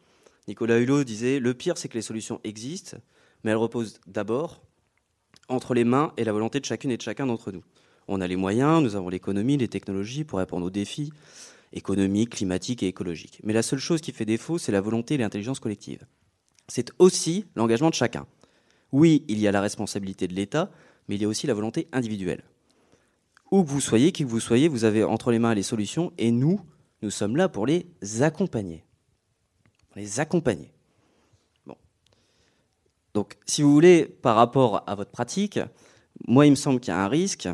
Nicolas 0.47 0.79
Hulot 0.79 1.03
disait 1.03 1.39
Le 1.39 1.53
pire, 1.53 1.77
c'est 1.77 1.89
que 1.89 1.95
les 1.95 2.01
solutions 2.01 2.39
existent, 2.43 2.97
mais 3.43 3.51
elles 3.51 3.57
reposent 3.57 3.99
d'abord 4.07 4.61
entre 5.49 5.73
les 5.73 5.83
mains 5.83 6.13
et 6.17 6.23
la 6.23 6.31
volonté 6.31 6.59
de 6.59 6.65
chacune 6.65 6.91
et 6.91 6.97
de 6.97 7.01
chacun 7.01 7.25
d'entre 7.25 7.51
nous. 7.51 7.63
On 8.07 8.21
a 8.21 8.27
les 8.27 8.35
moyens, 8.35 8.81
nous 8.81 8.95
avons 8.95 9.09
l'économie, 9.09 9.57
les 9.57 9.67
technologies 9.67 10.23
pour 10.23 10.39
répondre 10.39 10.65
aux 10.65 10.69
défis 10.69 11.11
économiques, 11.73 12.31
climatiques 12.31 12.83
et 12.83 12.87
écologiques. 12.87 13.39
Mais 13.43 13.53
la 13.53 13.63
seule 13.63 13.79
chose 13.79 14.01
qui 14.01 14.11
fait 14.11 14.25
défaut, 14.25 14.57
c'est 14.57 14.71
la 14.71 14.81
volonté 14.81 15.15
et 15.15 15.17
l'intelligence 15.17 15.59
collective 15.59 16.05
c'est 16.73 16.91
aussi 16.97 17.45
l'engagement 17.55 17.91
de 17.91 17.93
chacun. 17.93 18.25
Oui, 18.91 19.23
il 19.27 19.37
y 19.37 19.47
a 19.47 19.51
la 19.51 19.61
responsabilité 19.61 20.27
de 20.27 20.33
l'État, 20.33 20.71
mais 21.07 21.13
il 21.13 21.21
y 21.21 21.25
a 21.25 21.27
aussi 21.27 21.45
la 21.45 21.53
volonté 21.53 21.87
individuelle. 21.91 22.43
Où 23.51 23.63
que 23.63 23.69
vous 23.69 23.79
soyez, 23.79 24.11
qui 24.11 24.23
que 24.23 24.27
vous 24.27 24.39
soyez, 24.39 24.69
vous 24.69 24.83
avez 24.83 25.03
entre 25.03 25.31
les 25.31 25.37
mains 25.37 25.53
les 25.53 25.61
solutions, 25.61 26.11
et 26.17 26.31
nous, 26.31 26.59
nous 27.03 27.11
sommes 27.11 27.35
là 27.35 27.47
pour 27.47 27.67
les 27.67 27.85
accompagner. 28.21 28.83
les 29.95 30.19
accompagner. 30.19 30.71
Donc, 33.13 33.37
si 33.45 33.61
vous 33.61 33.71
voulez, 33.71 34.05
par 34.05 34.35
rapport 34.35 34.83
à 34.87 34.95
votre 34.95 35.11
pratique, 35.11 35.59
moi, 36.27 36.47
il 36.47 36.49
me 36.49 36.55
semble 36.55 36.79
qu'il 36.79 36.91
y 36.91 36.97
a 36.97 37.03
un 37.03 37.07
risque, 37.07 37.47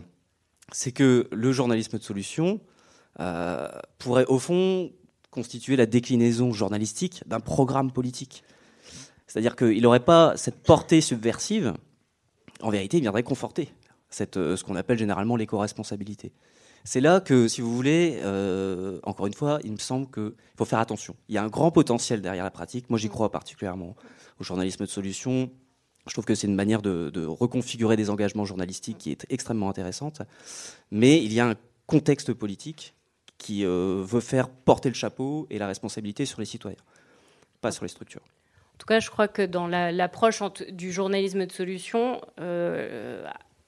c'est 0.71 0.93
que 0.93 1.27
le 1.33 1.51
journalisme 1.51 1.97
de 1.97 2.03
solution 2.03 2.61
euh, 3.19 3.67
pourrait, 3.97 4.25
au 4.27 4.39
fond, 4.39 4.93
constituer 5.29 5.75
la 5.75 5.87
déclinaison 5.87 6.53
journalistique 6.53 7.21
d'un 7.25 7.41
programme 7.41 7.91
politique. 7.91 8.45
C'est-à-dire 9.29 9.55
qu'il 9.55 9.81
n'aurait 9.83 9.99
pas 9.99 10.35
cette 10.35 10.63
portée 10.63 11.01
subversive. 11.01 11.75
En 12.61 12.71
vérité, 12.71 12.97
il 12.97 13.01
viendrait 13.01 13.23
conforter 13.23 13.71
euh, 14.35 14.57
ce 14.57 14.63
qu'on 14.63 14.75
appelle 14.75 14.97
généralement 14.97 15.35
l'éco-responsabilité. 15.35 16.33
C'est 16.83 16.99
là 16.99 17.19
que, 17.19 17.47
si 17.47 17.61
vous 17.61 17.73
voulez, 17.73 18.19
euh, 18.23 18.99
encore 19.03 19.27
une 19.27 19.33
fois, 19.33 19.59
il 19.63 19.71
me 19.71 19.77
semble 19.77 20.09
qu'il 20.09 20.33
faut 20.57 20.65
faire 20.65 20.79
attention. 20.79 21.15
Il 21.27 21.35
y 21.35 21.37
a 21.37 21.43
un 21.43 21.47
grand 21.47 21.69
potentiel 21.69 22.21
derrière 22.21 22.43
la 22.43 22.49
pratique. 22.49 22.89
Moi, 22.89 22.97
j'y 22.97 23.07
crois 23.09 23.31
particulièrement 23.31 23.95
au 24.39 24.43
journalisme 24.43 24.85
de 24.85 24.89
solution. 24.89 25.51
Je 26.07 26.13
trouve 26.13 26.25
que 26.25 26.33
c'est 26.33 26.47
une 26.47 26.55
manière 26.55 26.81
de, 26.81 27.25
reconfigurer 27.27 27.95
des 27.97 28.09
engagements 28.09 28.45
journalistiques 28.45 28.97
qui 28.97 29.11
est 29.11 29.27
extrêmement 29.29 29.69
intéressante. 29.69 30.23
Mais 30.89 31.23
il 31.23 31.31
y 31.33 31.39
a 31.39 31.47
un 31.47 31.55
contexte 31.85 32.33
politique 32.33 32.95
qui 33.37 33.63
euh, 33.63 34.03
veut 34.03 34.21
faire 34.21 34.49
porter 34.49 34.89
le 34.89 34.95
chapeau 34.95 35.45
et 35.51 35.59
la 35.59 35.67
responsabilité 35.67 36.25
sur 36.25 36.39
les 36.39 36.45
citoyens, 36.45 36.81
pas 37.61 37.71
sur 37.71 37.85
les 37.85 37.89
structures. 37.89 38.23
En 38.79 38.81
tout 38.81 38.85
cas, 38.85 39.01
je 39.01 39.09
crois 39.09 39.27
que 39.27 39.41
dans 39.41 39.67
l'approche 39.67 40.41
du 40.71 40.93
journalisme 40.93 41.45
de 41.45 41.51
solution, 41.51 42.21
euh, 42.39 43.25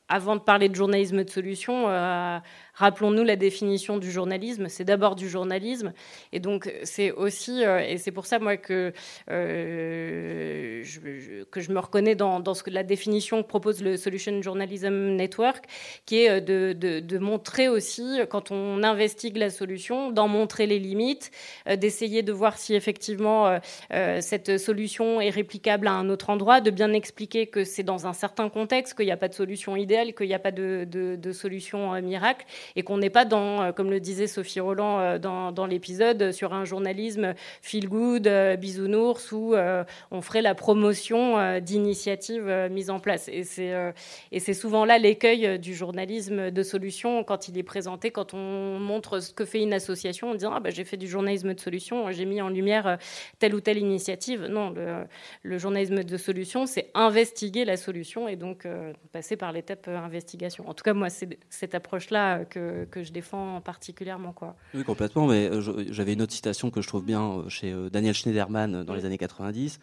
avant 0.08 0.38
de 0.38 0.42
parler 0.42 0.70
de 0.70 0.76
journalisme 0.76 1.26
de 1.26 1.30
solution, 1.30 1.90
euh, 1.90 2.40
Rappelons-nous 2.76 3.24
la 3.24 3.36
définition 3.36 3.98
du 3.98 4.12
journalisme, 4.12 4.68
c'est 4.70 4.84
d'abord 4.84 5.16
du 5.16 5.30
journalisme. 5.30 5.94
Et 6.32 6.40
donc, 6.40 6.74
c'est 6.84 7.12
aussi, 7.12 7.64
euh, 7.64 7.80
et 7.80 7.98
c'est 7.98 8.12
pour 8.12 8.26
ça, 8.26 8.40
moi, 8.40 8.58
que, 8.58 8.94
euh, 9.30 10.82
je, 10.84 11.44
que 11.44 11.60
je 11.60 11.72
me 11.72 11.80
reconnais 11.80 12.16
dans, 12.16 12.54
ce 12.54 12.64
que 12.64 12.70
la 12.70 12.84
définition 12.84 13.44
que 13.44 13.48
propose 13.48 13.84
le 13.84 13.98
Solution 13.98 14.42
Journalism 14.42 15.16
Network, 15.16 15.66
qui 16.06 16.24
est 16.24 16.42
de, 16.42 16.74
de, 16.74 17.18
montrer 17.18 17.68
aussi, 17.68 18.20
quand 18.30 18.52
on 18.52 18.84
investigue 18.84 19.38
la 19.38 19.50
solution, 19.50 20.10
d'en 20.10 20.28
montrer 20.28 20.66
les 20.66 20.80
limites, 20.80 21.32
euh, 21.68 21.76
d'essayer 21.76 22.24
de 22.24 22.32
voir 22.32 22.58
si 22.58 22.74
effectivement 22.74 23.60
cette 24.20 24.58
solution 24.58 25.22
est 25.22 25.30
réplicable 25.30 25.88
à 25.88 25.94
un 25.94 26.10
autre 26.10 26.30
endroit, 26.30 26.62
de 26.62 26.72
bien 26.72 26.94
expliquer 26.94 27.48
que 27.48 27.64
c'est 27.64 27.84
dans 27.84 28.08
un 28.08 28.14
certain 28.14 28.50
contexte, 28.50 28.96
qu'il 28.96 29.06
n'y 29.06 29.12
a 29.12 29.18
pas 29.18 29.28
de 29.28 29.34
solution 29.34 29.76
idéale 29.76 29.92
idéal, 29.92 30.14
qu'il 30.14 30.28
n'y 30.28 30.34
a 30.34 30.40
pas 30.40 30.52
de, 30.52 30.88
de, 30.90 31.32
solution 31.32 32.00
miracle 32.02 32.46
et 32.76 32.84
qu'on 32.84 32.98
n'est 32.98 33.10
pas 33.10 33.26
dans, 33.26 33.72
comme 33.74 33.90
le 33.90 34.00
disait 34.00 34.28
Sophie 34.28 34.60
Roland 34.60 35.18
dans, 35.20 35.52
dans 35.52 35.66
l'épisode, 35.66 36.32
sur 36.32 36.54
un 36.54 36.66
journalisme 36.66 37.34
feel 37.62 37.88
good, 37.88 38.30
bisounours, 38.60 39.32
où 39.32 39.56
on 40.12 40.22
ferait 40.22 40.42
la 40.42 40.56
promotion 40.56 41.60
d'initiatives 41.60 42.70
mises 42.72 42.90
en 42.90 43.00
place. 43.00 43.30
Et 43.30 43.44
c'est 43.44 44.54
souvent 44.54 44.86
là 44.86 44.98
l'écueil 44.98 45.60
du 45.60 45.74
journalisme 45.74 46.52
de 46.52 46.64
solution 46.64 47.24
quand 47.24 47.48
il 47.48 47.58
est 47.58 47.64
présenté, 47.64 48.12
quand 48.12 48.34
on 48.34 48.80
montre 48.80 49.20
ce 49.20 49.34
que 49.34 49.46
fait 49.46 49.62
une 49.62 49.74
association 49.74 50.32
en 50.32 50.34
disant 50.34 50.52
ah, 50.54 50.60
bah, 50.60 50.70
j'ai 50.70 50.84
fait 50.84 50.98
du 50.98 51.08
journalisme 51.08 51.54
de 51.54 51.60
solution, 51.60 52.12
j'ai 52.12 52.26
mis 52.26 52.42
en 52.42 52.50
lumière 52.50 52.98
telle 53.40 53.56
ou 53.56 53.62
telle 53.62 53.78
initiative. 53.78 54.46
Non, 54.46 54.74
le, 55.44 55.58
journalisme 55.58 56.04
de 56.04 56.18
solution, 56.18 56.66
c'est 56.66 56.90
investiguer 56.94 57.66
la 57.66 57.78
solution 57.78 58.28
et 58.28 58.36
donc 58.36 58.66
euh, 58.66 58.94
passer 59.12 59.36
par 59.36 59.52
l'étape 59.52 59.86
euh, 59.88 59.98
investigation. 59.98 60.68
En 60.68 60.74
tout 60.74 60.84
cas, 60.84 60.94
moi, 60.94 61.10
c'est 61.10 61.38
cette 61.50 61.76
approche-là 61.76 62.46
que, 62.52 62.86
que, 62.86 63.04
je 63.04 63.12
défends 63.12 63.62
particulièrement. 63.62 64.34
Quoi. 64.34 64.56
Oui, 64.74 64.84
complètement. 64.84 65.26
Mais 65.28 65.50
euh, 65.50 65.86
j'avais 65.92 66.14
une 66.14 66.22
autre 66.22 66.34
citation 66.34 66.70
que 66.70 66.82
je 66.82 66.88
trouve 66.88 67.04
bien 67.04 67.44
chez 67.48 67.74
Daniel 67.92 68.14
Schneiderman 68.14 68.84
dans 68.84 68.94
les 68.94 69.06
années 69.06 69.18
90 69.18 69.80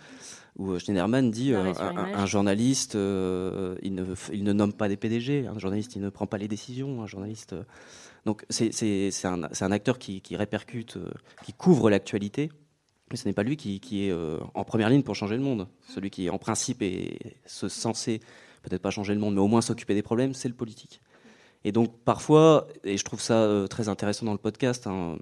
où 0.56 0.76
Schneiderman 0.78 1.30
dit 1.30 1.54
un, 1.54 2.26
journaliste, 2.26 2.94
il, 2.94 2.98
ne, 2.98 4.04
il, 4.32 4.42
ne, 4.42 4.52
nomme 4.52 4.72
pas 4.72 4.88
des 4.88 4.96
PDG, 4.96 5.46
un 5.46 5.58
journaliste, 5.58 5.94
il 5.94 6.02
ne 6.02 6.08
prend 6.08 6.26
pas 6.26 6.36
les 6.36 6.48
décisions, 6.48 7.00
un 7.00 7.06
journaliste. 7.06 7.54
donc 8.24 8.44
c'est 8.50 9.12
un, 9.24 9.44
un, 9.44 9.72
acteur 9.72 10.00
qui, 10.00 10.20
qui 10.20 10.34
répercute, 10.34 10.98
qui 11.44 11.52
couvre 11.52 11.90
l'actualité, 11.90 12.50
mais 13.10 13.16
ce 13.16 13.26
n'est 13.26 13.32
pas 13.32 13.42
lui 13.42 13.56
qui, 13.56 14.06
est 14.06 14.10
euh, 14.10 14.38
en 14.54 14.64
première 14.64 14.90
ligne 14.90 15.02
pour 15.02 15.14
changer 15.14 15.36
le 15.36 15.42
monde. 15.42 15.68
Celui 15.88 16.10
qui, 16.10 16.28
en 16.30 16.38
principe, 16.38 16.82
est 16.82 17.36
censé, 17.46 18.20
peut-être 18.62 18.82
pas 18.82 18.90
changer 18.90 19.14
le 19.14 19.20
monde, 19.20 19.34
mais 19.34 19.40
au 19.40 19.48
moins 19.48 19.62
s'occuper 19.62 19.94
des 19.94 20.02
problèmes, 20.02 20.34
c'est 20.34 20.48
le 20.48 20.54
politique. 20.54 21.00
Et 21.68 21.72
donc, 21.72 21.92
parfois, 22.06 22.66
et 22.82 22.96
je 22.96 23.04
trouve 23.04 23.20
ça 23.20 23.42
euh, 23.42 23.66
très 23.66 23.90
intéressant 23.90 24.24
dans 24.24 24.32
le 24.32 24.38
podcast, 24.38 24.86
hein, 24.86 25.18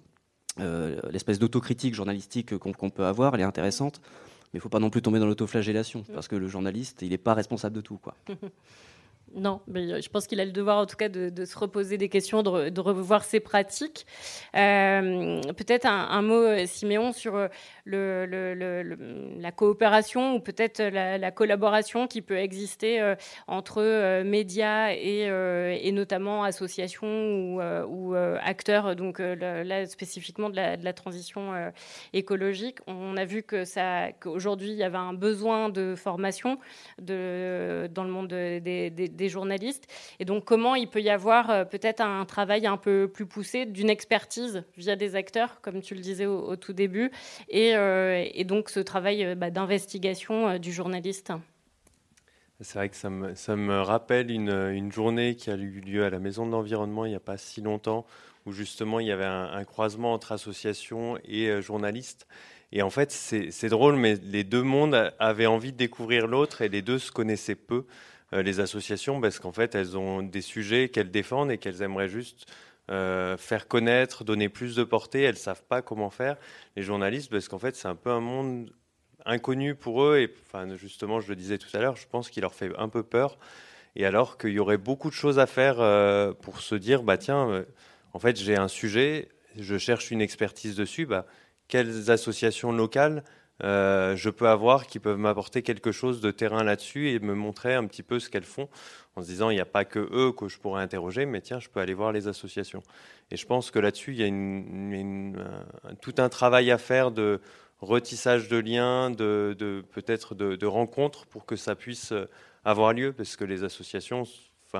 euh, 0.61 1.01
l'espèce 1.11 1.41
d'autocritique 1.41 1.93
journalistique 1.93 2.57
qu'on 2.57 2.89
peut 2.89 3.05
avoir, 3.05 3.35
elle 3.35 3.41
est 3.41 3.45
intéressante, 3.45 4.01
mais 4.05 4.51
il 4.55 4.57
ne 4.59 4.63
faut 4.63 4.69
pas 4.69 4.79
non 4.79 4.89
plus 4.89 5.03
tomber 5.03 5.19
dans 5.19 5.27
l'autoflagellation, 5.27 6.05
parce 6.15 6.29
que 6.29 6.37
le 6.37 6.47
journaliste, 6.47 7.03
il 7.03 7.09
n'est 7.09 7.19
pas 7.19 7.35
responsable 7.35 7.75
de 7.75 7.81
tout. 7.81 7.99
Quoi. 7.99 8.15
Non, 9.35 9.61
mais 9.67 9.93
euh, 9.93 10.01
je 10.01 10.09
pense 10.09 10.27
qu'il 10.27 10.41
a 10.41 10.45
le 10.45 10.53
devoir 10.53 10.79
en 10.79 10.87
tout 10.87 10.97
cas 10.97 11.09
de, 11.09 11.45
se 11.45 11.59
reposer 11.59 11.99
des 11.99 12.09
questions, 12.09 12.43
de, 12.43 12.81
revoir 12.81 13.25
ses 13.25 13.41
pratiques. 13.41 14.07
Euh, 14.55 15.41
peut-être 15.57 15.85
un, 15.87 16.23
mot, 16.23 16.43
euh, 16.43 16.65
Siméon, 16.67 17.13
sur 17.13 17.49
la 17.87 19.53
coopération 19.55 20.37
ou 20.37 20.41
peut-être 20.41 20.81
la, 20.81 21.31
collaboration 21.33 22.07
qui 22.07 22.23
peut 22.23 22.37
exister 22.37 23.15
entre 23.47 24.23
médias 24.23 24.93
et, 24.93 25.93
notamment 25.93 26.45
associations 26.45 27.57
ou, 27.89 28.15
acteurs, 28.15 28.97
donc 28.97 29.19
là 29.19 29.87
spécifiquement 29.87 30.51
de 30.51 30.57
la, 30.57 30.93
transition 30.93 31.53
écologique. 32.13 32.79
On 32.87 33.17
a 33.17 33.25
vu 33.25 33.43
que 33.43 33.65
ça, 33.65 34.13
qu'aujourd'hui 34.13 34.71
il 34.71 34.77
y 34.77 34.85
avait 34.85 34.97
un 34.97 35.15
besoin 35.15 35.69
de 35.69 35.95
formation 35.97 36.59
dans 36.99 38.05
le 38.05 38.09
monde 38.09 38.29
des 38.29 39.16
journalistes. 39.29 39.87
Et 40.21 40.25
donc, 40.25 40.45
comment 40.45 40.75
il 40.75 40.89
peut 40.89 41.01
y 41.01 41.11
avoir 41.11 41.51
euh, 41.51 41.65
peut-être 41.65 42.01
un 42.01 42.25
travail 42.25 42.67
un 42.67 42.77
peu 42.77 43.11
plus 43.13 43.27
poussé 43.27 43.67
d'une 43.67 43.91
expertise 43.91 44.65
via 44.77 44.97
des 44.97 45.17
acteurs, 45.17 45.61
comme 45.61 45.81
tu 45.81 45.95
le 45.95 46.01
disais 46.01 46.27
au, 46.27 46.57
tout 46.57 46.73
début, 46.73 47.11
et, 47.49 47.75
euh, 47.75 48.25
donc 48.45 48.71
ce 48.71 48.81
travail 48.81 49.25
euh, 49.25 49.35
bah, 49.35 49.51
d'investigation 49.51 50.59
du 50.59 50.73
journaliste? 50.73 51.33
C'est 52.61 52.79
vrai 52.79 52.89
que 52.89 52.97
ça 52.97 53.11
me, 53.11 53.35
ça 53.35 53.55
me 53.55 53.81
rappelle 53.81 54.31
une, 54.31 54.51
une, 54.51 54.91
journée 54.91 55.35
qui 55.35 55.51
a 55.51 55.57
eu 55.57 55.81
lieu 55.81 56.05
à 56.05 56.11
la 56.11 56.19
Maison 56.19 56.47
de 56.47 56.53
l'Environnement 56.53 57.05
il 57.05 57.11
n'y 57.11 57.17
a 57.17 57.21
pas 57.21 57.37
si 57.37 57.61
longtemps, 57.61 58.07
où 58.47 58.53
justement 58.53 58.99
il 58.99 59.07
y 59.07 59.13
avait 59.13 59.27
un, 59.27 59.63
croisement 59.65 60.15
entre 60.15 60.33
associations 60.33 61.19
et 61.25 61.61
journalistes. 61.61 62.27
Et 62.73 62.83
en 62.83 62.91
fait, 62.91 63.13
c'est 63.13 63.69
drôle, 63.69 63.97
mais 63.97 64.17
les 64.17 64.45
deux 64.45 64.63
mondes 64.63 65.13
avaient 65.19 65.47
envie 65.47 65.73
de 65.73 65.77
découvrir 65.77 66.27
l'autre 66.27 66.63
et 66.63 66.69
les 66.69 66.83
deux 66.83 66.99
se 66.99 67.13
connaissaient 67.13 67.55
peu. 67.55 67.85
Euh, 68.33 68.43
les 68.43 68.61
associations 68.61 69.21
parce 69.21 69.39
qu'en 69.39 69.53
fait, 69.53 69.75
elles 69.75 69.97
ont 69.97 70.23
des 70.23 70.41
sujets 70.41 70.89
qu'elles 70.89 71.11
défendent 71.11 71.51
et 71.51 71.59
qu'elles 71.59 71.83
aimeraient 71.83 72.09
juste 72.09 72.47
euh, 72.91 73.37
faire 73.37 73.69
connaître, 73.69 74.25
donner 74.25 74.49
plus 74.49 74.75
de 74.75 74.85
portée. 74.85 75.23
Elles 75.23 75.35
ne 75.35 75.41
savent 75.41 75.63
pas 75.63 75.83
comment 75.83 76.11
faire. 76.11 76.37
Les 76.75 76.83
journalistes, 76.83 77.31
parce 77.31 77.49
qu'en 77.49 77.59
fait, 77.59 77.77
c'est 77.77 77.89
un 77.89 77.95
peu 77.95 78.11
un 78.11 78.21
monde 78.21 78.73
inconnu 79.25 79.75
pour 79.75 80.03
eux. 80.03 80.19
Et 80.19 80.35
enfin, 80.47 80.75
justement, 80.77 81.21
je 81.21 81.29
le 81.29 81.37
disais 81.37 81.59
tout 81.59 81.75
à 81.75 81.81
l'heure, 81.81 81.97
je 81.97 82.07
pense 82.09 82.31
qu'il 82.31 82.43
leur 82.43 82.55
fait 82.55 82.71
un 82.79 82.89
peu 82.89 83.03
peur. 83.03 83.39
Et 83.95 84.05
alors 84.05 84.39
qu'il 84.39 84.51
y 84.51 84.59
aurait 84.59 84.77
beaucoup 84.77 85.09
de 85.09 85.15
choses 85.15 85.39
à 85.39 85.47
faire 85.47 85.81
euh, 85.81 86.33
pour 86.33 86.61
se 86.61 86.75
dire, 86.75 87.03
bah 87.03 87.19
tiens, 87.19 87.65
en 88.13 88.19
fait, 88.19 88.37
j'ai 88.37 88.57
un 88.57 88.69
sujet, 88.69 89.29
je 89.57 89.79
cherche 89.79 90.11
une 90.11 90.21
expertise 90.21 90.77
dessus. 90.77 91.07
Bah, 91.07 91.27
quelles 91.69 92.11
associations 92.11 92.73
locales 92.73 93.25
euh, 93.65 94.17
je 94.17 94.29
peux 94.29 94.49
avoir 94.49 94.87
qui 94.87 94.99
peuvent 94.99 95.19
m'apporter 95.19 95.63
quelque 95.63 95.93
chose 95.93 96.21
de 96.21 96.31
terrain 96.31 96.63
là-dessus 96.63 97.11
et 97.11 97.19
me 97.21 97.35
montrer 97.35 97.75
un 97.75 97.87
petit 97.87 98.03
peu 98.03 98.19
ce 98.21 98.29
qu'elles 98.29 98.45
font 98.45 98.69
en 99.17 99.23
se 99.23 99.27
disant 99.27 99.51
il 99.51 99.55
n'y 99.55 99.61
a 99.61 99.67
pas 99.67 99.85
que 99.85 99.99
eux 100.13 100.33
que 100.33 100.49
je 100.49 100.59
pourrais 100.59 100.83
interroger, 100.83 101.25
mais 101.25 101.41
tiens, 101.41 101.59
je 101.59 101.69
peux 101.69 101.81
aller 101.81 101.95
voir 101.95 102.13
les 102.13 102.29
associations. 102.29 102.83
Et 103.31 103.37
je 103.37 103.47
pense 103.47 103.71
que 103.71 103.79
là-dessus, 103.79 104.13
il 104.13 104.21
y 104.21 104.25
a 104.25 105.95
tout 106.03 106.15
un 106.19 106.29
travail 106.29 106.71
à 106.71 106.79
faire 106.79 107.11
de 107.11 107.41
retissage 107.81 108.49
de 108.49 108.59
liens, 108.59 109.11
de, 109.11 109.85
peut-être 109.91 110.35
de, 110.35 110.67
rencontres 110.67 111.27
pour 111.27 111.47
que 111.47 111.57
ça 111.57 111.75
puisse 111.75 112.13
avoir 112.65 112.93
lieu, 112.93 113.13
parce 113.13 113.37
que 113.37 113.45
les 113.45 113.65
associations 113.65 114.25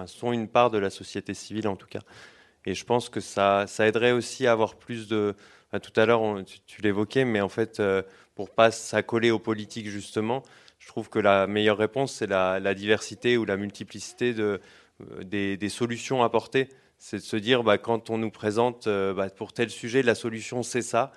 sont 0.07 0.33
une 0.33 0.49
part 0.49 0.71
de 0.71 0.79
la 0.79 0.91
société 0.91 1.35
civile 1.35 1.69
en 1.69 1.77
tout 1.77 1.87
cas. 1.87 2.01
Et 2.67 2.75
je 2.75 2.85
pense 2.85 3.09
que 3.09 3.21
ça, 3.21 3.67
ça 3.67 3.87
aiderait 3.87 4.13
aussi 4.13 4.47
à 4.47 4.53
avoir 4.53 4.75
plus 4.75 5.09
de... 5.09 5.35
tout 5.81 6.01
à 6.01 6.05
l'heure, 6.05 6.23
tu, 6.67 6.83
l'évoquais, 6.83 7.25
mais 7.25 7.41
en 7.41 7.49
fait, 7.49 7.81
euh, 7.81 8.03
pour 8.37 8.51
pas 8.51 8.71
s'accoler 8.71 9.33
aux 9.33 9.41
politiques 9.41 9.89
justement. 9.89 10.45
Je 10.79 10.87
trouve 10.87 11.09
que 11.09 11.19
la 11.19 11.49
meilleure 11.49 11.79
réponse, 11.79 12.13
c'est 12.13 12.29
la, 12.29 12.75
diversité 12.75 13.37
ou 13.37 13.45
la 13.45 13.57
multiplicité 13.57 14.35
de, 14.35 14.61
euh, 15.01 15.25
des, 15.25 15.69
solutions 15.69 16.23
apportées. 16.23 16.69
C'est 16.99 17.17
de 17.17 17.23
se 17.23 17.37
dire, 17.37 17.65
bah, 17.65 17.79
quand 17.79 18.11
on 18.11 18.19
nous 18.19 18.31
présente 18.31 18.87
euh, 18.87 19.13
bah, 19.13 19.29
pour 19.31 19.53
tel 19.53 19.71
sujet, 19.71 20.03
la 20.03 20.15
solution 20.15 20.63
c'est 20.63 20.83
ça. 20.83 21.13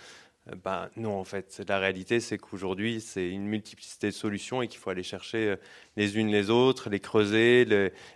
Euh, 0.48 0.56
bah, 0.64 0.90
non, 0.96 1.20
en 1.20 1.26
fait, 1.26 1.62
la 1.68 1.78
réalité, 1.78 2.22
c'est 2.22 2.38
qu'aujourd'hui, 2.38 3.02
c'est 3.02 3.30
une 3.30 3.46
multiplicité 3.46 4.08
de 4.08 4.16
solutions 4.16 4.62
et 4.62 4.70
qu'il 4.70 4.80
faut 4.80 4.90
aller 4.90 5.04
chercher 5.04 5.56
les 5.98 6.18
unes 6.18 6.30
les 6.30 6.50
autres, 6.50 6.90
les 6.90 7.02
creuser, 7.02 7.66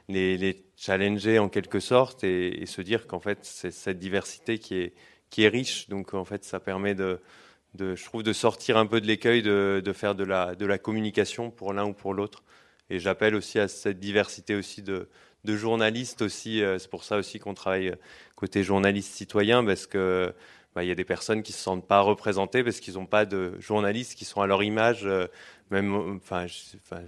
les, 0.07 0.63
challenger 0.77 1.39
en 1.39 1.49
quelque 1.49 1.79
sorte 1.79 2.23
et, 2.23 2.61
et 2.61 2.65
se 2.65 2.81
dire 2.81 3.05
qu'en 3.07 3.19
fait, 3.19 3.39
c'est 3.43 3.71
cette 3.71 3.99
diversité 3.99 4.59
qui 4.59 4.75
est, 4.75 4.93
qui 5.29 5.43
est 5.43 5.49
riche. 5.49 5.89
Donc, 5.89 6.13
en 6.13 6.25
fait, 6.25 6.43
ça 6.45 6.59
permet 6.59 6.95
de, 6.95 7.19
je 7.79 8.05
trouve, 8.05 8.23
de 8.23 8.33
sortir 8.33 8.77
un 8.77 8.85
peu 8.85 9.01
de 9.01 9.07
l'écueil 9.07 9.41
de, 9.41 9.93
faire 9.93 10.15
de 10.15 10.23
la, 10.23 10.77
communication 10.77 11.51
pour 11.51 11.73
l'un 11.73 11.85
ou 11.85 11.93
pour 11.93 12.13
l'autre. 12.13 12.43
Et 12.89 12.99
j'appelle 12.99 13.35
aussi 13.35 13.59
à 13.59 13.67
cette 13.67 13.99
diversité 13.99 14.55
aussi 14.55 14.81
de, 14.83 15.07
journalistes 15.45 16.21
aussi. 16.21 16.61
Euh, 16.61 16.77
c'est 16.79 16.89
pour 16.89 17.03
ça 17.03 17.17
aussi 17.17 17.39
qu'on 17.39 17.53
travaille 17.53 17.93
côté 18.35 18.63
journaliste 18.63 19.13
citoyen 19.13 19.63
parce 19.63 19.87
que 19.87 20.33
bah, 20.75 20.83
il 20.83 20.87
y 20.87 20.91
a 20.91 20.95
des 20.95 21.05
personnes 21.05 21.43
qui 21.43 21.51
se 21.51 21.59
sentent 21.59 21.87
pas 21.87 22.01
représentées 22.01 22.63
parce 22.63 22.79
qu'ils 22.79 22.95
n'ont 22.95 23.05
pas 23.05 23.25
de 23.25 23.53
journalistes 23.59 24.15
qui 24.15 24.25
sont 24.25 24.41
à 24.41 24.47
leur 24.47 24.63
image, 24.63 25.05
euh, 25.05 25.27
même, 25.69 26.17
enfin, 26.17 26.45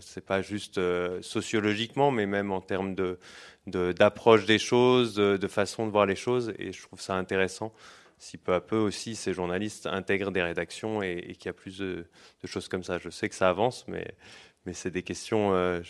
c'est 0.02 0.26
pas 0.26 0.42
juste 0.42 0.78
euh, 0.78 1.22
sociologiquement, 1.22 2.12
mais 2.12 2.26
même 2.26 2.52
en 2.52 2.62
termes 2.62 2.96
d'approche 3.68 4.46
des 4.46 4.60
choses, 4.60 5.16
de, 5.16 5.48
façon 5.48 5.86
de 5.88 5.92
voir 5.92 6.06
les 6.06 6.16
choses. 6.16 6.54
Et 6.60 6.72
je 6.72 6.82
trouve 6.82 7.02
ça 7.02 7.16
intéressant 7.16 7.74
si 8.18 8.38
peu 8.38 8.54
à 8.54 8.62
peu 8.62 8.78
aussi 8.78 9.16
ces 9.16 9.34
journalistes 9.34 9.88
intègrent 9.88 10.32
des 10.32 10.42
rédactions 10.42 11.02
et, 11.02 11.36
qu'il 11.36 11.48
y 11.48 11.50
a 11.50 11.54
plus 11.54 11.78
de, 11.78 12.08
choses 12.46 12.68
comme 12.68 12.84
ça. 12.84 12.98
Je 12.98 13.10
sais 13.10 13.30
que 13.30 13.36
ça 13.36 13.50
avance, 13.50 13.88
mais, 13.88 14.16
mais 14.66 14.74
c'est 14.74 14.92
des 14.92 15.04
questions 15.04 15.54
euh, 15.54 15.82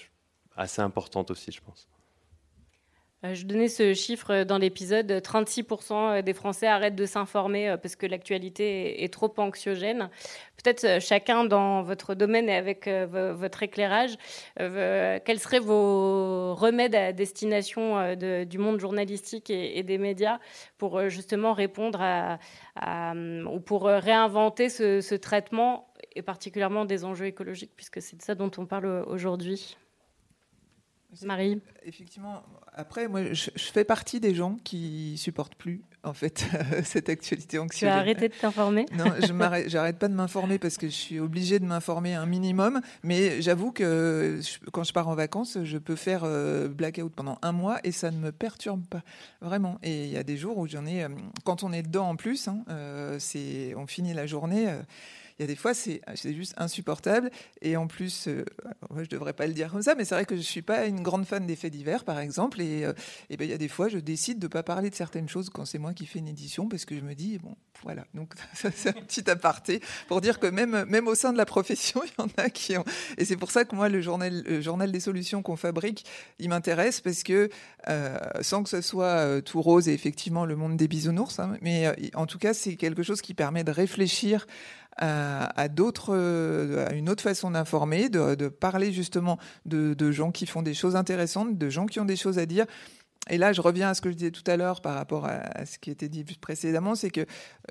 assez 0.55 0.82
importantes 0.82 1.32
aussi, 1.32 1.51
je 1.51 1.61
pense. 1.61 1.88
Euh, 3.26 3.34
je 3.34 3.45
donnais 3.45 3.67
ce 3.67 3.93
chiffre 3.93 4.43
dans 4.43 4.57
l'épisode 4.57 5.11
36% 5.11 6.21
des 6.21 6.34
Français 6.34 6.67
arrêtent 6.67 6.95
de 6.95 7.05
s'informer 7.05 7.69
euh, 7.69 7.78
parce 7.78 7.95
que 7.95 8.05
l'actualité 8.05 9.03
est 9.03 9.11
trop 9.11 9.34
anxiogène. 9.38 10.09
Peut-être 10.61 10.84
euh, 10.84 10.99
chacun 10.99 11.43
dans 11.45 11.82
votre 11.84 12.15
domaine 12.15 12.49
et 12.49 12.55
avec 12.55 12.88
votre 12.88 13.63
éclairage, 13.63 14.15
quels 14.57 15.39
seraient 15.39 15.59
vos 15.59 16.53
remèdes 16.55 16.95
à 16.95 17.13
destination 17.13 18.15
du 18.15 18.57
monde 18.57 18.80
journalistique 18.80 19.49
et, 19.49 19.84
des 19.84 19.97
médias 19.97 20.39
pour 20.78 21.09
justement 21.09 21.53
répondre 21.53 21.99
à, 22.01 23.13
ou 23.13 23.59
pour 23.59 23.86
réinventer 23.86 24.69
ce, 24.69 25.01
ce 25.01 25.15
traitement 25.15 25.93
et 26.15 26.21
particulièrement 26.21 26.86
des 26.86 27.05
enjeux 27.05 27.26
écologiques 27.26 27.73
puisque 27.76 28.01
c'est 28.01 28.17
de 28.17 28.21
ça 28.21 28.36
dont 28.36 28.51
on 28.57 28.65
parle 28.65 29.03
aujourd'hui? 29.07 29.78
Marie 31.24 31.61
Effectivement, 31.86 32.43
après, 32.74 33.07
moi, 33.07 33.32
je, 33.32 33.49
fais 33.55 33.86
partie 33.86 34.20
des 34.20 34.36
gens 34.36 34.57
qui 34.63 35.18
supportent 35.18 35.55
plus, 35.55 35.82
en 36.03 36.13
fait, 36.13 36.45
cette 36.84 37.09
actualité 37.09 37.57
anxiogène. 37.57 37.93
Tu 37.93 37.97
as 37.97 37.99
arrêté 37.99 38.30
de 38.30 38.34
t'informer? 38.34 38.86
Non, 38.93 39.05
je 39.22 39.70
j'arrête 39.70 39.97
pas 39.97 40.07
de 40.07 40.13
m'informer 40.13 40.59
parce 40.59 40.78
que 40.78 40.88
je 40.88 40.93
suis 40.93 41.20
obligée 41.20 41.59
de 41.59 41.66
m'informer 41.66 42.16
un 42.16 42.26
minimum. 42.26 42.82
Mais 43.03 43.41
j'avoue 43.41 43.72
que 43.72 44.39
quand 44.74 44.84
je 44.84 44.93
pars 44.93 45.07
en 45.07 45.16
vacances, 45.16 45.57
je 45.63 45.78
peux 45.78 45.95
faire 45.95 46.22
euh, 46.24 46.68
blackout 46.68 47.13
pendant 47.13 47.38
un 47.41 47.51
mois 47.53 47.80
et 47.84 47.91
ça 47.91 48.11
ne 48.11 48.18
me 48.18 48.32
perturbe 48.32 48.86
pas, 48.86 49.03
vraiment. 49.41 49.80
Et 49.84 50.05
il 50.05 50.11
y 50.11 50.18
a 50.18 50.24
des 50.24 50.38
jours 50.38 50.57
où 50.57 50.68
j'en 50.68 50.86
ai, 50.86 51.03
euh, 51.03 51.09
quand 51.43 51.63
on 51.63 51.72
est 51.72 51.84
dedans 51.84 52.09
en 52.09 52.16
plus, 52.16 52.47
hein, 52.47 52.63
euh, 52.70 53.18
c'est, 53.20 53.74
on 53.78 53.88
finit 53.88 54.13
la 54.13 54.26
journée 54.26 54.68
il 55.38 55.41
y 55.41 55.43
a 55.43 55.47
des 55.47 55.57
fois, 55.57 55.73
c'est 55.73 56.01
juste 56.33 56.53
insupportable. 56.55 57.29
Et 57.61 57.75
en 57.75 57.88
plus, 57.88 58.27
euh, 58.27 58.45
je 58.95 59.01
ne 59.01 59.05
devrais 59.05 59.33
pas 59.33 59.47
le 59.47 59.53
dire 59.53 59.69
comme 59.69 59.81
ça, 59.81 59.93
mais 59.93 60.05
c'est 60.05 60.15
vrai 60.15 60.25
que 60.25 60.36
je 60.36 60.39
ne 60.39 60.45
suis 60.45 60.61
pas 60.61 60.86
une 60.86 61.01
grande 61.01 61.25
fan 61.25 61.45
des 61.45 61.57
faits 61.57 61.73
divers, 61.73 62.05
par 62.05 62.19
exemple. 62.19 62.61
Et, 62.61 62.86
euh, 62.86 62.93
ben, 63.29 63.41
il 63.41 63.49
y 63.49 63.53
a 63.53 63.57
des 63.57 63.67
fois, 63.67 63.89
je 63.89 63.97
décide 63.97 64.39
de 64.39 64.45
ne 64.45 64.49
pas 64.49 64.63
parler 64.63 64.89
de 64.89 64.95
certaines 64.95 65.27
choses 65.27 65.49
quand 65.49 65.65
c'est 65.65 65.77
moi 65.77 65.93
qui 65.93 66.05
fais 66.05 66.19
une 66.19 66.29
édition, 66.29 66.69
parce 66.69 66.86
que 66.86 66.95
je 66.95 67.01
me 67.01 67.15
dis, 67.15 67.38
bon, 67.39 67.53
voilà. 67.83 68.05
Donc, 68.13 68.33
c'est 68.53 68.88
un 68.88 69.01
petit 69.01 69.29
aparté 69.29 69.81
pour 70.07 70.21
dire 70.21 70.39
que 70.39 70.47
même, 70.47 70.86
même 70.86 71.07
au 71.09 71.15
sein 71.15 71.33
de 71.33 71.38
la 71.38 71.45
profession, 71.45 72.01
il 72.05 72.11
y 72.17 72.21
en 72.21 72.29
a 72.38 72.49
qui 72.49 72.77
ont. 72.77 72.86
Et 73.17 73.25
c'est 73.25 73.38
pour 73.38 73.51
ça 73.51 73.65
que 73.65 73.75
moi, 73.75 73.89
le 73.89 73.99
journal, 73.99 74.41
le 74.47 74.61
journal 74.61 74.89
des 74.89 75.01
solutions 75.01 75.41
qu'on 75.41 75.57
fabrique, 75.57 76.05
il 76.39 76.47
m'intéresse, 76.47 77.01
parce 77.01 77.23
que 77.23 77.49
euh, 77.89 78.17
sans 78.39 78.63
que 78.63 78.69
ce 78.69 78.79
soit 78.79 79.41
tout 79.41 79.61
rose 79.61 79.89
et 79.89 79.93
effectivement 79.93 80.45
le 80.45 80.55
monde 80.55 80.77
des 80.77 80.88
bisounours, 80.88 81.39
hein, 81.39 81.57
mais 81.61 81.91
en 82.13 82.25
tout 82.25 82.38
cas, 82.38 82.53
c'est 82.53 82.77
quelque 82.77 83.03
chose 83.03 83.21
qui 83.21 83.33
permet 83.33 83.65
de 83.65 83.71
réfléchir 83.71 84.47
à, 84.98 85.68
d'autres, 85.68 86.16
euh, 86.16 86.88
à 86.88 86.93
une 86.93 87.10
autre 87.10 87.24
façon 87.24 87.52
d'informer, 87.52 88.10
de, 88.10 88.48
parler 88.48 88.91
justement 88.91 89.38
de, 89.66 90.12
gens 90.12 90.32
qui 90.32 90.46
font 90.46 90.62
des 90.62 90.74
choses 90.74 90.96
intéressantes, 90.96 91.58
de 91.58 91.70
gens 91.70 91.86
qui 91.86 92.00
ont 92.00 92.06
des 92.06 92.16
choses 92.16 92.39
à 92.39 92.46
dire. 92.46 92.66
Et 93.30 93.38
là, 93.38 93.54
je 93.54 93.62
reviens 93.62 93.89
à 93.89 93.93
ce 93.93 94.02
que 94.02 94.10
je 94.10 94.16
disais 94.16 94.32
tout 94.32 94.43
à 94.46 94.56
l'heure 94.56 94.82
par 94.82 94.96
rapport 94.96 95.26
à, 95.26 95.66
ce 95.66 95.80
qui 95.80 95.89
était 95.89 96.10
dit 96.10 96.24
précédemment, 96.39 96.96
c'est 96.96 97.10
que 97.10 97.22
euh, 97.22 97.26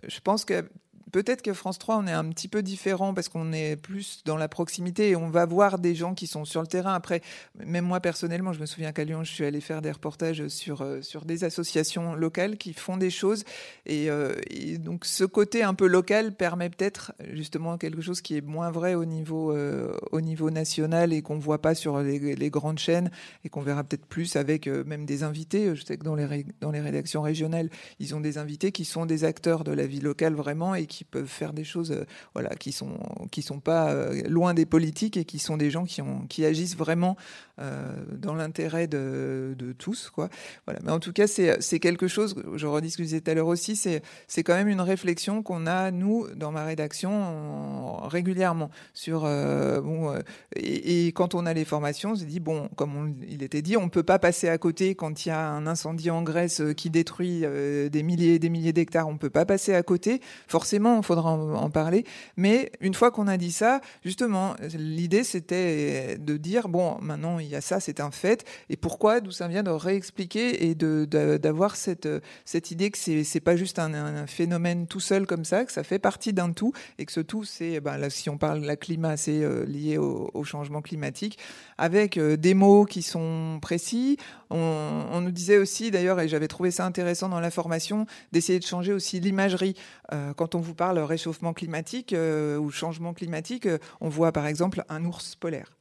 je 0.08 0.20
pense 0.20 0.44
que 0.44 0.68
peut-être 1.14 1.42
que 1.42 1.52
France 1.52 1.78
3, 1.78 1.98
on 1.98 2.08
est 2.08 2.12
un 2.12 2.28
petit 2.30 2.48
peu 2.48 2.60
différent 2.60 3.14
parce 3.14 3.28
qu'on 3.28 3.52
est 3.52 3.76
plus 3.76 4.22
dans 4.24 4.36
la 4.36 4.48
proximité 4.48 5.10
et 5.10 5.16
on 5.16 5.30
va 5.30 5.46
voir 5.46 5.78
des 5.78 5.94
gens 5.94 6.12
qui 6.12 6.26
sont 6.26 6.44
sur 6.44 6.60
le 6.60 6.66
terrain. 6.66 6.92
Après, 6.92 7.22
même 7.64 7.84
moi 7.84 8.00
personnellement, 8.00 8.52
je 8.52 8.58
me 8.58 8.66
souviens 8.66 8.90
qu'à 8.90 9.04
Lyon, 9.04 9.22
je 9.22 9.32
suis 9.32 9.44
allée 9.44 9.60
faire 9.60 9.80
des 9.80 9.92
reportages 9.92 10.48
sur, 10.48 10.82
euh, 10.82 11.02
sur 11.02 11.24
des 11.24 11.44
associations 11.44 12.16
locales 12.16 12.56
qui 12.56 12.72
font 12.72 12.96
des 12.96 13.10
choses. 13.10 13.44
Euh, 13.88 14.34
et, 14.50 14.76
donc 14.78 15.04
ce 15.04 15.22
côté 15.22 15.62
un 15.62 15.74
peu 15.74 15.86
local 15.86 16.34
permet 16.34 16.68
peut-être 16.68 17.12
justement 17.32 17.78
quelque 17.78 18.02
chose 18.02 18.20
qui 18.20 18.36
est 18.36 18.44
moins 18.44 18.72
vrai 18.72 18.96
au 18.96 19.04
niveau, 19.04 19.52
euh, 19.52 19.96
au 20.10 20.20
niveau 20.20 20.50
national 20.50 21.12
et 21.12 21.22
qu'on 21.22 21.36
ne 21.36 21.40
voit 21.40 21.62
pas 21.62 21.76
sur 21.76 22.00
les, 22.00 22.50
grandes 22.50 22.80
chaînes 22.80 23.12
et 23.44 23.48
qu'on 23.48 23.62
verra 23.62 23.84
peut-être 23.84 24.06
plus 24.06 24.34
avec 24.34 24.66
même 24.66 25.06
des 25.06 25.22
invités. 25.22 25.76
Je 25.76 25.84
sais 25.84 25.96
que 25.96 26.02
dans 26.02 26.16
les, 26.16 26.44
dans 26.60 26.72
les 26.72 26.80
rédactions 26.80 27.22
régionales, 27.22 27.70
ils 28.00 28.16
ont 28.16 28.20
des 28.20 28.36
invités 28.36 28.72
qui 28.72 28.84
sont 28.84 29.06
des 29.06 29.22
acteurs 29.22 29.62
de 29.62 29.70
la 29.70 29.86
vie 29.86 30.00
locale 30.00 30.34
vraiment 30.34 30.74
et 30.74 30.86
qui 30.86 31.03
peuvent 31.10 31.26
faire 31.26 31.52
des 31.52 31.64
choses 31.64 31.92
euh, 31.92 32.04
voilà, 32.34 32.50
qui 32.50 32.70
ne 32.70 32.74
sont, 32.74 32.98
qui 33.30 33.42
sont 33.42 33.60
pas 33.60 33.90
euh, 33.90 34.22
loin 34.28 34.54
des 34.54 34.66
politiques 34.66 35.16
et 35.16 35.24
qui 35.24 35.38
sont 35.38 35.56
des 35.56 35.70
gens 35.70 35.84
qui, 35.84 36.00
qui 36.28 36.44
agissent 36.44 36.76
vraiment 36.76 37.16
euh, 37.60 37.94
dans 38.10 38.34
l'intérêt 38.34 38.86
de, 38.86 39.54
de, 39.56 39.72
tous. 39.72 40.10
Quoi. 40.10 40.28
Voilà. 40.66 40.80
Mais 40.84 40.90
en 40.90 41.00
tout 41.00 41.12
cas, 41.12 41.26
c'est 41.26 41.78
quelque 41.78 42.08
chose, 42.08 42.34
je 42.54 42.66
redis 42.66 42.90
ce 42.90 42.96
que 42.96 43.02
je 43.02 43.08
disais 43.08 43.20
tout 43.20 43.30
à 43.30 43.34
l'heure 43.34 43.46
aussi, 43.46 43.76
c'est 43.76 44.42
quand 44.42 44.54
même 44.54 44.68
une 44.68 44.80
réflexion 44.80 45.42
qu'on 45.42 45.66
a, 45.66 45.90
nous, 45.90 46.26
dans 46.34 46.52
ma 46.52 46.64
rédaction, 46.64 47.96
régulièrement. 48.06 48.70
Sur, 48.92 49.20
bon, 49.22 50.14
et, 50.56 51.08
quand 51.08 51.34
on 51.34 51.46
a 51.46 51.54
les 51.54 51.64
formations, 51.64 52.12
on 52.12 52.16
se 52.16 52.24
dit, 52.24 52.40
bon, 52.40 52.68
comme 52.76 53.16
il 53.28 53.42
était 53.42 53.62
dit, 53.62 53.76
on 53.76 53.84
ne 53.84 53.90
peut 53.90 54.02
pas 54.02 54.18
passer 54.18 54.48
à 54.48 54.58
côté 54.58 54.94
quand 54.94 55.26
il 55.26 55.28
y 55.28 55.32
a 55.32 55.48
un 55.48 55.66
incendie 55.66 56.10
en 56.10 56.22
Grèce 56.22 56.62
qui 56.76 56.90
détruit 56.90 57.40
des 57.40 58.02
milliers 58.02 58.34
et 58.34 58.38
des 58.38 58.50
milliers 58.50 58.72
d'hectares, 58.72 59.08
on 59.08 59.12
ne 59.12 59.18
peut 59.18 59.30
pas 59.30 59.44
passer 59.44 59.74
à 59.74 59.82
côté. 59.82 60.20
Forcément, 60.48 60.83
il 60.98 61.02
faudra 61.02 61.32
en, 61.32 61.70
parler. 61.70 62.04
Mais 62.36 62.70
une 62.80 62.94
fois 62.94 63.10
qu'on 63.10 63.26
a 63.26 63.36
dit 63.36 63.52
ça, 63.52 63.80
justement, 64.04 64.54
l'idée 64.74 65.24
c'était 65.24 66.18
de 66.18 66.36
dire 66.36 66.68
bon, 66.68 66.98
maintenant 67.00 67.38
il 67.38 67.48
y 67.48 67.56
a 67.56 67.60
ça, 67.60 67.80
c'est 67.80 68.00
un 68.00 68.10
fait. 68.10 68.44
Et 68.68 68.76
pourquoi 68.76 69.20
D'où 69.20 69.30
ça 69.30 69.48
vient 69.48 69.62
de 69.62 69.70
réexpliquer 69.70 70.68
et 70.68 70.74
d'avoir 70.74 71.76
cette, 71.76 72.08
cette 72.44 72.70
idée 72.70 72.90
que 72.90 72.98
c'est 72.98 73.24
n'est 73.34 73.40
pas 73.40 73.56
juste 73.56 73.78
un, 73.78 74.26
phénomène 74.26 74.86
tout 74.86 75.00
seul 75.00 75.26
comme 75.26 75.44
ça, 75.44 75.64
que 75.64 75.72
ça 75.72 75.84
fait 75.84 75.98
partie 75.98 76.32
d'un 76.32 76.52
tout 76.52 76.72
et 76.98 77.06
que 77.06 77.12
ce 77.12 77.20
tout, 77.20 77.44
c'est 77.44 77.80
ben 77.80 77.96
là, 77.96 78.10
si 78.10 78.28
on 78.30 78.38
parle 78.38 78.62
de 78.62 78.66
la 78.66 78.76
climat, 78.76 79.16
c'est 79.16 79.42
euh, 79.42 79.64
lié 79.64 79.98
au, 79.98 80.44
changement 80.44 80.82
climatique, 80.82 81.38
avec 81.78 82.18
euh, 82.18 82.36
des 82.36 82.52
mots 82.52 82.84
qui 82.84 83.02
sont 83.02 83.58
précis. 83.62 84.18
On, 84.50 85.06
on 85.10 85.20
nous 85.20 85.30
disait 85.30 85.56
aussi 85.56 85.90
d'ailleurs, 85.90 86.20
et 86.20 86.28
j'avais 86.28 86.48
trouvé 86.48 86.70
ça 86.70 86.84
intéressant 86.84 87.28
dans 87.28 87.40
la 87.40 87.50
formation, 87.50 88.06
d'essayer 88.32 88.58
de 88.58 88.66
changer 88.66 88.92
aussi 88.92 89.20
l'imagerie. 89.20 89.74
Euh, 90.12 90.34
quand 90.34 90.54
on 90.54 90.60
vous 90.60 90.74
parle 90.74 90.98
réchauffement 90.98 91.52
climatique 91.52 92.12
euh, 92.12 92.58
ou 92.58 92.70
changement 92.70 93.14
climatique, 93.14 93.66
euh, 93.66 93.78
on 94.00 94.08
voit 94.08 94.32
par 94.32 94.46
exemple 94.46 94.84
un 94.88 95.04
ours 95.04 95.34
polaire. 95.36 95.76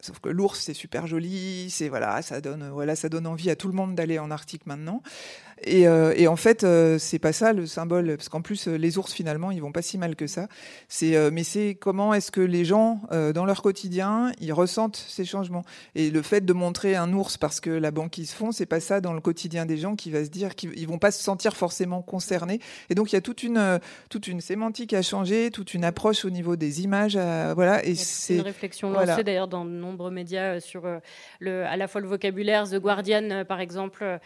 Sauf 0.00 0.18
que 0.18 0.28
l'ours, 0.28 0.58
c'est 0.58 0.74
super 0.74 1.06
joli, 1.06 1.70
c'est 1.70 1.88
voilà, 1.88 2.20
ça 2.20 2.40
donne, 2.40 2.68
voilà, 2.68 2.96
ça 2.96 3.08
donne 3.08 3.28
envie 3.28 3.48
à 3.48 3.54
tout 3.54 3.68
le 3.68 3.74
monde 3.74 3.94
d'aller 3.94 4.18
en 4.18 4.28
Arctique 4.32 4.66
maintenant. 4.66 5.02
Et, 5.64 5.86
euh, 5.86 6.12
et 6.16 6.28
en 6.28 6.36
fait, 6.36 6.64
euh, 6.64 6.98
c'est 6.98 7.18
pas 7.18 7.32
ça 7.32 7.52
le 7.52 7.66
symbole, 7.66 8.16
parce 8.16 8.28
qu'en 8.28 8.42
plus, 8.42 8.68
euh, 8.68 8.76
les 8.76 8.98
ours 8.98 9.12
finalement, 9.12 9.50
ils 9.50 9.60
vont 9.60 9.72
pas 9.72 9.82
si 9.82 9.98
mal 9.98 10.16
que 10.16 10.26
ça. 10.26 10.48
C'est, 10.88 11.30
mais 11.30 11.44
c'est 11.44 11.76
comment 11.78 12.14
est-ce 12.14 12.30
que 12.30 12.40
les 12.40 12.64
gens, 12.64 13.00
dans 13.34 13.44
leur 13.44 13.62
quotidien, 13.62 14.32
ils 14.40 14.52
ressentent 14.52 14.96
ces 14.96 15.24
changements. 15.24 15.64
Et 15.94 16.10
le 16.10 16.22
fait 16.22 16.44
de 16.44 16.52
montrer 16.52 16.96
un 16.96 17.12
ours 17.12 17.36
parce 17.36 17.60
que 17.60 17.70
la 17.70 17.90
banquise 17.90 18.32
fond, 18.32 18.52
c'est 18.52 18.66
pas 18.66 18.80
ça 18.80 19.00
dans 19.00 19.12
le 19.12 19.20
quotidien 19.20 19.66
des 19.66 19.76
gens 19.76 19.96
qui 19.96 20.10
va 20.10 20.24
se 20.24 20.30
dire 20.30 20.54
qu'ils 20.54 20.86
vont 20.86 20.98
pas 20.98 21.10
se 21.10 21.22
sentir 21.22 21.56
forcément 21.56 22.02
concernés. 22.02 22.60
Et 22.90 22.94
donc 22.94 23.12
il 23.12 23.16
y 23.16 23.18
a 23.18 23.20
toute 23.20 23.42
une 23.42 23.80
toute 24.08 24.28
une 24.28 24.40
sémantique 24.40 24.92
à 24.92 25.02
changer, 25.02 25.50
toute 25.50 25.74
une 25.74 25.84
approche 25.84 26.24
au 26.24 26.30
niveau 26.30 26.56
des 26.56 26.82
images, 26.82 27.16
voilà. 27.54 27.84
Et 27.84 27.94
c'est 27.94 28.36
une 28.36 28.42
réflexion 28.42 28.90
lancée 28.90 29.24
d'ailleurs 29.24 29.48
dans 29.48 29.64
de 29.64 29.70
nombreux 29.70 30.10
médias 30.10 30.60
sur 30.60 30.82
le, 31.40 31.66
à 31.66 31.76
la 31.76 31.88
fois 31.88 32.00
le 32.00 32.08
vocabulaire, 32.08 32.68
The 32.68 32.76
Guardian 32.76 33.44
par 33.46 33.60
exemple, 33.60 34.18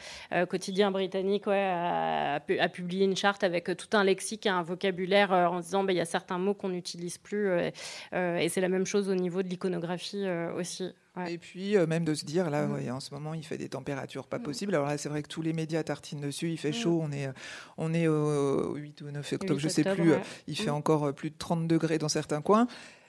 quotidien 0.48 0.90
britannique 0.90 1.21
a, 1.50 2.68
publié 2.68 3.04
une 3.04 3.16
charte 3.16 3.44
avec 3.44 3.68
euh, 3.68 3.74
tout 3.74 3.96
un 3.96 4.04
lexique, 4.04 4.46
un 4.46 4.62
vocabulaire 4.62 5.32
euh, 5.32 5.46
en 5.46 5.60
disant 5.60 5.84
bah, 5.84 5.92
il 5.92 5.96
y 5.96 6.00
a 6.00 6.04
certains 6.04 6.38
mots 6.38 6.54
qu'on 6.54 6.70
n'utilise 6.70 7.18
plus. 7.18 7.48
Euh, 7.48 8.38
et 8.38 8.48
c'est 8.48 8.60
la 8.60 8.68
même 8.68 8.86
chose 8.86 9.08
au 9.08 9.14
niveau 9.14 9.42
de 9.42 9.48
l'iconographie 9.48 10.26
aussi. 10.56 10.92
Et 11.28 11.36
puis 11.36 11.76
même 11.86 12.04
de 12.04 12.14
se 12.14 12.24
dire 12.24 12.48
là, 12.48 12.66
mm. 12.66 12.90
en 12.90 13.00
ce 13.00 13.12
moment 13.12 13.34
il 13.34 13.44
fait 13.44 13.58
des 13.58 13.68
températures 13.68 14.26
pas 14.26 14.38
mm. 14.38 14.42
possibles. 14.42 14.74
Alors 14.74 14.86
là 14.86 14.96
c'est 14.98 15.08
vrai 15.08 15.22
que 15.22 15.28
tous 15.28 15.42
les 15.42 15.52
médias 15.52 15.82
tartinent 15.82 16.20
dessus, 16.20 16.50
il 16.50 16.58
fait 16.58 16.70
mm. 16.70 16.74
chaud, 16.74 17.00
on 17.02 17.12
est 17.12 17.28
on 17.76 17.92
est 17.92 18.06
au 18.06 18.74
8 18.74 19.02
ou 19.02 19.10
9 19.10 19.32
octobre, 19.34 19.60
je 19.60 19.68
sais 19.68 19.84
plus, 19.84 20.14
il 20.46 20.56
fait 20.56 20.70
encore 20.70 21.12
plus 21.14 21.30
de 21.30 21.36
30 21.38 21.66
degrés 21.66 21.98
dans 21.98 22.08
certains 22.08 22.40
coins. 22.40 22.66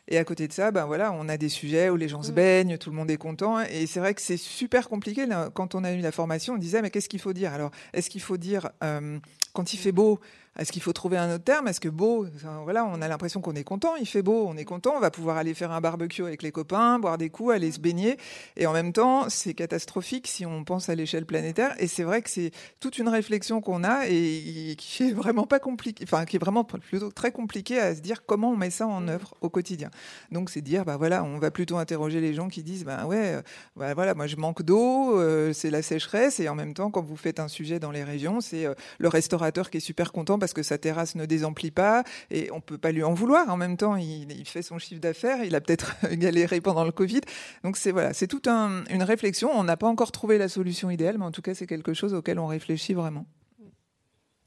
Et 0.10 0.18
à 0.18 0.24
côté 0.24 0.48
de 0.48 0.54
ça, 0.54 0.72
ben 0.72 0.86
voilà, 0.86 1.14
on 1.14 1.30
a 1.30 1.38
des 1.38 1.50
sujets 1.50 1.90
où 1.90 1.96
les 1.96 2.10
gens 2.10 2.24
se 2.24 2.32
mm. 2.32 2.36
baignent, 2.36 2.78
tout 2.78 2.90
le 2.90 2.96
monde 2.96 3.10
est 3.10 3.18
content. 3.18 3.62
Et 3.62 3.88
c'est 3.88 4.00
vrai 4.00 4.14
que 4.14 4.22
c'est 4.22 4.38
super 4.38 4.90
compliqué. 4.90 5.26
Quand 5.54 5.76
on 5.76 5.84
a 5.84 5.94
eu 5.94 6.00
la 6.00 6.12
formation, 6.12 6.56
on 6.56 6.58
disait, 6.58 6.82
mais 6.82 6.90
qu'est-ce 6.90 7.10
qu'il 7.10 7.22
faut 7.22 7.34
dire? 7.34 7.54
Alors, 7.54 7.72
est-ce 7.94 8.10
qu'il 8.10 8.22
faut 8.22 8.38
dire, 8.38 8.70
euh, 8.84 9.20
quand 9.54 9.74
il 9.74 9.78
fait 9.78 9.92
beau, 9.92 10.20
est-ce 10.58 10.72
qu'il 10.72 10.84
faut 10.84 10.94
trouver 10.94 11.18
un 11.18 11.34
autre 11.34 11.44
terme? 11.44 11.68
Est-ce 11.68 11.80
que 11.80 11.90
beau, 11.90 12.28
voilà, 12.64 12.86
on 12.86 13.02
a 13.02 13.08
l'impression 13.08 13.42
qu'on 13.42 13.56
est 13.56 13.64
content, 13.64 13.96
il 13.96 14.06
fait 14.06 14.22
beau, 14.22 14.46
on 14.48 14.56
est 14.56 14.66
content, 14.66 14.94
on 14.96 15.00
va 15.00 15.10
pouvoir 15.10 15.38
aller 15.38 15.56
faire 15.56 15.72
un 15.72 15.82
barbecue 15.82 16.24
avec 16.24 16.44
les 16.44 16.52
copains, 16.52 17.00
boire 17.00 17.18
des 17.18 17.30
coups, 17.30 17.54
aller 17.56 17.72
se 17.72 17.80
baigner. 17.80 18.18
Et 18.56 18.68
en 18.68 18.74
même 18.74 18.94
temps, 18.94 19.30
c'est 19.30 19.56
catastrophique 19.56 20.28
si 20.28 20.46
on 20.46 20.64
pense 20.64 20.90
à 20.90 20.96
l'échelle 20.96 21.26
planétaire. 21.26 21.74
Et 21.80 21.88
c'est 21.88 22.04
vrai 22.04 22.22
que 22.22 22.30
c'est 22.30 22.52
toute 22.80 23.00
une 23.00 23.10
réflexion 23.10 23.62
qu'on 23.62 23.84
a 23.84 24.06
et 24.08 24.76
qui 24.78 25.04
est 25.04 25.12
vraiment 25.12 25.48
pas 25.48 25.60
compliqué, 25.60 26.04
enfin 26.04 26.26
qui 26.26 26.36
est 26.36 26.40
vraiment 26.40 26.64
plutôt 26.64 27.10
très 27.10 27.32
compliqué 27.32 27.80
à 27.80 27.96
se 27.96 28.02
dire 28.02 28.24
comment 28.24 28.52
on 28.52 28.56
met 28.56 28.70
ça 28.70 28.86
en 28.86 29.08
œuvre 29.08 29.34
au 29.42 29.50
quotidien. 29.50 29.90
Donc 30.32 30.52
c'est 30.52 30.62
dire, 30.62 30.86
bah 30.86 30.98
voilà, 30.98 31.24
on 31.24 31.40
va 31.40 31.50
plutôt 31.50 31.78
interroger 31.78 32.22
les 32.22 32.36
gens 32.36 32.48
qui 32.48 32.62
disent, 32.62 32.86
bah 32.86 33.08
ouais, 33.08 33.42
bah 33.76 33.96
voilà, 33.96 34.14
moi 34.14 34.28
je 34.28 34.36
manque 34.36 34.62
d'eau, 34.62 35.18
euh, 35.20 35.52
c'est 35.52 35.72
la 35.72 35.82
sécheresse, 35.82 36.40
et 36.40 36.48
en 36.48 36.56
même 36.56 36.76
temps, 36.76 36.92
quand 36.92 37.02
vous 37.02 37.18
faites 37.18 37.40
un 37.40 37.48
sujet 37.48 37.80
dans 37.80 37.92
les 37.92 38.04
régions, 38.04 38.40
c'est 38.40 38.68
euh, 38.68 38.76
le 39.00 39.08
restaurateur 39.44 39.70
qui 39.70 39.78
est 39.78 39.82
super 39.82 40.12
content 40.12 40.40
parce 40.40 40.54
que 40.54 40.64
sa 40.64 40.78
terrasse 40.78 41.16
ne 41.16 41.26
désemplit 41.26 41.72
pas 41.72 42.04
et 42.32 42.50
on 42.52 42.62
peut 42.62 42.78
pas 42.78 42.92
lui 42.92 43.04
en 43.04 43.14
vouloir. 43.14 43.50
En 43.50 43.58
même 43.58 43.78
temps, 43.78 43.96
il, 43.96 44.46
fait 44.46 44.62
son 44.62 44.78
chiffre 44.80 45.02
d'affaires, 45.02 45.44
il 45.44 45.56
a 45.56 45.62
peut-être 45.62 45.96
galéré 46.14 46.62
pendant 46.62 46.86
le 46.86 46.92
Covid. 46.92 47.22
Donc 47.64 47.78
c'est 47.78 47.92
voilà, 47.92 48.14
c'est 48.14 48.28
toute 48.28 48.48
une 48.48 49.04
réflexion. 49.04 49.52
On 49.54 49.64
n'a 49.64 49.78
pas 49.78 49.88
encore 49.88 50.12
trouvé 50.12 50.38
la 50.38 50.48
solution 50.48 50.90
idéale, 50.90 51.18
mais 51.18 51.26
en 51.26 51.32
tout 51.32 51.42
cas, 51.42 51.54
c'est 51.54 51.68
quelque 51.68 51.94
chose 51.94 52.14
auquel 52.14 52.40
on 52.40 52.48
réfléchit 52.48 52.94
vraiment 52.94 53.26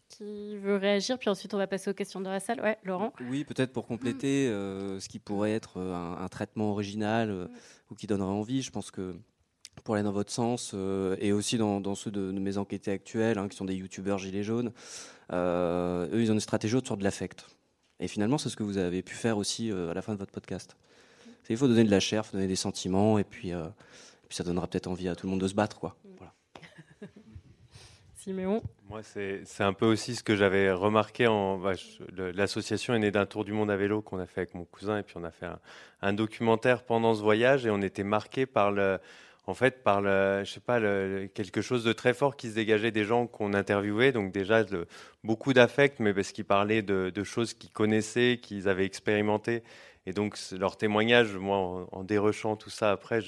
qui 0.09 0.57
veut 0.57 0.76
réagir, 0.76 1.18
puis 1.18 1.28
ensuite 1.28 1.53
on 1.53 1.59
va 1.59 1.66
passer 1.66 1.90
aux 1.90 1.94
questions 1.94 2.22
de 2.22 2.28
la 2.30 2.40
salle. 2.40 2.59
Ouais, 2.62 2.78
Laurent 2.84 3.12
Oui, 3.28 3.44
peut-être 3.44 3.70
pour 3.70 3.86
compléter 3.86 4.49
euh, 4.49 4.99
ce 4.99 5.11
qui 5.11 5.18
pourrait 5.18 5.53
être 5.53 5.78
un, 5.78 6.28
traitement 6.28 6.70
original 6.70 7.28
euh, 7.30 7.49
ou 7.90 7.94
qui 7.94 8.07
donnerait 8.07 8.30
envie. 8.30 8.62
Je 8.62 8.70
pense 8.70 8.90
que 8.90 9.14
pour 9.83 9.95
aller 9.95 10.05
dans 10.05 10.12
votre 10.12 10.33
sens, 10.33 10.72
euh, 10.74 11.16
et 11.20 11.33
aussi 11.33 11.59
dans, 11.59 11.95
ceux 11.95 12.11
de, 12.11 12.33
mes 12.33 12.59
enquêtés 12.59 12.91
actuels, 12.91 13.39
hein, 13.39 13.49
qui 13.49 13.57
sont 13.57 13.64
des 13.64 13.74
youtubeurs 13.74 14.18
gilets 14.18 14.43
jaunes, 14.43 14.72
euh, 15.33 16.09
eux, 16.12 16.20
ils 16.20 16.31
ont 16.31 16.35
une 16.35 16.41
stratégie 16.41 16.74
autour 16.74 16.97
de 16.97 17.05
l'affect. 17.05 17.47
Et 18.01 18.09
finalement, 18.09 18.39
c'est 18.39 18.49
ce 18.49 18.57
que 18.57 18.62
vous 18.62 18.79
avez 18.79 19.03
pu 19.03 19.14
faire 19.14 19.39
aussi 19.39 19.70
euh, 19.70 19.91
à 19.91 19.95
la 19.95 20.03
fin 20.03 20.12
de 20.12 20.18
votre 20.18 20.33
podcast. 20.33 20.77
Il 21.49 21.57
faut 21.57 21.68
donner 21.68 21.85
de 21.85 21.91
la 21.91 22.01
chair, 22.01 22.22
il 22.24 22.29
faut 22.29 22.37
donner 22.37 22.49
des 22.49 22.57
sentiments, 22.57 23.18
et 23.18 23.24
puis, 23.24 23.53
Puis 24.29 24.37
ça 24.37 24.43
donnera 24.43 24.66
peut-être 24.66 24.89
envie 24.89 25.09
à 25.09 25.14
tout 25.14 25.27
le 25.27 25.31
monde 25.31 25.41
de 25.41 25.47
se 25.47 25.55
battre, 25.55 25.79
quoi. 25.79 25.97
Voilà. 26.18 26.33
Siméon? 28.16 28.62
Moi, 28.89 29.03
c'est 29.05 29.45
un 29.61 29.72
peu 29.72 29.87
aussi 29.87 30.16
ce 30.16 30.24
que 30.24 30.35
j'avais 30.35 30.72
remarqué. 30.72 31.29
En, 31.29 31.59
bah, 31.59 31.74
l'association 32.35 32.95
est 32.95 32.99
née 32.99 33.12
d'un 33.12 33.27
tour 33.27 33.45
du 33.45 33.53
monde 33.53 33.70
à 33.70 33.77
vélo 33.77 34.03
qu'on 34.03 34.18
a 34.18 34.27
fait 34.27 34.41
avec 34.41 34.55
mon 34.55 34.64
cousin, 34.64 34.99
et 34.99 35.05
puis 35.05 35.14
on 35.18 35.22
a 35.22 35.31
fait 35.31 35.47
un, 35.47 35.61
un 36.03 36.12
documentaire 36.12 36.83
pendant 36.83 37.14
ce 37.14 37.22
voyage, 37.22 37.64
et 37.64 37.70
on 37.70 37.81
était 37.81 38.03
marqué 38.03 38.45
par 38.45 38.72
le 38.72 38.99
en 39.47 39.55
fait, 39.55 39.82
par 39.84 40.01
le, 40.01 40.42
je 40.44 40.53
sais 40.53 40.61
pas, 40.61 40.80
quelque 41.28 41.61
chose 41.62 41.84
de 41.84 41.92
très 41.92 42.14
fort 42.14 42.36
qui 42.36 42.49
se 42.51 42.55
dégageait 42.55 42.90
des 42.90 43.05
gens 43.05 43.26
qu'on 43.28 43.55
interviewait. 43.55 44.11
Donc 44.11 44.32
déjà, 44.32 44.64
beaucoup 45.22 45.53
d'affect, 45.53 46.01
mais 46.01 46.12
parce 46.12 46.32
qu'ils 46.32 46.44
parlaient 46.44 46.82
de, 46.82 47.24
choses 47.24 47.55
qu'ils 47.55 47.70
connaissaient, 47.70 48.40
qu'ils 48.42 48.68
avaient 48.68 48.84
expérimenté. 48.86 49.62
Et 50.09 50.12
donc, 50.12 50.38
leur 50.53 50.76
témoignage, 50.76 51.36
moi, 51.36 51.57
en, 51.59 51.88
en 51.90 52.05
dérushant 52.05 52.55
tout 52.57 52.70
ça 52.70 52.92
après, 52.92 53.20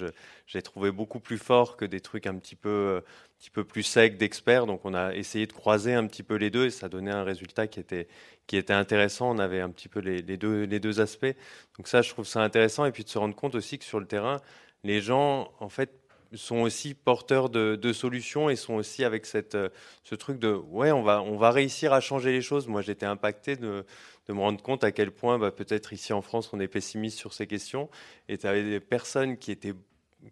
j'ai 0.46 0.62
trouvé 0.62 0.92
beaucoup 0.92 1.18
plus 1.20 1.38
fort 1.38 1.76
que 1.76 1.84
des 1.84 2.00
trucs 2.00 2.26
un 2.26 2.36
petit 2.36 2.54
peu, 2.54 3.00
un 3.00 3.38
petit 3.38 3.50
peu 3.50 3.64
plus 3.64 3.82
secs 3.82 4.16
d'experts. 4.16 4.66
Donc, 4.66 4.84
on 4.84 4.94
a 4.94 5.14
essayé 5.14 5.46
de 5.46 5.52
croiser 5.52 5.94
un 5.94 6.06
petit 6.06 6.22
peu 6.22 6.34
les 6.36 6.50
deux 6.50 6.66
et 6.66 6.70
ça 6.70 6.88
donnait 6.88 7.10
un 7.10 7.24
résultat 7.24 7.66
qui 7.66 7.80
était, 7.80 8.08
qui 8.46 8.56
était 8.56 8.72
intéressant. 8.72 9.30
On 9.34 9.38
avait 9.38 9.60
un 9.60 9.70
petit 9.70 9.88
peu 9.88 10.00
les, 10.00 10.22
deux, 10.36 10.64
les 10.64 10.80
deux 10.80 11.00
aspects. 11.00 11.34
Donc, 11.76 11.88
ça, 11.88 12.02
je 12.02 12.10
trouve 12.10 12.26
ça 12.26 12.42
intéressant. 12.42 12.86
Et 12.86 12.92
puis 12.92 13.04
de 13.04 13.08
se 13.08 13.18
rendre 13.18 13.34
compte 13.34 13.56
aussi 13.56 13.78
que 13.78 13.84
sur 13.84 13.98
le 13.98 14.06
terrain, 14.06 14.40
les 14.84 15.00
gens, 15.00 15.52
en 15.58 15.68
fait, 15.68 15.97
sont 16.34 16.58
aussi 16.58 16.94
porteurs 16.94 17.48
de, 17.48 17.92
solutions 17.92 18.50
et 18.50 18.56
sont 18.56 18.74
aussi 18.74 19.04
avec 19.04 19.26
euh, 19.54 19.68
ce 20.04 20.14
truc 20.14 20.38
de 20.38 20.52
ouais, 20.52 20.92
on 20.92 21.02
va, 21.02 21.50
réussir 21.50 21.92
à 21.92 22.00
changer 22.00 22.32
les 22.32 22.42
choses. 22.42 22.68
Moi, 22.68 22.82
j'étais 22.82 23.06
impacté 23.06 23.56
de, 23.56 23.84
me 24.28 24.40
rendre 24.40 24.62
compte 24.62 24.84
à 24.84 24.92
quel 24.92 25.10
point, 25.10 25.38
bah, 25.38 25.50
peut-être 25.50 25.92
ici 25.92 26.12
en 26.12 26.20
France, 26.20 26.50
on 26.52 26.60
est 26.60 26.68
pessimiste 26.68 27.18
sur 27.18 27.32
ces 27.32 27.46
questions. 27.46 27.88
Et 28.28 28.36
tu 28.36 28.46
avais 28.46 28.62
des 28.62 28.80
personnes 28.80 29.38
qui, 29.38 29.56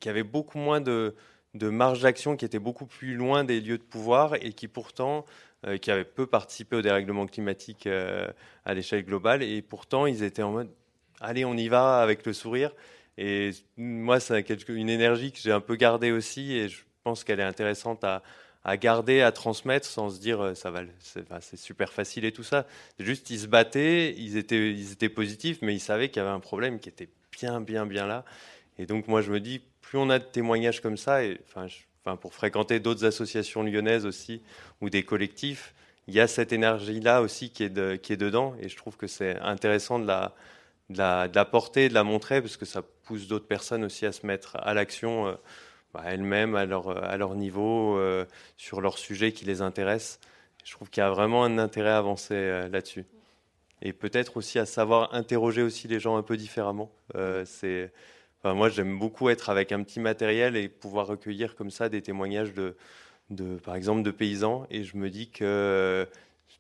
avaient 0.04 0.22
beaucoup 0.22 0.58
moins 0.58 0.80
de, 0.82 1.14
de 1.54 1.70
marge 1.70 2.02
d'action, 2.02 2.36
qui 2.36 2.44
étaient 2.44 2.58
beaucoup 2.58 2.86
plus 2.86 3.14
loin 3.14 3.44
des 3.44 3.60
lieux 3.60 3.78
de 3.78 3.82
pouvoir 3.82 4.34
et 4.34 4.52
qui 4.52 4.68
pourtant, 4.68 5.24
euh, 5.66 5.78
qui 5.78 5.90
avaient 5.90 6.04
peu 6.04 6.26
participé 6.26 6.76
au 6.76 6.82
dérèglement 6.82 7.26
climatique 7.26 7.86
euh, 7.86 8.28
à 8.66 8.74
l'échelle 8.74 9.04
globale. 9.04 9.42
Et 9.42 9.62
pourtant, 9.62 10.06
ils 10.06 10.22
étaient 10.22 10.42
en 10.42 10.52
mode 10.52 10.68
allez, 11.20 11.44
on 11.44 11.54
y 11.54 11.68
va 11.68 12.00
avec 12.00 12.26
le 12.26 12.32
sourire. 12.32 12.72
Et 13.18 13.50
moi, 13.76 14.20
c'est 14.20 14.68
une 14.68 14.90
énergie 14.90 15.32
que 15.32 15.38
j'ai 15.38 15.52
un 15.52 15.60
peu 15.60 15.76
gardée 15.76 16.12
aussi, 16.12 16.52
et 16.52 16.68
je 16.68 16.82
pense 17.02 17.24
qu'elle 17.24 17.40
est 17.40 17.44
intéressante 17.44 18.04
à, 18.04 18.22
garder, 18.76 19.22
à 19.22 19.32
transmettre, 19.32 19.86
sans 19.86 20.10
se 20.10 20.20
dire 20.20 20.40
euh, 20.40 20.54
ça 20.54 20.70
va, 20.70 20.82
c'est 21.40 21.56
super 21.56 21.92
facile 21.92 22.24
et 22.24 22.32
tout 22.32 22.42
ça. 22.42 22.66
Juste, 22.98 23.30
ils 23.30 23.38
se 23.38 23.46
battaient, 23.46 24.12
ils 24.18 24.36
étaient, 24.36 24.72
ils 24.72 24.92
étaient 24.92 25.08
positifs, 25.08 25.58
mais 25.62 25.72
ils 25.74 25.80
savaient 25.80 26.08
qu'il 26.08 26.20
y 26.20 26.24
avait 26.24 26.34
un 26.34 26.40
problème 26.40 26.80
qui 26.80 26.88
était 26.88 27.08
bien, 27.30 27.60
bien, 27.60 27.86
bien 27.86 28.06
là. 28.06 28.24
Et 28.78 28.86
donc, 28.86 29.06
moi, 29.06 29.22
je 29.22 29.30
me 29.30 29.40
dis, 29.40 29.62
plus 29.80 29.98
on 29.98 30.10
a 30.10 30.18
de 30.18 30.24
témoignages 30.24 30.80
comme 30.80 30.96
ça, 30.96 31.24
et 31.24 31.38
enfin, 31.46 32.16
pour 32.16 32.34
fréquenter 32.34 32.80
d'autres 32.80 33.04
associations 33.04 33.62
lyonnaises 33.62 34.04
aussi 34.04 34.42
ou 34.80 34.90
des 34.90 35.04
collectifs, 35.04 35.74
il 36.08 36.14
y 36.14 36.20
a 36.20 36.26
cette 36.26 36.52
énergie-là 36.52 37.22
aussi 37.22 37.50
qui 37.50 37.64
est, 37.64 38.00
qui 38.00 38.12
est 38.12 38.16
dedans, 38.16 38.54
et 38.60 38.68
je 38.68 38.76
trouve 38.76 38.96
que 38.96 39.06
c'est 39.06 39.38
intéressant 39.40 39.98
de 39.98 40.06
la 40.06 40.34
de 40.90 40.98
la, 40.98 41.44
porter, 41.44 41.88
de 41.88 41.94
la 41.94 42.04
montrer, 42.04 42.40
parce 42.40 42.56
que 42.56 42.64
ça 42.64 42.82
pousse 43.04 43.26
d'autres 43.26 43.46
personnes 43.46 43.84
aussi 43.84 44.06
à 44.06 44.12
se 44.12 44.26
mettre 44.26 44.56
à 44.60 44.74
l'action 44.74 45.26
euh, 45.26 45.34
bah, 45.94 46.02
elles-mêmes, 46.06 46.54
à 46.54 46.64
leur, 46.64 47.16
leur 47.16 47.34
niveau, 47.34 47.96
euh, 47.96 48.24
sur 48.56 48.80
leur 48.80 48.98
sujet 48.98 49.32
qui 49.32 49.44
les 49.44 49.62
intéresse. 49.62 50.20
Je 50.64 50.72
trouve 50.72 50.90
qu'il 50.90 51.00
y 51.00 51.04
a 51.04 51.10
vraiment 51.10 51.44
un 51.44 51.58
intérêt 51.58 51.90
à 51.90 51.98
avancer 51.98 52.34
euh, 52.34 52.68
là-dessus. 52.68 53.04
Et 53.82 53.92
peut-être 53.92 54.36
aussi 54.36 54.58
à 54.58 54.66
savoir 54.66 55.14
interroger 55.14 55.62
aussi 55.62 55.86
les 55.88 56.00
gens 56.00 56.16
un 56.16 56.22
peu 56.22 56.36
différemment. 56.36 56.90
c'est, 57.44 57.92
enfin, 58.38 58.54
moi, 58.54 58.70
j'aime 58.70 58.98
beaucoup 58.98 59.28
être 59.28 59.50
avec 59.50 59.70
un 59.70 59.82
petit 59.82 60.00
matériel 60.00 60.56
et 60.56 60.68
pouvoir 60.68 61.06
recueillir 61.06 61.54
comme 61.54 61.70
ça 61.70 61.90
des 61.90 62.00
témoignages 62.00 62.54
de, 62.54 62.74
de 63.28 63.56
par 63.56 63.74
exemple, 63.76 64.02
de 64.02 64.10
paysans. 64.10 64.66
Et 64.70 64.82
je 64.82 64.96
me 64.96 65.10
dis 65.10 65.28
que 65.28 66.08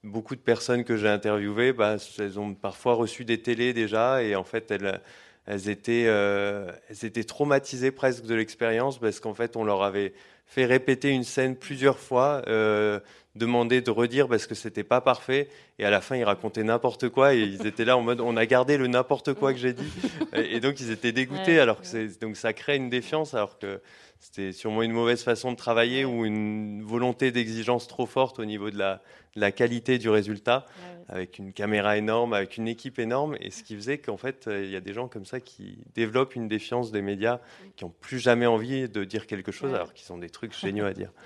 beaucoup 0.06 0.36
de 0.36 0.40
personnes 0.40 0.84
que 0.84 0.96
j'ai 0.96 1.08
interviewées, 1.08 1.72
bah, 1.72 1.96
elles 2.18 2.38
ont 2.38 2.54
parfois 2.54 2.94
reçu 2.94 3.24
des 3.24 3.42
télés 3.42 3.72
déjà 3.72 4.22
et 4.22 4.34
en 4.34 4.44
fait 4.44 4.70
elles, 4.70 5.68
étaient, 5.68 6.04
euh, 6.06 6.70
elles 6.88 7.04
étaient 7.04 7.24
traumatisées 7.24 7.90
presque 7.90 8.24
de 8.24 8.34
l'expérience 8.34 8.98
parce 8.98 9.20
qu'en 9.20 9.34
fait 9.34 9.56
on 9.56 9.64
leur 9.64 9.82
avait 9.82 10.14
fait 10.46 10.64
répéter 10.64 11.10
une 11.10 11.24
scène 11.24 11.56
plusieurs 11.56 11.98
fois, 11.98 12.42
euh, 12.46 13.00
demander 13.36 13.80
de 13.80 13.90
redire 13.90 14.28
parce 14.28 14.46
que 14.46 14.54
c'était 14.54 14.84
pas 14.84 15.00
parfait. 15.00 15.48
Et 15.78 15.84
à 15.84 15.90
la 15.90 16.00
fin 16.00 16.16
ils 16.16 16.24
racontaient 16.24 16.64
n'importe 16.64 17.08
quoi 17.08 17.34
et 17.34 17.40
ils 17.40 17.66
étaient 17.66 17.84
là 17.84 17.96
en 17.96 18.02
mode 18.02 18.20
on 18.20 18.36
a 18.36 18.46
gardé 18.46 18.76
le 18.76 18.86
n'importe 18.86 19.34
quoi 19.34 19.52
que 19.52 19.58
j'ai 19.58 19.72
dit. 19.72 19.92
Et, 20.32 20.60
donc 20.60 20.80
ils 20.80 20.90
étaient 20.90 21.12
dégoûtés 21.12 21.60
alors 21.60 21.80
que 21.80 22.18
donc 22.20 22.36
ça 22.36 22.52
crée 22.52 22.76
une 22.76 22.90
défiance 22.90 23.34
alors 23.34 23.58
que 23.58 23.80
c'était 24.18 24.52
sûrement 24.52 24.82
une 24.82 24.92
mauvaise 24.92 25.22
façon 25.22 25.52
de 25.52 25.56
travailler 25.56 26.04
ou 26.04 26.24
une 26.24 26.82
volonté 26.82 27.30
d'exigence 27.30 27.86
trop 27.86 28.06
forte 28.06 28.38
au 28.38 28.44
niveau 28.44 28.70
de 28.70 28.78
la, 28.78 29.02
la 29.36 29.52
qualité 29.52 29.98
du 29.98 30.08
résultat, 30.08 30.66
avec 31.08 31.38
une 31.38 31.52
caméra 31.52 31.96
énorme, 31.96 32.32
avec 32.32 32.56
une 32.56 32.66
équipe 32.66 32.98
énorme, 32.98 33.36
et 33.40 33.50
ce 33.50 33.62
qui 33.62 33.76
faisait 33.76 33.98
qu'en 33.98 34.16
fait, 34.16 34.48
euh, 34.48 34.64
il 34.64 34.70
y 34.70 34.76
a 34.76 34.80
des 34.80 34.92
gens 34.92 35.06
comme 35.06 35.24
ça 35.24 35.40
qui 35.40 35.78
développent 35.94 36.34
une 36.34 36.48
défiance 36.48 36.90
des 36.90 37.02
médias, 37.02 37.40
qui 37.76 37.84
n'ont 37.84 37.92
plus 38.00 38.18
jamais 38.18 38.46
envie 38.46 38.88
de 38.88 39.04
dire 39.04 39.26
quelque 39.26 39.52
chose, 39.52 39.72
alors 39.74 39.92
qu'ils 39.92 40.12
ont 40.12 40.18
des 40.18 40.30
trucs 40.30 40.58
géniaux 40.58 40.86
à 40.86 40.92
dire. 40.92 41.12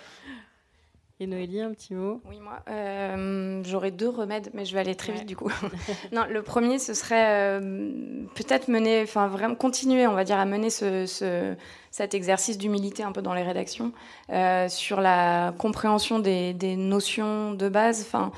Et 1.22 1.26
Noélie, 1.26 1.60
un 1.60 1.72
petit 1.72 1.92
mot 1.92 2.22
Oui, 2.30 2.40
moi, 2.40 2.60
euh, 2.70 3.62
j'aurais 3.62 3.90
deux 3.90 4.08
remèdes, 4.08 4.48
mais 4.54 4.64
je 4.64 4.72
vais 4.72 4.80
aller 4.80 4.94
très 4.94 5.12
vite 5.12 5.26
du 5.26 5.36
coup. 5.36 5.52
non, 6.12 6.22
le 6.26 6.40
premier, 6.40 6.78
ce 6.78 6.94
serait 6.94 7.60
euh, 7.60 8.00
peut-être 8.34 8.68
mener, 8.68 9.02
enfin 9.02 9.28
vraiment 9.28 9.54
continuer, 9.54 10.06
on 10.06 10.14
va 10.14 10.24
dire, 10.24 10.38
à 10.38 10.46
mener 10.46 10.70
ce, 10.70 11.54
cet 11.90 12.14
exercice 12.14 12.56
d'humilité 12.56 13.02
un 13.02 13.12
peu 13.12 13.20
dans 13.20 13.34
les 13.34 13.42
rédactions 13.42 13.92
euh, 14.30 14.70
sur 14.70 15.02
la 15.02 15.52
compréhension 15.58 16.20
des, 16.20 16.54
des, 16.54 16.74
notions 16.76 17.52
de 17.52 17.68
base, 17.68 18.00
enfin. 18.00 18.32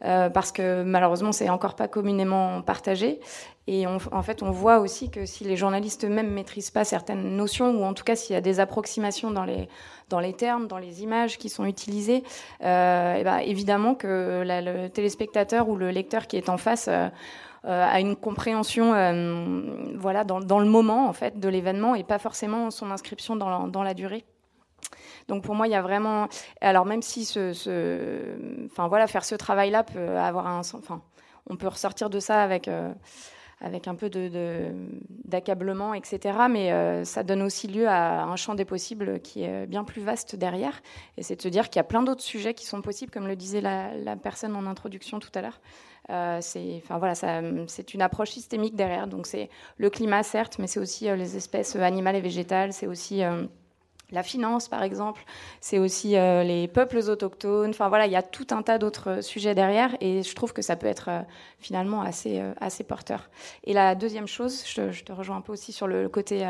Parce 0.00 0.52
que 0.52 0.82
malheureusement, 0.82 1.32
c'est 1.32 1.48
encore 1.48 1.74
pas 1.74 1.88
communément 1.88 2.62
partagé. 2.62 3.20
Et 3.68 3.84
en 3.86 4.22
fait, 4.22 4.44
on 4.44 4.52
voit 4.52 4.78
aussi 4.78 5.10
que 5.10 5.26
si 5.26 5.42
les 5.42 5.56
journalistes 5.56 6.04
eux-mêmes 6.04 6.30
maîtrisent 6.30 6.70
pas 6.70 6.84
certaines 6.84 7.36
notions, 7.36 7.72
ou 7.72 7.84
en 7.84 7.94
tout 7.94 8.04
cas 8.04 8.14
s'il 8.14 8.34
y 8.34 8.36
a 8.36 8.40
des 8.40 8.60
approximations 8.60 9.32
dans 9.32 9.44
les, 9.44 10.32
termes, 10.34 10.68
dans 10.68 10.78
les 10.78 11.02
images 11.02 11.36
qui 11.36 11.48
sont 11.48 11.66
utilisées, 11.66 12.22
euh, 12.62 13.24
ben, 13.24 13.38
évidemment 13.38 13.96
que 13.96 14.44
le 14.46 14.88
téléspectateur 14.88 15.68
ou 15.68 15.74
le 15.74 15.90
lecteur 15.90 16.28
qui 16.28 16.36
est 16.36 16.48
en 16.48 16.58
face 16.58 16.86
euh, 16.86 17.08
euh, 17.64 17.84
a 17.84 17.98
une 17.98 18.14
compréhension 18.14 18.92
voilà, 19.96 20.22
dans, 20.22 20.60
le 20.60 20.66
moment 20.66 21.08
en 21.08 21.12
fait, 21.12 21.40
de 21.40 21.48
l'événement 21.48 21.96
et 21.96 22.04
pas 22.04 22.20
forcément 22.20 22.70
son 22.70 22.92
inscription 22.92 23.34
dans 23.34 23.82
la 23.82 23.94
durée. 23.94 24.24
Donc 25.28 25.42
pour 25.42 25.54
moi, 25.54 25.66
il 25.66 25.72
y 25.72 25.76
a 25.76 25.82
vraiment. 25.82 26.28
Alors 26.60 26.86
même 26.86 27.02
si 27.02 27.24
ce, 27.24 28.66
enfin 28.66 28.88
voilà, 28.88 29.06
faire 29.06 29.24
ce 29.24 29.34
travail-là 29.34 29.82
peut 29.82 30.16
avoir 30.18 30.46
un, 30.46 30.60
enfin, 30.60 31.02
on 31.48 31.56
peut 31.56 31.68
ressortir 31.68 32.10
de 32.10 32.20
ça 32.20 32.42
avec 32.42 32.68
avec 33.60 33.88
un 33.88 33.94
peu 33.94 34.10
d'accablement, 35.24 35.92
de, 35.92 35.96
etc. 35.96 36.38
Mais 36.50 36.72
euh, 36.72 37.04
ça 37.04 37.22
donne 37.22 37.42
aussi 37.42 37.68
lieu 37.68 37.88
à 37.88 38.24
un 38.24 38.36
champ 38.36 38.54
des 38.54 38.64
possibles 38.64 39.20
qui 39.20 39.44
est 39.44 39.66
bien 39.66 39.84
plus 39.84 40.02
vaste 40.02 40.36
derrière. 40.36 40.82
Et 41.16 41.22
c'est 41.22 41.36
de 41.36 41.42
se 41.42 41.48
dire 41.48 41.70
qu'il 41.70 41.76
y 41.76 41.80
a 41.80 41.84
plein 41.84 42.02
d'autres 42.02 42.22
sujets 42.22 42.54
qui 42.54 42.66
sont 42.66 42.82
possibles, 42.82 43.10
comme 43.10 43.26
le 43.26 43.36
disait 43.36 43.62
la, 43.62 44.16
personne 44.16 44.54
en 44.56 44.66
introduction 44.66 45.20
tout 45.20 45.30
à 45.34 45.40
l'heure. 45.40 45.60
Euh, 46.10 46.38
c'est 46.40 46.82
voilà, 46.90 47.14
une 47.40 48.02
approche 48.02 48.30
systémique 48.30 48.76
derrière. 48.76 49.06
Donc 49.06 49.26
c'est 49.26 49.48
le 49.78 49.90
climat, 49.90 50.22
certes, 50.22 50.58
mais 50.58 50.66
c'est 50.66 50.80
aussi 50.80 51.08
euh, 51.08 51.16
les 51.16 51.36
espèces 51.36 51.76
animales 51.76 52.16
et 52.16 52.20
végétales, 52.20 52.72
c'est 52.72 52.86
aussi 52.86 53.22
la 54.12 54.22
finance, 54.22 54.68
par 54.68 54.84
exemple, 54.84 55.24
c'est 55.60 55.78
aussi 55.78 56.16
euh, 56.16 56.44
les 56.44 56.68
peuples 56.68 56.98
autochtones. 56.98 57.70
Enfin 57.70 57.88
voilà, 57.88 58.06
il 58.06 58.12
y 58.12 58.16
a 58.16 58.22
tout 58.22 58.46
un 58.50 58.62
tas 58.62 58.78
d'autres 58.78 59.20
sujets 59.20 59.54
derrière, 59.54 59.96
et 60.00 60.22
je 60.22 60.34
trouve 60.34 60.52
que 60.52 60.62
ça 60.62 60.76
peut 60.76 60.86
être 60.86 61.08
euh, 61.08 61.22
finalement 61.58 62.02
assez 62.02 62.38
euh, 62.38 62.52
assez 62.60 62.84
porteur. 62.84 63.28
Et 63.64 63.72
la 63.72 63.96
deuxième 63.96 64.28
chose, 64.28 64.64
je, 64.66 65.02
te 65.02 65.12
rejoins 65.12 65.36
un 65.36 65.40
peu 65.40 65.52
aussi 65.52 65.72
sur 65.72 65.88
le 65.88 66.08
côté 66.08 66.46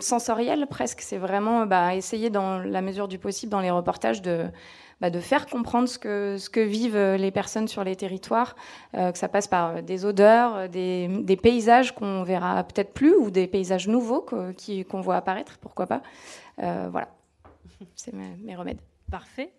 sensoriel 0.00 0.66
presque. 0.66 1.00
C'est 1.00 1.18
vraiment 1.18 1.66
bah, 1.66 1.94
essayer 1.94 2.28
dans 2.28 2.58
la 2.58 2.82
mesure 2.82 3.08
du 3.08 3.18
possible 3.18 3.50
dans 3.50 3.60
les 3.60 3.70
reportages 3.70 4.20
de 4.20 4.46
bah, 5.02 5.10
de 5.10 5.18
faire 5.18 5.46
comprendre 5.46 5.88
ce 5.88 5.98
que, 5.98 6.60
vivent 6.60 6.94
euh, 6.94 7.16
les 7.16 7.32
personnes 7.32 7.66
sur 7.66 7.82
les 7.82 7.96
territoires, 7.96 8.54
euh, 8.94 9.10
que 9.10 9.18
ça 9.18 9.28
passe 9.28 9.48
par 9.48 9.70
euh, 9.70 9.82
des 9.82 10.04
odeurs, 10.04 10.68
des, 10.68 11.08
des 11.08 11.36
paysages 11.36 11.92
qu'on 11.92 12.22
verra 12.22 12.62
peut-être 12.62 12.92
plus 12.92 13.16
ou 13.16 13.32
des 13.32 13.48
paysages 13.48 13.88
nouveaux 13.88 14.20
qu'on 14.22 15.00
voit 15.00 15.16
apparaître, 15.16 15.58
pourquoi 15.58 15.88
pas. 15.88 16.02
voilà, 16.56 17.08
c'est 17.96 18.14
mes, 18.14 18.54
remèdes. 18.54 18.78
Parfait. 19.10 19.50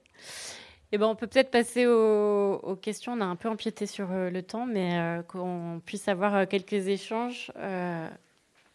Eh 0.93 0.97
ben, 0.97 1.07
on 1.07 1.15
peut 1.15 1.27
peut-être 1.27 1.51
passer 1.51 1.87
aux, 1.87 2.77
questions. 2.81 3.11
On 3.11 3.19
a 3.19 3.25
un 3.25 3.35
peu 3.35 3.49
empiété 3.49 3.85
sur 3.85 4.07
le 4.11 4.41
temps, 4.43 4.65
mais 4.65 5.21
qu'on 5.27 5.81
puisse 5.85 6.07
avoir 6.07 6.47
quelques 6.47 6.87
échanges. 6.87 7.51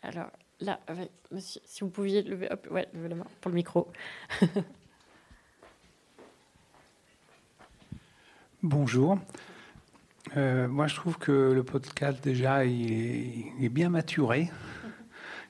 alors 0.03 0.27
là, 0.61 0.81
monsieur, 1.31 1.63
si 1.65 1.81
vous 1.81 1.89
pouviez 1.89 2.21
lever, 2.21 2.49
hop, 2.51 2.69
ouais, 2.71 2.87
lever 2.93 3.09
la 3.09 3.15
main 3.15 3.27
pour 3.41 3.49
le 3.49 3.55
micro. 3.55 3.89
Bonjour. 8.65 9.21
Euh, 10.37 10.67
moi, 10.67 10.89
je 10.89 10.97
trouve 10.97 11.17
que 11.17 11.53
le 11.53 11.63
podcast, 11.63 12.19
déjà, 12.25 12.65
il 12.65 13.53
est, 13.63 13.69
bien 13.69 13.89
maturé. 13.89 14.51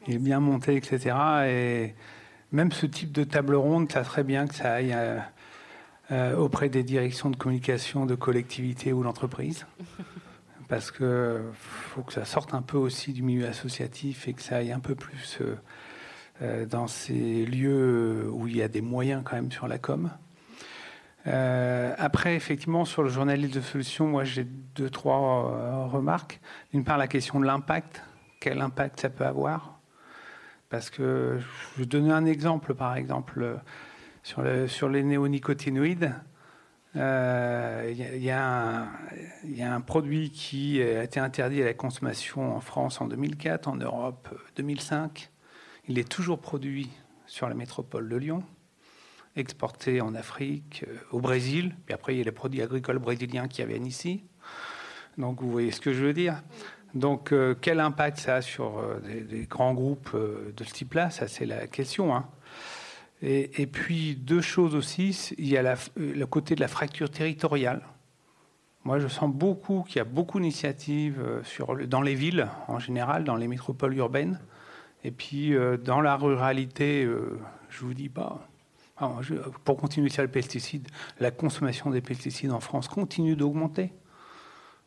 il 0.07 0.17
est 0.17 0.19
bien 0.19 0.41
monté, 0.41 0.77
etc. 0.77 1.17
Et 1.47 1.95
même 2.53 2.71
ce 2.71 2.85
type 2.85 3.11
de 3.11 3.25
table 3.25 3.55
ronde, 3.55 3.91
ça 3.91 4.05
serait 4.05 4.25
bien 4.25 4.47
que 4.47 4.55
ça 4.55 4.75
aille 4.75 4.95
auprès 6.37 6.69
des 6.69 6.83
directions 6.83 7.31
de 7.31 7.37
communication 7.37 8.05
de 8.05 8.15
collectivité 8.15 8.93
ou 8.93 9.03
d'entreprise. 9.03 9.65
Parce 10.69 10.91
qu'il 10.91 11.41
faut 11.55 12.03
que 12.03 12.13
ça 12.13 12.27
sorte 12.27 12.53
un 12.53 12.61
peu 12.61 12.77
aussi 12.77 13.15
du 13.15 13.23
milieu 13.23 13.49
associatif 13.49 14.29
et 14.29 14.35
que 14.35 14.43
ça 14.43 14.57
aille 14.57 14.73
un 14.73 14.81
peu 14.81 14.95
plus 14.95 15.39
dans 16.69 16.87
ces 16.87 17.47
lieux 17.47 18.29
où 18.31 18.47
il 18.49 18.59
y 18.59 18.63
a 18.63 18.69
des 18.69 18.83
moyens 18.83 19.23
quand 19.25 19.37
même 19.37 19.51
sur 19.51 19.67
la 19.67 19.79
com. 19.79 20.11
Euh, 21.29 21.95
après, 21.99 22.35
effectivement, 22.35 22.85
sur 22.85 23.03
le 23.03 23.11
journalisme 23.11 23.53
de 23.53 23.61
solution, 23.61 24.07
moi 24.07 24.25
j'ai 24.25 24.45
deux, 24.45 24.89
trois 24.89 25.53
euh, 25.53 25.87
remarques. 25.87 26.41
D'une 26.73 26.85
part, 26.85 26.97
la 26.97 27.09
question 27.09 27.39
de 27.39 27.45
l'impact. 27.45 28.03
Quel 28.41 28.61
impact 28.61 29.01
ça 29.01 29.11
peut 29.11 29.27
avoir? 29.27 29.79
Parce 30.71 30.91
que 30.91 31.39
je 31.39 31.81
vais 31.81 31.87
donner 31.87 32.13
un 32.13 32.25
exemple, 32.25 32.75
par 32.75 32.97
exemple, 32.97 33.59
sur, 34.23 34.43
sur 34.69 34.89
les 34.89 35.03
néonicotinoïdes. 35.03 36.15
Il 36.95 37.01
euh, 37.03 37.93
y, 37.93 38.25
y, 38.25 38.31
a 38.31 39.75
un 39.75 39.81
produit 39.81 40.31
qui 40.31 40.83
a 40.83 41.03
été 41.03 41.21
interdit 41.21 41.63
à 41.63 41.67
la 41.67 41.75
consommation 41.75 42.57
en 42.57 42.61
France 42.61 43.01
en 43.01 43.07
2004, 43.07 43.69
en 43.69 43.77
Europe 43.77 44.29
2005. 44.57 45.31
Il 45.89 45.99
est 45.99 46.09
toujours 46.09 46.39
produit 46.39 46.91
sur 47.27 47.49
la 47.49 47.55
métropole 47.55 48.09
de 48.09 48.17
Lyon 48.17 48.43
exportés 49.39 50.01
en 50.01 50.15
Afrique, 50.15 50.85
euh, 50.87 50.97
au 51.13 51.21
Brésil. 51.21 51.75
Et 51.89 51.93
après, 51.93 52.15
il 52.15 52.19
y 52.19 52.21
a 52.21 52.25
les 52.25 52.33
produits 52.33 52.63
agricoles 52.63 52.99
brésiliens 52.99 53.49
qui 53.49 53.65
viennent 53.65 53.87
ici. 53.87 54.25
Donc, 55.17 55.41
vous 55.41 55.51
voyez 55.51 55.71
ce 55.71 55.81
que 55.81 55.93
je 55.93 56.05
veux 56.05 56.13
dire. 56.13 56.43
Donc, 56.95 57.33
euh, 57.33 57.55
quel 57.61 57.81
impact 57.81 58.19
ça 58.19 58.37
a 58.37 58.43
sur 58.43 58.79
euh, 58.79 59.01
des, 59.01 59.47
grands 59.47 59.75
groupes 59.75 60.15
de 60.15 60.65
ce 60.65 60.73
type-là? 60.73 61.11
Ça, 61.11 61.29
c'est 61.29 61.47
la 61.47 61.67
question. 61.67 62.15
Hein. 62.15 62.27
Et, 63.21 63.67
puis, 63.67 64.15
deux 64.15 64.41
choses 64.41 64.77
aussi. 64.77 65.35
Il 65.39 65.49
y 65.49 65.57
a 65.57 65.75
le 65.97 66.27
côté 66.27 66.55
de 66.55 66.61
la 66.61 66.69
fracture 66.69 67.11
territoriale. 67.11 67.83
Moi, 68.85 69.01
je 69.01 69.09
sens 69.09 69.29
beaucoup 69.29 69.83
qu'il 69.83 69.97
y 69.97 70.01
a 70.01 70.05
beaucoup 70.05 70.39
d'initiatives 70.39 71.21
dans 71.89 72.01
les 72.01 72.15
villes, 72.15 72.47
en 72.69 72.79
général, 72.79 73.25
dans 73.25 73.35
les 73.35 73.49
métropoles 73.49 73.97
urbaines. 73.97 74.39
Et 75.03 75.11
puis, 75.11 75.53
dans 75.85 76.01
la 76.01 76.15
ruralité, 76.15 77.09
je 77.71 77.81
vous 77.81 77.93
dis 77.93 78.09
pas, 78.09 78.48
pour 79.65 79.77
continuer 79.77 80.09
sur 80.09 80.23
les 80.23 80.29
pesticides, 80.29 80.89
la 81.21 81.31
consommation 81.31 81.91
des 81.91 82.01
pesticides 82.01 82.51
en 82.51 82.61
France 82.61 82.89
continue 82.89 83.37
d'augmenter. 83.37 83.93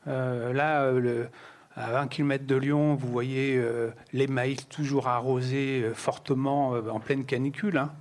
Euh, 0.07 0.51
là, 0.53 0.83
euh, 0.83 1.27
à 1.75 1.91
20 1.91 2.07
km 2.07 2.45
de 2.45 2.55
Lyon, 2.55 2.95
vous 2.95 3.09
voyez 3.09 3.57
euh, 3.57 3.91
les 4.13 4.27
maïs 4.27 4.67
toujours 4.67 5.07
arrosés 5.07 5.89
fortement 5.93 6.71
en 6.71 6.99
pleine 6.99 7.25
canicule. 7.25 7.77
Hein. 7.77 7.91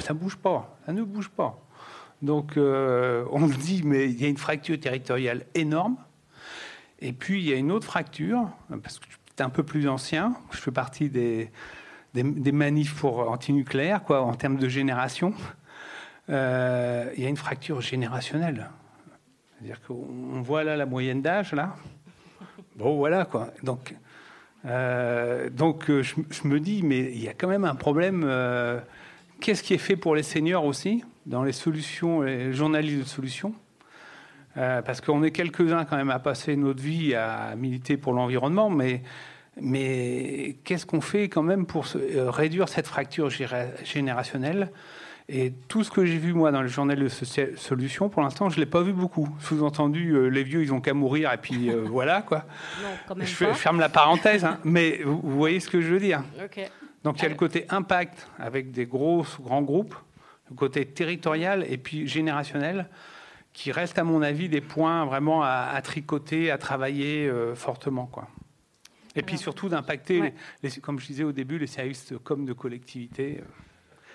Ça 0.00 0.14
ne 0.14 0.18
bouge 0.18 0.36
pas, 0.36 0.78
ça 0.86 0.92
ne 0.92 1.02
bouge 1.02 1.28
pas. 1.28 1.60
Donc 2.22 2.52
on 2.56 2.60
me 3.40 3.56
dit, 3.56 3.82
mais 3.84 4.10
il 4.10 4.20
y 4.20 4.24
a 4.24 4.28
une 4.28 4.38
fracture 4.38 4.78
territoriale 4.78 5.44
énorme. 5.54 5.96
Et 7.00 7.12
puis 7.12 7.40
il 7.40 7.48
y 7.48 7.52
a 7.52 7.56
une 7.56 7.70
autre 7.70 7.86
fracture, 7.86 8.48
parce 8.82 8.98
que 8.98 9.06
suis 9.38 9.44
un 9.44 9.50
peu 9.50 9.62
plus 9.62 9.88
ancien, 9.88 10.34
je 10.50 10.58
fais 10.58 10.72
partie 10.72 11.10
des, 11.10 11.50
des, 12.14 12.52
manifs 12.52 12.94
pour 12.94 13.30
antinucléaire, 13.30 14.02
quoi, 14.02 14.22
en 14.22 14.34
termes 14.34 14.56
de 14.56 14.68
génération, 14.68 15.34
euh, 16.30 17.10
il 17.16 17.22
y 17.22 17.26
a 17.26 17.28
une 17.28 17.36
fracture 17.36 17.80
générationnelle. 17.80 18.70
C'est-à-dire 19.54 19.80
qu'on 19.82 20.40
voit 20.40 20.64
là 20.64 20.76
la 20.76 20.86
moyenne 20.86 21.22
d'âge, 21.22 21.52
là. 21.52 21.76
Bon, 22.76 22.96
voilà, 22.96 23.24
quoi. 23.24 23.48
Donc, 23.62 23.94
euh, 24.66 25.50
donc 25.50 25.90
euh, 25.90 26.02
je, 26.02 26.48
me 26.48 26.60
dis, 26.60 26.82
mais 26.82 27.10
il 27.12 27.22
y 27.22 27.28
a 27.28 27.34
quand 27.34 27.48
même 27.48 27.64
un 27.64 27.74
problème. 27.74 28.28
Qu'est-ce 29.40 29.62
qui 29.62 29.74
est 29.74 29.78
fait 29.78 29.96
pour 29.96 30.14
les 30.14 30.22
seniors 30.22 30.64
aussi, 30.64 31.04
dans 31.26 31.44
les 31.44 31.52
solutions, 31.52 32.22
les 32.22 32.52
journalistes 32.52 32.98
de 32.98 33.04
solutions 33.04 33.54
Parce 34.54 35.00
qu'on 35.00 35.22
est 35.22 35.30
quelques-uns 35.30 35.84
quand 35.84 35.96
même 35.96 36.10
à 36.10 36.18
passer 36.18 36.56
notre 36.56 36.82
vie 36.82 37.14
à 37.14 37.54
militer 37.56 37.96
pour 37.96 38.12
l'environnement, 38.12 38.70
mais 38.70 39.02
mais 39.60 40.56
qu'est-ce 40.64 40.86
qu'on 40.86 41.00
fait 41.00 41.28
quand 41.28 41.42
même 41.42 41.66
pour 41.66 41.86
euh, 41.96 42.30
réduire 42.30 42.68
cette 42.68 42.86
fracture 42.86 43.30
générationnelle? 43.30 44.70
Et 45.30 45.52
tout 45.68 45.84
ce 45.84 45.90
que 45.90 46.06
j'ai 46.06 46.16
vu, 46.16 46.32
moi, 46.32 46.50
dans 46.52 46.62
le 46.62 46.68
journal 46.68 46.98
de 46.98 47.08
Solutions, 47.08 48.08
pour 48.08 48.22
l'instant, 48.22 48.48
je 48.48 48.56
ne 48.56 48.60
l'ai 48.60 48.70
pas 48.70 48.80
vu 48.80 48.94
beaucoup. 48.94 49.28
Sous-entendu, 49.40 50.12
euh, 50.12 50.28
les 50.28 50.42
vieux, 50.42 50.62
ils 50.62 50.72
ont 50.72 50.80
qu'à 50.80 50.94
mourir, 50.94 51.30
et 51.32 51.36
puis 51.36 51.68
euh, 51.68 51.84
voilà, 51.86 52.22
quoi. 52.22 52.44
je, 53.18 53.44
ferme 53.52 53.78
la 53.78 53.90
parenthèse, 53.90 54.44
hein. 54.44 54.58
mais 54.64 55.00
vous, 55.04 55.20
voyez 55.22 55.60
ce 55.60 55.68
que 55.68 55.82
je 55.82 55.88
veux 55.88 56.00
dire. 56.00 56.22
Donc, 57.04 57.18
il 57.18 57.22
y 57.24 57.26
a 57.26 57.28
le 57.28 57.34
côté 57.34 57.66
impact 57.68 58.26
avec 58.38 58.70
des 58.70 58.86
gros, 58.86 59.26
grands 59.40 59.62
groupes, 59.62 59.94
le 60.50 60.56
côté 60.56 60.86
territorial 60.86 61.66
et 61.68 61.76
puis 61.76 62.08
générationnel, 62.08 62.88
qui 63.52 63.70
reste, 63.70 63.98
à 63.98 64.04
mon 64.04 64.22
avis, 64.22 64.48
des 64.48 64.62
points 64.62 65.04
vraiment 65.04 65.42
à, 65.42 65.78
tricoter, 65.82 66.50
à 66.50 66.56
travailler 66.56 67.30
fortement, 67.54 68.06
quoi. 68.06 68.28
Et 69.18 69.22
puis 69.22 69.38
surtout 69.38 69.68
d'impacter, 69.68 70.34
comme 70.82 70.98
je 70.98 71.06
disais 71.06 71.24
au 71.24 71.32
début, 71.32 71.58
les 71.58 71.66
services 71.66 72.12
comme 72.24 72.44
de 72.44 72.52
collectivité. 72.52 73.38
Euh, 73.40 73.44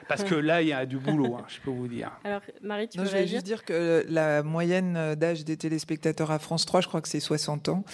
parce 0.08 0.24
que 0.24 0.36
là, 0.36 0.62
il 0.62 0.68
y 0.68 0.74
a 0.74 0.86
du 0.86 0.98
boulot, 0.98 1.36
hein, 1.40 1.46
je 1.48 1.60
peux 1.62 1.72
vous 1.72 1.88
dire. 1.88 2.12
Alors, 2.24 2.42
Marie, 2.62 2.90
tu 2.90 2.98
veux 3.00 3.06
Je 3.06 3.12
vais 3.12 3.28
juste 3.28 3.46
dire 3.46 3.64
que 3.64 4.06
la 4.10 4.44
moyenne 4.44 5.16
d'âge 5.16 5.46
des 5.46 5.56
téléspectateurs 5.56 6.32
à 6.32 6.40
France 6.40 6.66
3, 6.66 6.82
je 6.82 6.88
crois 6.88 7.02
que 7.02 7.08
c'est 7.08 7.22
60 7.22 7.70
ans. 7.70 7.86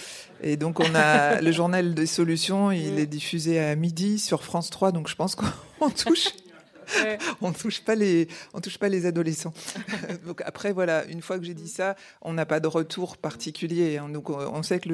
Et 0.42 0.56
donc, 0.56 0.80
on 0.80 0.94
a 0.94 1.40
le 1.42 1.52
journal 1.52 1.94
des 1.94 2.06
solutions, 2.06 2.72
il 2.72 2.98
est 2.98 3.06
diffusé 3.06 3.60
à 3.60 3.76
midi 3.76 4.18
sur 4.18 4.42
France 4.42 4.70
3, 4.70 4.92
donc 4.92 5.08
je 5.08 5.14
pense 5.14 5.34
qu'on 5.78 5.90
touche 5.90 6.28
on 7.40 7.52
touche 7.52 7.80
pas 7.80 7.94
les, 7.94 8.28
on 8.54 8.60
touche 8.60 8.78
pas 8.78 8.88
les 8.88 9.06
adolescents. 9.06 9.52
donc 10.26 10.42
après, 10.44 10.72
voilà, 10.72 11.04
une 11.06 11.22
fois 11.22 11.38
que 11.38 11.44
j'ai 11.44 11.54
dit 11.54 11.68
ça, 11.68 11.96
on 12.22 12.32
n'a 12.32 12.46
pas 12.46 12.60
de 12.60 12.66
retour 12.66 13.16
particulier. 13.16 13.98
Hein. 13.98 14.08
donc 14.08 14.30
on 14.30 14.62
sait 14.62 14.80
que 14.80 14.88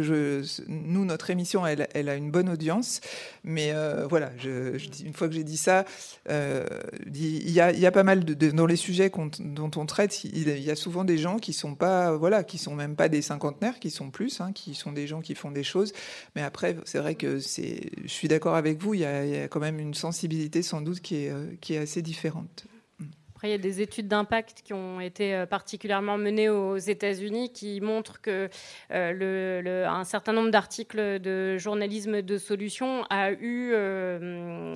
nous, 0.68 1.04
notre 1.04 1.30
émission, 1.30 1.66
elle, 1.66 2.08
a 2.08 2.14
une 2.14 2.30
bonne 2.30 2.48
audience, 2.48 3.00
mais 3.44 3.72
euh, 3.72 4.06
voilà, 4.08 4.30
je, 4.38 4.78
une 5.04 5.12
fois 5.12 5.28
que 5.28 5.34
j'ai 5.34 5.44
dit 5.44 5.56
ça, 5.56 5.84
euh, 6.30 6.64
il, 7.14 7.50
y 7.50 7.60
a, 7.60 7.72
y 7.72 7.86
a 7.86 7.92
pas 7.92 8.02
mal 8.02 8.24
dans 8.24 8.66
les 8.66 8.76
sujets 8.76 9.10
dont 9.40 9.70
on 9.76 9.86
traite, 9.86 10.24
il, 10.24 10.48
y 10.48 10.70
a 10.70 10.76
souvent 10.76 11.04
des 11.04 11.18
gens 11.18 11.38
qui 11.38 11.52
sont 11.52 11.74
pas, 11.74 12.16
voilà, 12.16 12.44
qui 12.44 12.58
sont 12.58 12.74
même 12.74 12.96
pas 12.96 13.08
des 13.08 13.22
cinquantenaires, 13.22 13.78
qui 13.78 13.90
sont 13.90 14.10
plus, 14.10 14.40
hein, 14.40 14.52
qui 14.52 14.74
sont 14.74 14.92
des 14.92 15.06
gens 15.06 15.20
qui 15.20 15.34
font 15.34 15.50
des 15.50 15.64
choses. 15.64 15.92
Mais 16.34 16.42
après, 16.42 16.76
c'est 16.84 16.98
vrai 16.98 17.14
que 17.14 17.38
c'est, 17.40 17.90
je 18.04 18.10
suis 18.10 18.28
d'accord 18.28 18.54
avec 18.54 18.80
vous, 18.80 18.94
il 18.94 19.00
y, 19.00 19.04
a, 19.04 19.48
quand 19.48 19.60
même 19.60 19.80
une 19.80 19.94
sensibilité 19.94 20.62
sans 20.62 20.80
doute 20.80 21.00
qui 21.00 21.16
euh, 21.28 21.46
qui 21.60 21.74
est 21.74 21.78
assez 21.86 22.02
différente. 22.02 22.66
Après, 23.36 23.48
il 23.48 23.50
y 23.50 23.54
a 23.54 23.58
des 23.58 23.82
études 23.82 24.08
d'impact 24.08 24.62
qui 24.64 24.72
ont 24.72 24.98
été 24.98 25.34
euh, 25.34 25.44
particulièrement 25.44 26.16
menées 26.16 26.48
aux 26.48 26.78
États-Unis 26.78 27.52
qui 27.52 27.82
montrent 27.82 28.22
que 28.22 28.48
euh, 28.92 29.60
le, 29.60 29.84
un 29.86 30.04
certain 30.04 30.32
nombre 30.32 30.50
d'articles 30.50 31.20
de 31.20 31.58
journalisme 31.58 32.22
de 32.22 32.38
solutions 32.38 33.04
a 33.10 33.32
eu, 33.32 33.72
euh, 33.74 34.72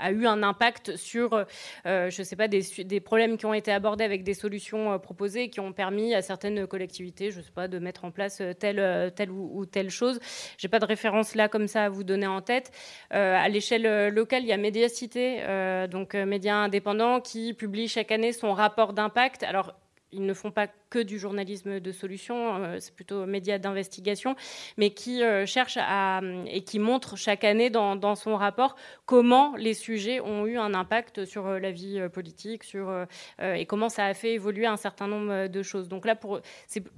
a 0.00 0.10
eu 0.10 0.26
un 0.26 0.42
impact 0.42 0.96
sur, 0.96 1.46
je 1.84 2.06
ne 2.06 2.24
sais 2.24 2.34
pas, 2.34 2.48
des, 2.48 3.00
problèmes 3.00 3.36
qui 3.36 3.46
ont 3.46 3.54
été 3.54 3.70
abordés 3.70 4.02
avec 4.02 4.24
des 4.24 4.34
solutions 4.34 4.98
proposées 4.98 5.48
qui 5.48 5.60
ont 5.60 5.72
permis 5.72 6.12
à 6.12 6.22
certaines 6.22 6.66
collectivités, 6.66 7.30
je 7.30 7.40
sais 7.40 7.52
pas, 7.54 7.68
de 7.68 7.78
mettre 7.78 8.04
en 8.04 8.10
place 8.10 8.42
telle, 8.58 9.12
telle 9.14 9.30
ou, 9.30 9.64
telle 9.64 9.90
chose. 9.90 10.18
Je 10.58 10.66
n'ai 10.66 10.70
pas 10.70 10.80
de 10.80 10.86
référence 10.86 11.36
là 11.36 11.48
comme 11.48 11.68
ça 11.68 11.84
à 11.84 11.88
vous 11.88 12.02
donner 12.02 12.26
en 12.26 12.40
tête. 12.40 12.72
à 13.10 13.48
l'échelle 13.48 14.08
locale, 14.08 14.42
il 14.42 14.48
y 14.48 14.52
a 14.52 14.56
Médiacité, 14.56 15.40
donc 15.88 16.14
médias 16.14 16.56
indépendants, 16.56 17.20
qui 17.20 17.54
publie 17.54 17.88
chaque 17.92 18.10
année 18.10 18.32
son 18.32 18.52
rapport 18.52 18.92
d'impact. 18.92 19.42
Alors, 19.42 19.74
ils 20.12 20.26
ne 20.26 20.34
font 20.34 20.50
pas 20.50 20.66
que 20.90 20.98
du 20.98 21.18
journalisme 21.18 21.80
de 21.80 21.92
solution, 21.92 22.56
euh, 22.56 22.76
c'est 22.80 22.94
plutôt 22.94 23.24
médias 23.24 23.58
d'investigation, 23.58 24.36
mais 24.76 24.90
qui 24.90 25.22
euh, 25.22 25.46
cherchent 25.46 25.78
à, 25.80 26.20
et 26.46 26.62
qui 26.62 26.78
montrent 26.78 27.16
chaque 27.16 27.44
année 27.44 27.70
dans, 27.70 28.14
son 28.14 28.36
rapport 28.36 28.76
comment 29.06 29.54
les 29.56 29.72
sujets 29.72 30.20
ont 30.20 30.46
eu 30.46 30.58
un 30.58 30.74
impact 30.74 31.24
sur 31.24 31.46
euh, 31.46 31.58
la 31.58 31.70
vie 31.70 32.00
politique, 32.12 32.62
sur, 32.62 32.92
et 33.40 33.64
comment 33.64 33.88
ça 33.88 34.04
a 34.04 34.14
fait 34.14 34.34
évoluer 34.34 34.66
un 34.66 34.76
certain 34.76 35.06
nombre 35.06 35.46
de 35.46 35.62
choses. 35.62 35.88
Donc 35.88 36.04
là, 36.04 36.14
pour, 36.14 36.40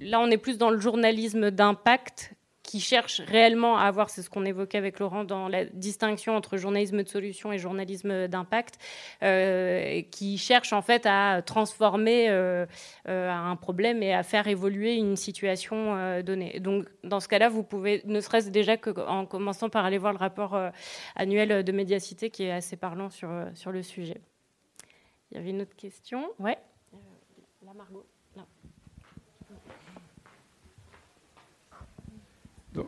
là 0.01 0.19
on 0.19 0.29
est 0.29 0.37
plus 0.37 0.57
dans 0.57 0.69
le 0.69 0.77
journalisme 0.77 1.51
d'impact 1.51 2.33
qui 2.65 2.79
cherche 2.79 3.21
réellement 3.21 3.77
à 3.77 3.83
avoir, 3.83 4.09
c'est 4.09 4.21
ce 4.21 4.29
qu'on 4.29 4.43
évoquait 4.43 4.77
avec 4.77 4.99
Laurent 4.99 5.23
dans 5.23 5.47
la 5.47 5.65
distinction 5.65 6.35
entre 6.35 6.57
journalisme 6.57 7.03
de 7.03 7.07
solution 7.07 7.51
et 7.51 7.57
journalisme 7.57 8.27
d'impact, 8.27 8.79
euh, 9.23 10.01
qui 10.11 10.37
cherche 10.37 10.73
en 10.73 10.81
fait 10.81 11.05
à 11.05 11.41
transformer 11.43 12.29
euh, 12.29 12.65
euh, 13.07 13.29
un 13.29 13.55
problème 13.55 14.01
et 14.01 14.13
à 14.13 14.23
faire 14.23 14.47
évoluer 14.47 14.95
une 14.95 15.15
situation 15.15 15.75
donnée. 16.23 16.59
Donc 16.59 16.87
dans 17.03 17.19
ce 17.19 17.27
cas-là, 17.27 17.49
vous 17.49 17.63
pouvez, 17.63 18.01
ne 18.05 18.19
serait-ce 18.19 18.49
déjà 18.49 18.77
qu'en 18.77 19.25
commençant 19.25 19.69
par 19.69 19.85
aller 19.85 19.97
voir 19.97 20.13
le 20.13 20.19
rapport 20.19 20.59
annuel 21.15 21.63
de 21.63 21.71
médiacité 21.71 22.29
qui 22.29 22.43
est 22.43 22.51
assez 22.51 22.77
parlant 22.77 23.09
sur, 23.09 23.29
sur 23.53 23.71
le 23.71 23.83
sujet. 23.83 24.21
Il 25.31 25.37
y 25.37 25.39
avait 25.39 25.51
une 25.51 25.61
autre 25.61 25.75
question? 25.75 26.31
Ouais. 26.39 26.57
La 27.63 27.73
Margot. 27.73 28.05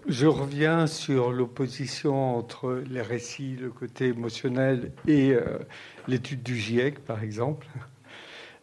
Je 0.07 0.27
reviens 0.27 0.87
sur 0.87 1.31
l'opposition 1.31 2.37
entre 2.37 2.83
les 2.89 3.01
récits, 3.01 3.55
le 3.55 3.69
côté 3.69 4.07
émotionnel 4.07 4.91
et 5.07 5.31
euh, 5.31 5.59
l'étude 6.07 6.43
du 6.43 6.57
GIEC, 6.57 6.99
par 6.99 7.23
exemple. 7.23 7.67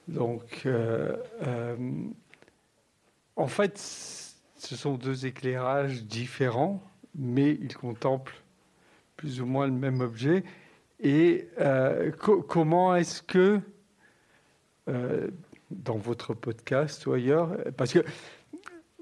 Donc, 0.09 0.63
euh, 0.67 1.17
euh, 1.47 1.77
en 3.37 3.47
fait, 3.47 3.79
ce 3.79 4.77
sont 4.77 4.95
deux 4.95 5.27
éclairages 5.27 6.05
différents, 6.05 6.83
mais 7.15 7.53
ils 7.53 7.77
contemplent 7.77 8.43
plus 9.17 9.41
ou 9.41 9.47
moins 9.47 9.67
le 9.67 9.73
même 9.73 10.01
objet. 10.01 10.45
Et 11.01 11.49
comment 12.39 12.95
est-ce 12.97 13.21
que, 13.21 13.61
dans 14.87 15.97
votre 15.97 16.33
podcast 16.33 17.05
ou 17.07 17.13
ailleurs, 17.13 17.51
parce 17.77 17.93
que 17.93 18.05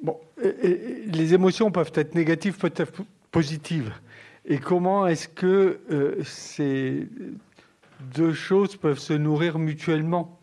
Bon, 0.02 0.18
les 0.42 1.34
émotions 1.34 1.70
peuvent 1.70 1.92
être 1.94 2.14
négatives, 2.14 2.58
peuvent 2.58 2.72
être 2.76 3.02
positives. 3.30 3.92
Et 4.44 4.58
comment 4.58 5.06
est-ce 5.06 5.28
que 5.28 5.80
euh, 5.90 6.22
ces 6.24 7.06
deux 8.14 8.32
choses 8.32 8.76
peuvent 8.76 8.98
se 8.98 9.12
nourrir 9.12 9.58
mutuellement? 9.58 10.38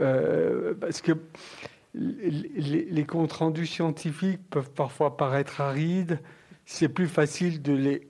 Euh, 0.00 0.74
Parce 0.80 1.02
que 1.02 1.12
les, 1.94 3.04
comptes 3.04 3.32
rendus 3.32 3.66
scientifiques 3.66 4.40
peuvent 4.50 4.70
parfois 4.70 5.16
paraître 5.16 5.60
arides. 5.60 6.18
C'est 6.64 6.88
plus 6.88 7.06
facile 7.06 7.62
de 7.62 7.72
les 7.72 8.08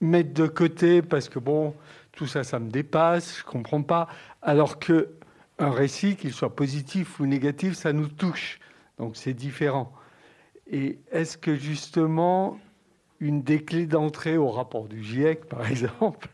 mettre 0.00 0.32
de 0.32 0.46
côté 0.46 1.02
parce 1.02 1.28
que 1.28 1.38
bon, 1.38 1.74
tout 2.12 2.26
ça, 2.26 2.44
ça 2.44 2.58
me 2.58 2.70
dépasse, 2.70 3.38
je 3.38 3.44
comprends 3.44 3.82
pas. 3.82 4.08
Alors 4.42 4.78
que 4.78 5.08
un 5.58 5.70
récit, 5.70 6.16
qu'il 6.16 6.32
soit 6.32 6.54
positif 6.54 7.18
ou 7.18 7.26
négatif, 7.26 7.74
ça 7.74 7.92
nous 7.92 8.08
touche. 8.08 8.60
Donc 8.98 9.16
c'est 9.16 9.34
différent. 9.34 9.92
Et 10.70 10.98
est-ce 11.10 11.38
que 11.38 11.54
justement, 11.54 12.58
une 13.20 13.42
des 13.42 13.64
clés 13.64 13.86
d'entrée 13.86 14.36
au 14.36 14.50
rapport 14.50 14.88
du 14.88 15.02
GIEC, 15.02 15.46
par 15.46 15.66
exemple, 15.70 16.28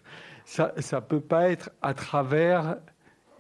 ça 0.45 0.73
ne 0.77 1.01
peut 1.01 1.21
pas 1.21 1.51
être 1.51 1.71
à 1.83 1.95
travers 1.95 2.77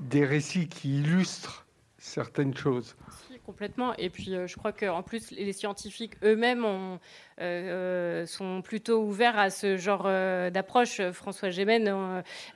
des 0.00 0.24
récits 0.24 0.68
qui 0.68 1.00
illustrent 1.00 1.66
certaines 1.98 2.56
choses? 2.56 2.96
Complètement. 3.44 3.94
Et 3.96 4.08
puis, 4.08 4.34
euh, 4.34 4.46
je 4.46 4.56
crois 4.56 4.72
qu'en 4.72 5.02
plus, 5.02 5.30
les 5.30 5.52
scientifiques 5.52 6.14
eux-mêmes 6.24 6.64
ont, 6.64 6.98
sont 7.38 8.62
plutôt 8.62 9.02
ouverts 9.02 9.38
à 9.38 9.50
ce 9.50 9.76
genre 9.76 10.04
euh, 10.06 10.50
d'approche. 10.50 11.00
François 11.10 11.50
Gémen, 11.50 11.88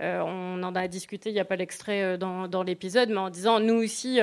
on 0.00 0.62
en 0.62 0.74
a 0.74 0.88
discuté, 0.88 1.30
il 1.30 1.32
n'y 1.32 1.40
a 1.40 1.44
pas 1.44 1.56
l'extrait 1.56 2.18
dans, 2.18 2.62
l'épisode, 2.62 3.08
mais 3.10 3.18
en 3.18 3.30
disant, 3.30 3.60
nous 3.60 3.74
aussi, 3.74 4.20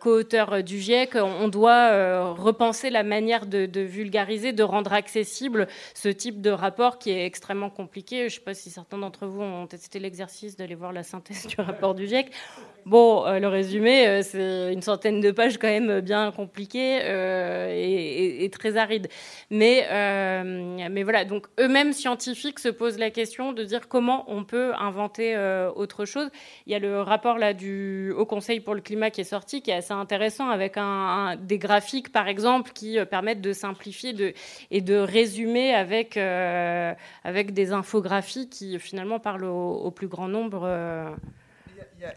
co-auteurs 0.00 0.62
du 0.62 0.78
GIEC, 0.78 1.16
on 1.16 1.48
doit 1.48 2.32
repenser 2.32 2.90
la 2.90 3.02
manière 3.02 3.46
de, 3.46 3.80
vulgariser, 3.80 4.52
de 4.52 4.62
rendre 4.62 4.92
accessible 4.92 5.68
ce 5.94 6.08
type 6.08 6.40
de 6.40 6.50
rapport 6.50 6.98
qui 6.98 7.10
est 7.10 7.26
extrêmement 7.26 7.70
compliqué. 7.70 8.20
Je 8.20 8.24
ne 8.24 8.28
sais 8.28 8.40
pas 8.40 8.54
si 8.54 8.70
certains 8.70 8.98
d'entre 8.98 9.26
vous 9.26 9.42
ont 9.42 9.66
testé 9.66 9.98
l'exercice 9.98 10.56
d'aller 10.56 10.74
voir 10.74 10.92
la 10.92 11.02
synthèse 11.02 11.46
du 11.46 11.60
rapport 11.60 11.94
du 11.94 12.06
GIEC. 12.06 12.30
Bon, 12.86 13.24
le 13.26 13.46
résumé, 13.46 14.22
c'est 14.22 14.72
une 14.72 14.82
centaine 14.82 15.20
de 15.20 15.30
pages 15.30 15.58
quand 15.58 15.68
même 15.68 16.00
bien 16.00 16.30
compliqué 16.32 16.98
et, 16.98 18.44
et, 18.44 18.50
très 18.50 18.76
aride. 18.76 19.08
Mais 19.50 19.73
euh, 19.90 20.88
mais, 20.90 21.02
voilà, 21.02 21.24
donc 21.24 21.46
eux-mêmes 21.60 21.92
scientifiques 21.92 22.58
se 22.58 22.68
posent 22.68 22.98
la 22.98 23.10
question 23.10 23.52
de 23.52 23.64
dire 23.64 23.88
comment 23.88 24.24
on 24.28 24.44
peut 24.44 24.74
inventer 24.74 25.34
euh, 25.34 25.70
autre 25.74 26.04
chose. 26.04 26.30
Il 26.66 26.72
y 26.72 26.74
a 26.74 26.78
le 26.78 27.00
rapport 27.00 27.38
là 27.38 27.52
du 27.52 28.12
Haut 28.16 28.26
Conseil 28.26 28.60
pour 28.60 28.74
le 28.74 28.80
climat 28.80 29.10
qui 29.10 29.20
est 29.20 29.24
sorti, 29.24 29.62
qui 29.62 29.70
est 29.70 29.74
assez 29.74 29.92
intéressant, 29.92 30.48
avec 30.48 30.76
des 31.40 31.58
graphiques 31.58 32.12
par 32.12 32.28
exemple 32.28 32.72
qui 32.72 32.98
euh, 32.98 33.04
permettent 33.04 33.40
de 33.40 33.52
simplifier 33.52 34.34
et 34.70 34.80
de 34.80 34.96
résumer 34.96 35.74
avec, 35.74 36.16
avec 36.16 37.52
des 37.52 37.72
infographies 37.72 38.48
qui 38.48 38.78
finalement 38.78 39.18
parlent 39.18 39.44
au, 39.44 39.90
plus 39.90 40.08
grand 40.08 40.28
nombre. 40.28 40.68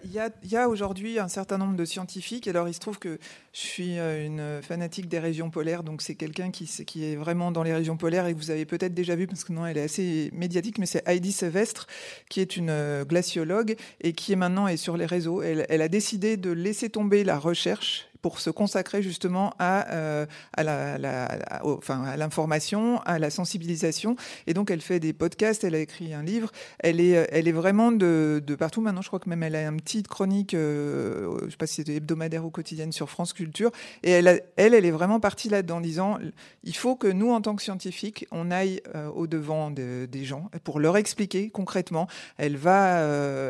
Il 0.03 0.11
y 0.51 0.55
a, 0.57 0.69
aujourd'hui 0.69 1.19
un 1.19 1.27
certain 1.27 1.57
nombre 1.57 1.75
de 1.75 1.85
scientifiques. 1.85 2.47
Alors, 2.47 2.67
il 2.67 2.73
se 2.73 2.79
trouve 2.79 2.99
que 2.99 3.19
je 3.53 3.59
suis 3.59 3.99
euh, 3.99 4.25
une 4.25 4.61
fanatique 4.61 5.07
des 5.07 5.19
régions 5.19 5.49
polaires, 5.49 5.83
donc 5.83 6.01
c'est 6.01 6.15
quelqu'un 6.15 6.51
qui, 6.51 6.65
est 7.03 7.15
vraiment 7.15 7.51
dans 7.51 7.63
les 7.63 7.73
régions 7.73 7.97
polaires 7.97 8.27
et 8.27 8.33
que 8.33 8.39
vous 8.39 8.51
avez 8.51 8.65
peut-être 8.65 8.93
déjà 8.93 9.15
vu 9.15 9.27
parce 9.27 9.43
que 9.43 9.53
non, 9.53 9.65
elle 9.65 9.77
est 9.77 9.83
assez 9.83 10.29
médiatique, 10.33 10.77
mais 10.77 10.85
c'est 10.85 11.07
Heidi 11.07 11.31
Sevestre, 11.31 11.87
qui 12.29 12.41
est 12.41 12.57
une 12.57 12.69
euh, 12.69 13.05
glaciologue 13.05 13.75
et 14.01 14.13
qui 14.13 14.33
est 14.33 14.35
maintenant 14.35 14.67
est 14.67 14.77
sur 14.77 14.97
les 14.97 15.05
réseaux. 15.05 15.41
elle 15.41 15.81
a 15.81 15.87
décidé 15.87 16.37
de 16.37 16.51
laisser 16.51 16.89
tomber 16.89 17.23
la 17.23 17.39
recherche 17.39 18.07
pour 18.21 18.39
se 18.39 18.49
consacrer 18.49 19.01
justement 19.01 19.53
à, 19.59 19.91
euh, 19.93 20.25
à, 20.55 20.63
la, 20.63 21.29
enfin, 21.63 22.03
à 22.03 22.17
l'information, 22.17 22.99
à 23.01 23.19
la 23.19 23.29
sensibilisation. 23.29 24.15
Et 24.47 24.53
donc, 24.53 24.71
elle 24.71 24.81
fait 24.81 24.99
des 24.99 25.13
podcasts, 25.13 25.63
elle 25.63 25.75
a 25.75 25.79
écrit 25.79 26.13
un 26.13 26.23
livre. 26.23 26.51
Elle 26.79 26.99
est, 26.99 27.27
elle 27.31 27.47
est 27.47 27.53
vraiment 27.53 27.91
de, 27.91 28.41
de 28.45 28.55
partout. 28.55 28.81
Maintenant, 28.81 29.01
je 29.01 29.07
crois 29.07 29.19
que 29.19 29.29
même 29.29 29.43
elle 29.43 29.55
a 29.55 29.67
une 29.67 29.81
petite 29.81 30.07
chronique, 30.07 30.53
euh, 30.53 31.37
je 31.45 31.51
sais 31.51 31.57
pas 31.57 31.67
si 31.67 31.75
c'était 31.75 31.95
hebdomadaire 31.95 32.45
ou 32.45 32.49
quotidienne 32.49 32.91
sur 32.91 33.09
France 33.09 33.33
Culture. 33.33 33.71
Et 34.03 34.11
elle, 34.11 34.43
elle, 34.55 34.73
est 34.73 34.91
vraiment 34.91 35.19
partie 35.19 35.49
là-dedans 35.49 35.81
disant 35.81 36.17
il 36.63 36.75
faut 36.75 36.95
que 36.95 37.07
nous, 37.07 37.31
en 37.31 37.41
tant 37.41 37.55
que 37.55 37.61
scientifiques, 37.61 38.27
on 38.31 38.51
aille 38.51 38.81
euh, 38.95 39.07
au-devant 39.09 39.71
des 39.71 40.23
gens 40.23 40.49
pour 40.63 40.79
leur 40.79 40.97
expliquer 40.97 41.49
concrètement. 41.49 42.07
Elle 42.37 42.57
va, 42.57 42.99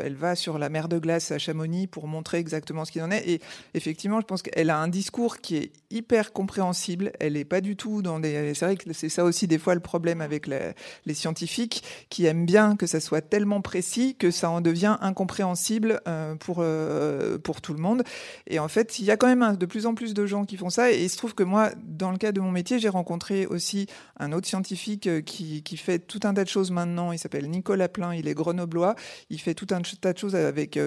elle 0.04 0.14
va 0.14 0.34
sur 0.34 0.58
la 0.58 0.68
mer 0.68 0.88
de 0.88 0.98
glace 0.98 1.30
à 1.30 1.38
Chamonix 1.38 1.86
pour 1.86 2.06
montrer 2.06 2.38
exactement 2.38 2.84
ce 2.84 2.92
qu'il 2.92 3.02
en 3.02 3.10
est. 3.10 3.28
Et 3.28 3.40
effectivement, 3.74 4.20
je 4.20 4.26
pense 4.26 4.42
elle 4.68 4.72
a 4.72 4.78
un 4.80 4.88
discours 4.88 5.38
qui 5.38 5.56
est 5.56 5.72
hyper 5.90 6.34
compréhensible. 6.34 7.12
Elle 7.20 7.32
n'est 7.32 7.46
pas 7.46 7.62
du 7.62 7.74
tout 7.74 8.02
dans 8.02 8.20
des. 8.20 8.52
C'est 8.54 8.66
vrai 8.66 8.76
que 8.76 8.92
c'est 8.92 9.08
ça 9.08 9.24
aussi 9.24 9.46
des 9.46 9.56
fois 9.56 9.74
le 9.74 9.80
problème 9.80 10.20
avec 10.20 10.46
les 10.46 11.14
scientifiques 11.14 11.82
qui 12.10 12.26
aiment 12.26 12.44
bien 12.44 12.76
que 12.76 12.86
ça 12.86 13.00
soit 13.00 13.22
tellement 13.22 13.62
précis 13.62 14.14
que 14.14 14.30
ça 14.30 14.50
en 14.50 14.60
devient 14.60 14.98
incompréhensible 15.00 16.02
euh, 16.06 16.34
pour 16.34 16.58
euh, 16.60 17.38
pour 17.38 17.62
tout 17.62 17.72
le 17.72 17.80
monde. 17.80 18.02
Et 18.46 18.58
en 18.58 18.68
fait, 18.68 18.98
il 18.98 19.06
y 19.06 19.10
a 19.10 19.16
quand 19.16 19.34
même 19.34 19.56
de 19.56 19.64
plus 19.64 19.86
en 19.86 19.94
plus 19.94 20.12
de 20.12 20.26
gens 20.26 20.44
qui 20.44 20.58
font 20.58 20.68
ça. 20.68 20.92
Et 20.92 21.02
il 21.02 21.08
se 21.08 21.16
trouve 21.16 21.34
que 21.34 21.44
moi, 21.44 21.70
dans 21.86 22.10
le 22.10 22.18
cas 22.18 22.32
de 22.32 22.40
mon 22.42 22.50
métier, 22.50 22.78
j'ai 22.78 22.90
rencontré 22.90 23.46
aussi 23.46 23.86
un 24.18 24.32
autre 24.32 24.46
scientifique 24.46 25.06
euh, 25.06 25.22
qui, 25.22 25.62
qui 25.62 25.78
fait 25.78 25.98
tout 25.98 26.20
un 26.24 26.34
tas 26.34 26.44
de 26.44 26.50
choses 26.50 26.70
maintenant. 26.70 27.12
Il 27.12 27.18
s'appelle 27.18 27.48
Nicolas 27.48 27.88
Plein. 27.88 28.14
Il 28.14 28.28
est 28.28 28.34
grenoblois. 28.34 28.96
Il 29.30 29.40
fait 29.40 29.54
tout 29.54 29.68
un 29.70 29.80
tas 29.80 30.12
de 30.12 30.18
choses 30.18 30.36
avec 30.36 30.78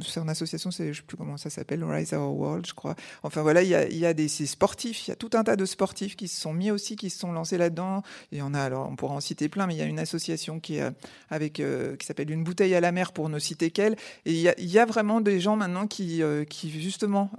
son 0.00 0.28
association. 0.28 0.70
C'est 0.70 0.94
je 0.94 1.00
sais 1.00 1.06
plus 1.06 1.18
comment 1.18 1.36
ça 1.36 1.50
s'appelle, 1.50 1.84
Rise 1.84 2.14
Our 2.14 2.34
World, 2.34 2.66
je 2.66 2.72
crois. 2.72 2.94
Enfin 3.22 3.42
voilà, 3.42 3.62
il 3.62 3.68
y 3.68 4.06
a, 4.06 4.14
des 4.14 4.28
sportifs, 4.28 5.06
il 5.06 5.10
y 5.10 5.12
a 5.12 5.16
tout 5.16 5.30
un 5.34 5.44
tas 5.44 5.56
de 5.56 5.64
sportifs 5.64 6.16
qui 6.16 6.28
se 6.28 6.40
sont 6.40 6.52
mis 6.52 6.70
aussi, 6.70 6.96
qui 6.96 7.10
se 7.10 7.18
sont 7.18 7.32
lancés 7.32 7.58
là-dedans. 7.58 8.02
Il 8.32 8.38
y 8.38 8.42
en 8.42 8.54
a, 8.54 8.60
alors 8.60 8.88
on 8.90 8.96
pourra 8.96 9.14
en 9.14 9.20
citer 9.20 9.48
plein, 9.48 9.66
mais 9.66 9.74
il 9.74 9.78
y 9.78 9.82
a 9.82 9.86
une 9.86 9.98
association 9.98 10.60
qui, 10.60 10.76
est 10.76 10.82
euh, 10.82 10.90
avec, 11.30 11.60
euh, 11.60 11.96
qui 11.96 12.06
s'appelle 12.06 12.30
Une 12.30 12.44
bouteille 12.44 12.74
à 12.74 12.80
la 12.80 12.92
mer 12.92 13.12
pour 13.12 13.28
ne 13.28 13.38
citer 13.38 13.70
qu'elle. 13.70 13.96
Et 14.24 14.32
il 14.32 14.70
y, 14.70 14.78
a, 14.78 14.86
vraiment 14.86 15.20
des 15.20 15.40
gens 15.40 15.56
maintenant 15.56 15.86
qui, 15.86 16.22
euh, 16.22 16.44
qui 16.44 16.70
justement 16.70 17.30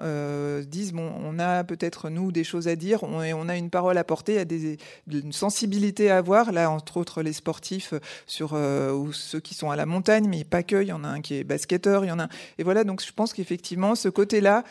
disent, 0.68 0.94
bon, 0.94 1.12
on 1.24 1.40
a 1.40 1.64
peut-être 1.64 2.10
nous 2.10 2.32
des 2.32 2.44
choses 2.44 2.68
à 2.68 2.76
dire, 2.76 3.04
on, 3.04 3.22
on 3.22 3.50
a 3.50 3.58
une 3.58 3.70
parole 3.70 3.98
à 3.98 4.04
porter, 4.04 4.34
il 4.34 4.36
y 4.36 4.40
a 4.40 4.46
des, 4.46 4.78
une 5.08 5.34
sensibilité 5.34 6.10
à 6.10 6.18
avoir. 6.18 6.52
Là, 6.52 6.70
entre 6.70 6.98
autres, 6.98 7.22
les 7.22 7.34
sportifs 7.34 7.94
sur, 8.28 8.54
ou 8.54 9.14
ceux 9.14 9.40
qui 9.40 9.54
sont 9.54 9.72
à 9.72 9.76
la 9.76 9.86
montagne, 9.86 10.28
mais 10.28 10.44
pas 10.44 10.64
que, 10.64 10.82
il 10.82 10.88
y 10.88 10.94
en 10.94 11.04
a 11.04 11.08
un 11.08 11.22
qui 11.22 11.36
est 11.36 11.44
basketteur, 11.44 12.06
il 12.06 12.10
y 12.10 12.12
en 12.12 12.20
a 12.20 12.24
un. 12.24 12.30
Et 12.58 12.64
voilà, 12.64 12.84
donc 12.84 13.04
je 13.04 13.12
pense 13.12 13.34
qu'effectivement, 13.34 13.96
ce 13.96 14.10
côté-là, 14.10 14.64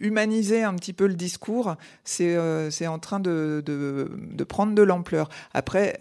humaniser 0.00 0.62
un 0.62 0.74
petit 0.74 0.92
peu 0.92 1.06
le 1.06 1.14
discours, 1.14 1.76
c'est 2.04 2.34
euh, 2.34 2.70
en 2.86 2.98
train 2.98 3.20
de, 3.20 3.62
de, 3.64 4.44
prendre 4.44 4.74
de 4.74 4.82
l'ampleur. 4.82 5.28
Après, 5.52 5.98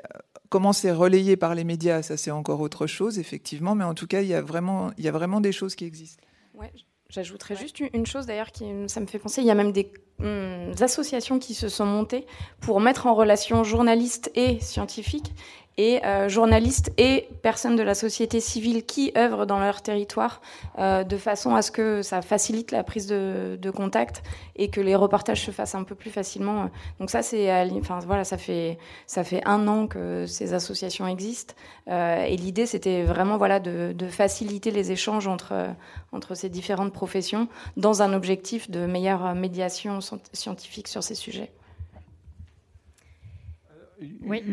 comment 0.50 0.74
c'est 0.74 0.92
relayé 0.92 1.38
par 1.38 1.56
les 1.56 1.64
médias, 1.64 2.02
ça 2.02 2.18
c'est 2.18 2.32
encore 2.32 2.62
autre 2.62 2.88
chose, 2.88 3.20
effectivement, 3.20 3.76
mais 3.76 3.84
en 3.84 3.94
tout 3.94 4.08
cas, 4.08 4.22
il 4.22 4.28
y 4.28 4.34
a 4.34 4.42
vraiment, 4.42 4.92
il 4.98 5.04
y 5.04 5.08
a 5.08 5.12
vraiment 5.12 5.42
des 5.42 5.52
choses 5.52 5.76
qui 5.76 5.86
existent. 5.86 6.24
Ouais, 6.56 6.72
J'ajouterais 7.10 7.56
juste 7.56 7.80
une 7.80 8.06
chose 8.06 8.28
d'ailleurs 8.28 8.52
qui 8.52 8.66
ça 8.86 9.00
me 9.00 9.08
fait 9.08 9.18
penser, 9.18 9.42
il 9.42 9.48
y 9.48 9.52
a 9.52 9.56
même 9.56 9.72
des 9.72 9.92
hum, 10.20 10.72
associations 10.80 11.40
qui 11.40 11.56
se 11.56 11.68
sont 11.68 11.86
montées 11.86 12.28
pour 12.62 12.80
mettre 12.82 13.08
en 13.08 13.16
relation 13.16 13.64
journalistes 13.64 14.30
et 14.36 14.60
scientifiques 14.60 15.34
et 15.80 16.06
euh, 16.06 16.28
journalistes 16.28 16.92
et 16.98 17.30
personnes 17.42 17.78
de 17.78 17.84
la 17.84 17.96
société 17.96 18.42
civile 18.42 18.86
qui 18.86 19.14
œuvrent 19.18 19.46
dans 19.46 19.60
leur 19.60 19.82
territoire 19.82 20.42
euh, 20.78 21.06
de 21.06 21.16
façon 21.16 21.56
à 21.56 21.62
ce 21.62 21.72
que 21.72 22.02
ça 22.02 22.22
facilite 22.22 22.72
la 22.72 22.84
prise 22.84 23.08
de, 23.08 23.72
contact 23.74 24.22
et 24.58 24.70
que 24.70 24.82
les 24.82 24.96
reportages 24.96 25.46
se 25.46 25.52
fassent 25.52 25.76
un 25.76 25.84
peu 25.84 25.96
plus 25.96 26.10
facilement. 26.10 26.70
Donc 27.00 27.10
ça, 27.10 27.22
c'est, 27.22 27.50
enfin 27.80 28.00
voilà, 28.06 28.26
ça 28.26 28.38
fait 28.38 28.78
ça 29.08 29.24
fait 29.24 29.42
un 29.46 29.70
an 29.70 29.88
que 29.88 30.26
ces 30.26 30.54
associations 30.54 31.08
existent 31.08 31.54
euh, 31.88 32.26
et 32.26 32.36
l'idée 32.36 32.66
c'était 32.66 33.04
vraiment 33.04 33.38
voilà 33.38 33.62
de, 33.62 33.94
de, 33.94 34.08
faciliter 34.08 34.72
les 34.72 34.92
échanges 34.92 35.28
entre 35.28 35.54
entre 36.12 36.36
ces 36.36 36.50
différentes 36.50 36.92
professions 36.92 37.48
dans 37.78 38.02
un 38.02 38.12
objectif 38.12 38.70
de 38.70 38.86
meilleure 38.86 39.34
médiation 39.34 40.00
scientifique 40.34 40.90
sur 40.90 41.04
ces 41.04 41.16
sujets. 41.16 41.52
Oui. 44.22 44.44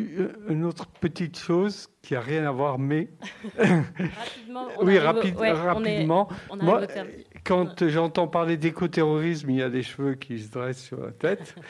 Une 0.48 0.64
autre 0.64 0.86
petite 0.86 1.38
chose 1.38 1.88
qui 2.02 2.14
n'a 2.14 2.20
rien 2.20 2.44
à 2.46 2.50
voir, 2.50 2.78
mais. 2.78 3.08
rapidement. 3.58 4.68
oui, 4.82 4.98
rapidement. 4.98 6.28
Moi, 6.60 6.82
quand 7.44 7.88
j'entends 7.88 8.26
parler 8.26 8.56
d'écoterrorisme, 8.56 9.50
il 9.50 9.56
y 9.56 9.62
a 9.62 9.70
des 9.70 9.82
cheveux 9.82 10.14
qui 10.14 10.40
se 10.40 10.50
dressent 10.50 10.82
sur 10.82 11.00
la 11.00 11.12
tête. 11.12 11.54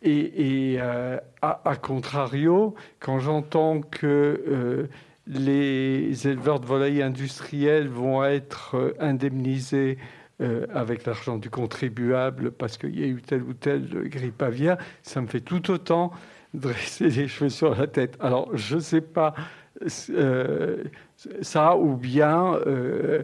Et, 0.00 0.78
à, 0.80 1.76
contrario, 1.82 2.76
quand 3.00 3.18
j'entends 3.18 3.80
que 3.80 4.88
les 5.26 6.28
éleveurs 6.28 6.60
de 6.60 6.66
volailles 6.66 7.02
industriels 7.02 7.88
vont 7.88 8.22
être 8.22 8.94
indemnisés 9.00 9.98
avec 10.72 11.04
l'argent 11.04 11.36
du 11.36 11.50
contribuable 11.50 12.52
parce 12.52 12.78
qu'il 12.78 12.96
y 12.96 13.02
a 13.02 13.08
eu 13.08 13.20
telle 13.20 13.42
ou 13.42 13.54
telle 13.54 14.08
grippe 14.08 14.40
aviaire, 14.40 14.78
ça 15.02 15.20
me 15.20 15.26
fait 15.26 15.40
tout 15.40 15.68
autant 15.72 16.12
dresser 16.54 17.08
les 17.08 17.28
cheveux 17.28 17.50
sur 17.50 17.74
la 17.74 17.86
tête. 17.86 18.16
Alors, 18.20 18.56
je 18.56 18.76
ne 18.76 18.80
sais 18.80 19.00
pas 19.00 19.34
euh, 20.10 20.84
ça 21.42 21.76
ou 21.76 21.96
bien 21.96 22.54
euh, 22.66 23.22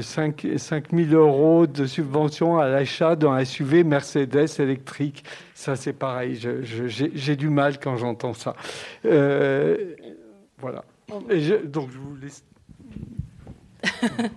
5, 0.00 0.46
5 0.56 0.92
000 0.92 1.10
euros 1.12 1.66
de 1.66 1.86
subvention 1.86 2.58
à 2.58 2.68
l'achat 2.68 3.16
d'un 3.16 3.44
SUV 3.44 3.84
Mercedes 3.84 4.48
électrique. 4.58 5.24
Ça, 5.54 5.76
c'est 5.76 5.92
pareil. 5.92 6.38
J'ai 6.62 7.36
du 7.36 7.48
mal 7.48 7.78
quand 7.78 7.96
j'entends 7.96 8.34
ça. 8.34 8.54
Euh, 9.04 9.94
voilà. 10.58 10.84
donc, 11.64 11.90
je 11.90 11.98
vous 11.98 12.16
laisse. 12.16 12.44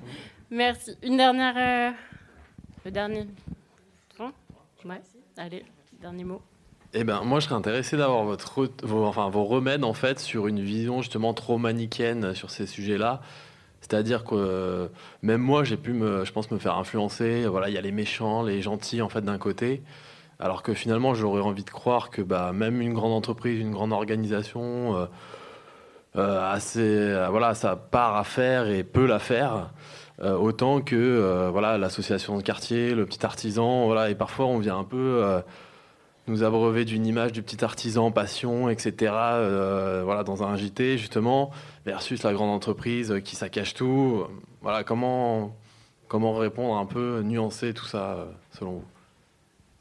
Merci. 0.51 0.95
Une 1.03 1.17
dernière. 1.17 1.55
Euh, 1.57 1.91
le 2.85 2.91
dernier. 2.91 3.27
Ouais. 4.85 5.01
Allez, 5.37 5.63
dernier 6.01 6.23
mot. 6.23 6.41
Eh 6.93 7.05
ben, 7.05 7.21
moi, 7.23 7.39
je 7.39 7.45
serais 7.45 7.55
intéressé 7.55 7.95
d'avoir 7.95 8.25
vos, 8.25 9.45
remèdes 9.45 9.85
en 9.85 9.93
fait 9.93 10.19
sur 10.19 10.47
une 10.47 10.59
vision 10.59 11.01
justement 11.01 11.33
trop 11.33 11.57
manichéenne 11.57 12.35
sur 12.35 12.49
ces 12.49 12.65
sujets-là. 12.65 13.21
C'est-à-dire 13.79 14.25
que 14.25 14.35
euh, 14.35 14.87
même 15.21 15.39
moi, 15.39 15.63
j'ai 15.63 15.77
pu, 15.77 15.93
je 15.93 16.31
pense, 16.33 16.51
me 16.51 16.59
faire 16.59 16.77
influencer. 16.77 17.45
Voilà, 17.45 17.69
il 17.69 17.75
y 17.75 17.77
a 17.77 17.81
les 17.81 17.93
méchants, 17.93 18.43
les 18.43 18.61
gentils 18.61 19.01
en 19.01 19.07
fait 19.07 19.21
d'un 19.21 19.37
côté, 19.37 19.83
alors 20.39 20.63
que 20.63 20.73
finalement, 20.73 21.13
j'aurais 21.13 21.41
envie 21.41 21.63
de 21.63 21.69
croire 21.69 22.09
que 22.09 22.21
bah, 22.21 22.51
même 22.53 22.81
une 22.81 22.93
grande 22.93 23.13
entreprise, 23.13 23.59
une 23.61 23.71
grande 23.71 23.93
organisation, 23.93 24.97
euh, 24.97 25.05
euh, 26.17 26.51
assez, 26.51 27.25
voilà, 27.29 27.53
ça 27.55 27.77
part 27.77 28.17
à 28.17 28.25
faire 28.25 28.67
et 28.67 28.83
peut 28.83 29.05
la 29.05 29.19
faire. 29.19 29.71
autant 30.21 30.81
que 30.81 31.49
voilà 31.51 31.77
l'association 31.77 32.37
de 32.37 32.43
quartier, 32.43 32.93
le 32.93 33.05
petit 33.05 33.25
artisan, 33.25 33.85
voilà, 33.85 34.09
et 34.09 34.15
parfois 34.15 34.45
on 34.47 34.59
vient 34.59 34.77
un 34.77 34.83
peu 34.83 35.41
nous 36.27 36.43
abreuver 36.43 36.85
d'une 36.85 37.05
image 37.05 37.31
du 37.31 37.41
petit 37.41 37.63
artisan, 37.63 38.11
passion, 38.11 38.69
etc. 38.69 39.13
Euh, 39.13 40.01
voilà, 40.03 40.23
dans 40.23 40.43
un 40.43 40.55
JT 40.55 40.97
justement, 40.97 41.51
versus 41.85 42.23
la 42.23 42.33
grande 42.33 42.49
entreprise 42.49 43.15
qui 43.23 43.35
saccage 43.35 43.73
tout. 43.73 44.25
Voilà, 44.61 44.83
comment 44.83 45.55
comment 46.07 46.33
répondre 46.33 46.75
un 46.75 46.85
peu, 46.85 47.21
nuancer 47.21 47.73
tout 47.73 47.85
ça 47.85 48.27
selon 48.51 48.71
vous? 48.71 48.85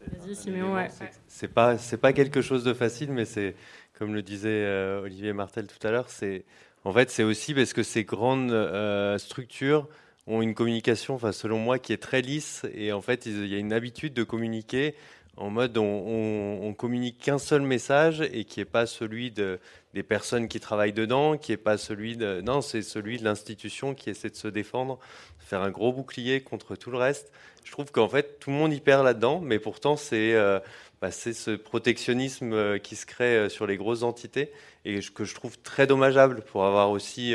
Vas-y, 0.07 0.35
Siméon. 0.35 0.75
Ouais. 0.75 0.89
C'est 1.27 1.49
pas 1.49 1.77
c'est 1.77 1.99
pas 1.99 2.13
quelque 2.13 2.41
chose 2.41 2.65
de 2.65 2.73
facile, 2.73 3.13
mais 3.13 3.25
c'est 3.25 3.55
comme 3.99 4.15
le 4.15 4.23
disait 4.23 4.65
euh, 4.65 5.03
Olivier 5.03 5.33
Martel 5.33 5.67
tout 5.67 5.87
à 5.87 5.91
l'heure, 5.91 6.09
c'est 6.09 6.45
en 6.85 6.93
fait 6.93 7.11
c'est 7.11 7.23
aussi 7.23 7.53
parce 7.53 7.75
que 7.75 7.83
ces 7.83 8.05
grandes 8.05 8.51
euh, 8.51 9.19
structures 9.19 9.89
ont 10.27 10.41
une 10.41 10.55
communication, 10.55 11.15
enfin 11.15 11.33
selon 11.33 11.59
moi, 11.59 11.79
qui 11.79 11.93
est 11.93 12.03
très 12.03 12.23
lisse 12.23 12.65
et 12.75 12.93
en 12.93 13.03
fait 13.03 13.27
il 13.27 13.47
y 13.47 13.55
a 13.55 13.59
une 13.59 13.73
habitude 13.73 14.15
de 14.15 14.23
communiquer 14.23 14.95
en 15.41 15.49
mode 15.49 15.79
on, 15.79 16.59
on, 16.63 16.75
communique 16.75 17.19
qu'un 17.19 17.39
seul 17.39 17.63
message 17.63 18.21
et 18.21 18.45
qui 18.45 18.61
n'est 18.61 18.67
pas 18.67 18.85
celui 18.85 19.31
de, 19.31 19.59
des 19.95 20.03
personnes 20.03 20.49
qui 20.49 20.61
travaillent 20.61 20.93
dedans, 20.93 21.39
qui 21.39 21.53
n'est 21.53 21.57
pas 21.57 21.79
celui 21.79 22.17
de... 22.17 22.43
Non, 22.43 22.61
c'est 22.61 22.83
celui 22.83 23.19
de 23.19 23.25
l'institution 23.25 23.95
qui 23.95 24.11
essaie 24.11 24.29
de 24.29 24.37
se 24.37 24.49
défendre, 24.49 24.99
faire 25.39 25.63
un 25.63 25.71
gros 25.71 25.93
bouclier 25.93 26.43
contre 26.43 26.77
tout 26.77 26.91
le 26.91 26.99
reste. 26.99 27.33
Je 27.65 27.73
trouve 27.73 27.91
qu'en 27.91 28.09
fait, 28.09 28.39
tout 28.39 28.51
le 28.51 28.57
monde 28.57 28.75
y 28.75 28.81
perd 28.81 29.03
là-dedans, 29.03 29.41
mais 29.41 29.59
pourtant, 29.59 29.97
c'est 29.97 30.35
euh, 30.35 30.61
bah, 31.01 31.11
ce 31.11 31.57
protectionnisme 31.57 32.53
euh, 32.53 32.79
qui 32.79 32.95
se 32.95 33.07
crée 33.07 33.37
euh, 33.37 33.49
sur 33.49 33.67
les 33.67 33.79
grosses 33.79 34.03
entités 34.03 34.53
et 34.85 35.01
que 35.01 35.25
je 35.25 35.35
trouve 35.35 35.59
très 35.59 35.87
dommageable 35.87 36.43
pour 36.43 36.65
avoir 36.65 36.91
aussi... 36.91 37.35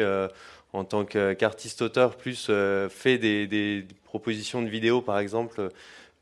en 0.74 0.84
tant 0.84 1.06
qu'artiste-auteur, 1.06 2.18
plus 2.18 2.52
fait 2.90 3.18
des, 3.18 3.88
propositions 4.04 4.62
de 4.62 4.68
vidéos, 4.68 5.02
par 5.02 5.20
exemple, 5.20 5.70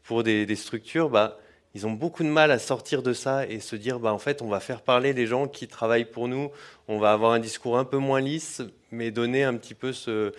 pour 0.03 0.21
des, 0.21 0.45
des 0.45 0.55
structures, 0.55 1.09
bah, 1.09 1.39
ils 1.75 1.87
ont 1.87 1.91
beaucoup 1.91 2.23
de 2.23 2.29
mal 2.29 2.51
à 2.51 2.59
sortir 2.59 3.01
de 3.01 3.13
ça 3.13 3.47
et 3.47 3.59
se 3.59 3.75
dire, 3.75 3.99
bah, 3.99 4.13
en 4.13 4.19
fait, 4.19 4.43
on 4.43 4.47
va 4.47 4.59
faire 4.59 4.81
parler 4.81 5.11
les 5.13 5.25
gens 5.25 5.47
qui 5.47 5.67
travaillent 5.67 6.05
pour 6.05 6.27
nous, 6.27 6.51
on 6.87 6.99
va 6.99 7.13
avoir 7.13 7.31
un 7.31 7.39
discours 7.39 7.79
un 7.79 7.85
peu 7.85 7.97
moins 7.97 8.21
lisse, 8.21 8.61
mais 8.91 9.09
donner 9.09 9.43
un 9.43 9.55
petit 9.57 9.73
peu 9.73 9.91
ce, 9.91 10.33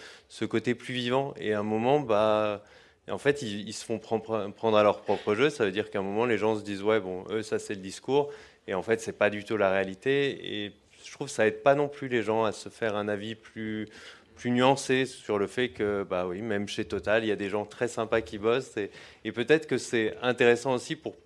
côté 0.48 0.76
plus 0.76 0.94
vivant. 0.94 1.34
Et 1.38 1.52
à 1.52 1.58
un 1.58 1.64
moment, 1.64 1.98
bah, 1.98 2.62
en 3.10 3.18
fait, 3.18 3.42
ils, 3.42 3.72
se 3.72 3.84
font 3.84 3.98
prendre 3.98 4.76
à 4.76 4.82
leur 4.84 5.02
propre 5.02 5.34
jeu. 5.34 5.50
Ça 5.50 5.64
veut 5.64 5.72
dire 5.72 5.90
qu'à 5.90 5.98
un 5.98 6.02
moment, 6.02 6.24
les 6.24 6.38
gens 6.38 6.56
se 6.56 6.62
disent, 6.62 6.82
ouais, 6.82 7.00
bon, 7.00 7.24
eux, 7.30 7.42
ça, 7.42 7.58
c'est 7.58 7.74
le 7.74 7.80
discours. 7.80 8.30
Et 8.68 8.74
en 8.74 8.82
fait, 8.82 9.00
c'est 9.00 9.18
pas 9.18 9.28
du 9.28 9.44
tout 9.44 9.56
la 9.56 9.70
réalité. 9.70 10.64
Et 10.64 10.72
je 11.04 11.10
trouve 11.12 11.26
que 11.26 11.32
ça 11.32 11.48
aide 11.48 11.64
pas 11.64 11.74
non 11.74 11.88
plus 11.88 12.06
les 12.06 12.22
gens 12.22 12.44
à 12.44 12.52
se 12.52 12.68
faire 12.68 12.94
un 12.94 13.08
avis 13.08 13.34
plus, 13.34 13.88
plus 14.36 14.52
nuancé 14.52 15.04
sur 15.04 15.38
le 15.38 15.48
fait 15.48 15.70
que, 15.70 16.04
bah 16.08 16.28
oui, 16.28 16.42
même 16.42 16.68
chez 16.68 16.84
Total, 16.84 17.24
il 17.24 17.26
y 17.26 17.32
a 17.32 17.36
des 17.36 17.48
gens 17.48 17.66
très 17.66 17.88
sympas 17.88 18.20
qui 18.20 18.38
bossent. 18.38 18.76
Et, 18.76 18.92
et 19.24 19.32
peut-être 19.32 19.66
que 19.66 19.78
c'est 19.78 20.16
intéressant 20.22 20.72
aussi 20.74 20.94
pour 20.94 21.16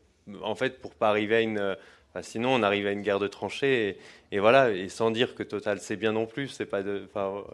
en 0.43 0.55
fait, 0.55 0.81
pour 0.81 0.95
pas 0.95 1.09
arriver 1.09 1.37
à 1.37 1.41
une. 1.41 1.77
sinon, 2.23 2.55
on 2.55 2.63
arrive 2.63 2.87
à 2.87 2.93
une 2.93 3.03
guerre 3.03 3.19
de 3.19 3.29
tranchées 3.29 3.99
et, 4.33 4.39
voilà, 4.39 4.71
et 4.71 4.89
sans 4.89 5.11
dire 5.11 5.35
que 5.35 5.43
Total 5.43 5.79
c'est 5.81 5.97
bien 5.97 6.13
non 6.13 6.27
plus. 6.27 6.49
C'est 6.49 6.67
pas 6.67 6.83
de, 6.83 7.09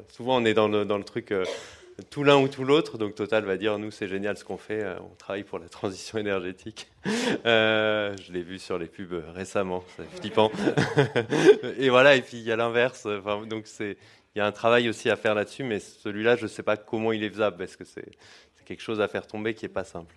souvent, 0.09 0.41
on 0.41 0.45
est 0.45 0.55
dans 0.55 0.69
le, 0.69 0.85
dans 0.85 0.99
le 0.99 1.05
truc 1.05 1.33
euh, 1.33 1.45
tout 2.11 2.25
l'un 2.25 2.37
ou 2.39 2.49
tout 2.49 2.65
l'autre. 2.65 2.99
Donc 2.99 3.15
Total 3.15 3.45
va 3.45 3.57
dire 3.57 3.79
nous 3.79 3.91
c'est 3.91 4.09
génial 4.09 4.37
ce 4.37 4.45
qu'on 4.45 4.57
fait, 4.57 4.83
euh, 4.83 4.97
on 5.01 5.15
travaille 5.17 5.45
pour 5.45 5.59
la 5.59 5.69
transition 5.69 6.19
énergétique. 6.19 6.89
Euh, 7.47 8.15
je 8.23 8.33
l'ai 8.33 8.43
vu 8.43 8.59
sur 8.59 8.79
les 8.79 8.87
pubs 8.87 9.23
récemment, 9.35 9.85
c'est 9.97 10.09
flippant. 10.21 10.51
et 11.79 11.91
voilà, 11.91 12.17
et 12.17 12.23
puis 12.23 12.39
il 12.39 12.43
y 12.43 12.53
a 12.53 12.57
l'inverse. 12.57 13.07
donc 13.47 13.67
il 13.79 13.97
y 14.37 14.41
a 14.41 14.47
un 14.47 14.53
travail 14.53 14.89
aussi 14.89 15.11
à 15.11 15.17
faire 15.17 15.35
là-dessus, 15.35 15.65
mais 15.65 15.79
celui-là 15.81 16.37
je 16.37 16.45
ne 16.45 16.49
sais 16.49 16.63
pas 16.63 16.79
comment 16.79 17.13
il 17.13 17.23
est 17.23 17.29
faisable 17.29 17.59
parce 17.59 17.77
que 17.77 17.85
c'est 17.85 18.07
quelque 18.65 18.81
chose 18.81 19.03
à 19.03 19.09
faire 19.09 19.27
tomber 19.27 19.53
qui 19.53 19.67
est 19.67 19.69
pas 19.69 19.85
simple. 19.85 20.15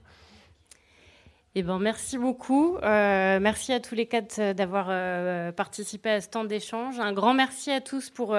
Eh 1.59 1.63
ben, 1.63 1.79
merci 1.79 2.19
beaucoup. 2.19 2.77
Euh, 2.83 3.39
merci 3.41 3.73
à 3.73 3.79
tous 3.79 3.95
les 3.95 4.05
quatre 4.05 4.37
euh, 4.37 4.53
d'avoir 4.53 4.89
euh, 4.91 5.51
participé 5.51 6.11
à 6.11 6.21
ce 6.21 6.29
temps 6.29 6.43
d'échange. 6.43 6.99
Un 6.99 7.13
grand 7.13 7.33
merci 7.33 7.71
à 7.71 7.81
tous 7.81 8.11
pour 8.11 8.37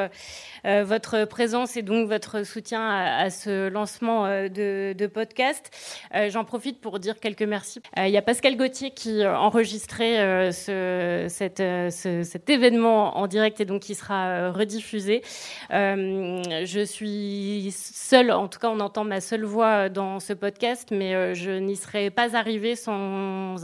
votre 0.65 1.25
présence 1.25 1.77
et 1.77 1.83
donc 1.83 2.09
votre 2.09 2.45
soutien 2.45 2.89
à, 2.89 3.31
ce 3.31 3.69
lancement 3.69 4.27
de, 4.27 5.07
podcast. 5.13 5.71
J'en 6.29 6.45
profite 6.45 6.81
pour 6.81 6.99
dire 6.99 7.19
quelques 7.19 7.43
merci. 7.43 7.81
Il 7.97 8.11
y 8.11 8.17
a 8.17 8.23
Pascal 8.23 8.57
Gauthier 8.57 8.91
qui 8.91 9.27
enregistrait 9.27 10.53
ce, 10.53 11.27
cet 11.29 12.51
événement 12.51 13.17
en 13.17 13.27
direct 13.27 13.61
et 13.61 13.65
donc 13.65 13.83
qui 13.83 13.95
sera 13.95 14.51
rediffusé. 14.51 15.23
je 15.71 16.85
suis 16.85 17.73
seule, 17.73 18.31
en 18.31 18.49
tout 18.49 18.59
cas 18.59 18.69
on 18.69 18.81
entend 18.81 19.05
ma 19.05 19.21
seule 19.21 19.45
voix 19.45 19.89
dans 19.89 20.21
ce 20.21 20.33
podcast, 20.33 20.89
mais 20.91 21.35
je 21.35 21.53
n'y 21.53 21.77
serais 21.77 22.11
pas 22.11 22.37
arrivée 22.37 22.77
sans 22.77 23.08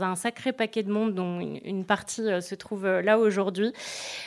un 0.01 0.15
sacré 0.15 0.53
paquet 0.53 0.83
de 0.83 0.91
monde 0.91 1.13
dont 1.13 1.39
une 1.39 1.85
partie 1.85 2.21
euh, 2.21 2.41
se 2.41 2.55
trouve 2.55 2.85
euh, 2.85 3.01
là 3.01 3.17
aujourd'hui. 3.17 3.73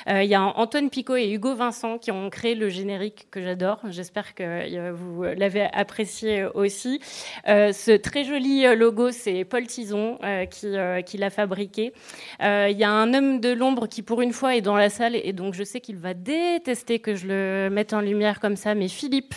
Euh, 0.08 0.22
il 0.22 0.28
y 0.28 0.34
a 0.34 0.42
Antoine 0.42 0.90
Picot 0.90 1.16
et 1.16 1.30
Hugo 1.30 1.54
Vincent 1.54 1.98
qui 1.98 2.10
ont 2.10 2.30
créé 2.30 2.54
le 2.54 2.68
générique 2.68 3.28
que 3.30 3.42
j'adore. 3.42 3.80
J'espère 3.90 4.34
que 4.34 4.90
vous 4.92 5.22
l'avez 5.22 5.68
apprécié 5.72 6.44
aussi. 6.54 7.00
ce 7.46 7.96
très 7.96 8.24
joli 8.24 8.64
logo, 8.76 9.10
c'est 9.10 9.44
Paul 9.44 9.66
Tison 9.66 10.18
qui, 10.50 10.74
qui 11.06 11.18
l'a 11.18 11.30
fabriqué. 11.30 11.92
Il 12.40 12.76
y 12.76 12.84
a 12.84 12.90
un 12.90 13.14
homme 13.14 13.40
de 13.40 13.50
l'ombre 13.50 13.86
qui, 13.86 14.02
pour 14.02 14.20
une 14.20 14.32
fois, 14.32 14.56
est 14.56 14.60
dans 14.60 14.76
la 14.76 14.90
salle 14.90 15.16
et 15.16 15.32
donc 15.32 15.54
je 15.54 15.64
sais 15.64 15.80
qu'il 15.80 15.96
va 15.96 16.14
détester 16.14 16.98
que 16.98 17.14
je 17.14 17.26
le 17.26 17.68
mette 17.70 17.92
en 17.92 18.00
lumière 18.00 18.40
comme 18.40 18.56
ça. 18.56 18.74
Mais 18.74 18.88
Philippe, 18.88 19.34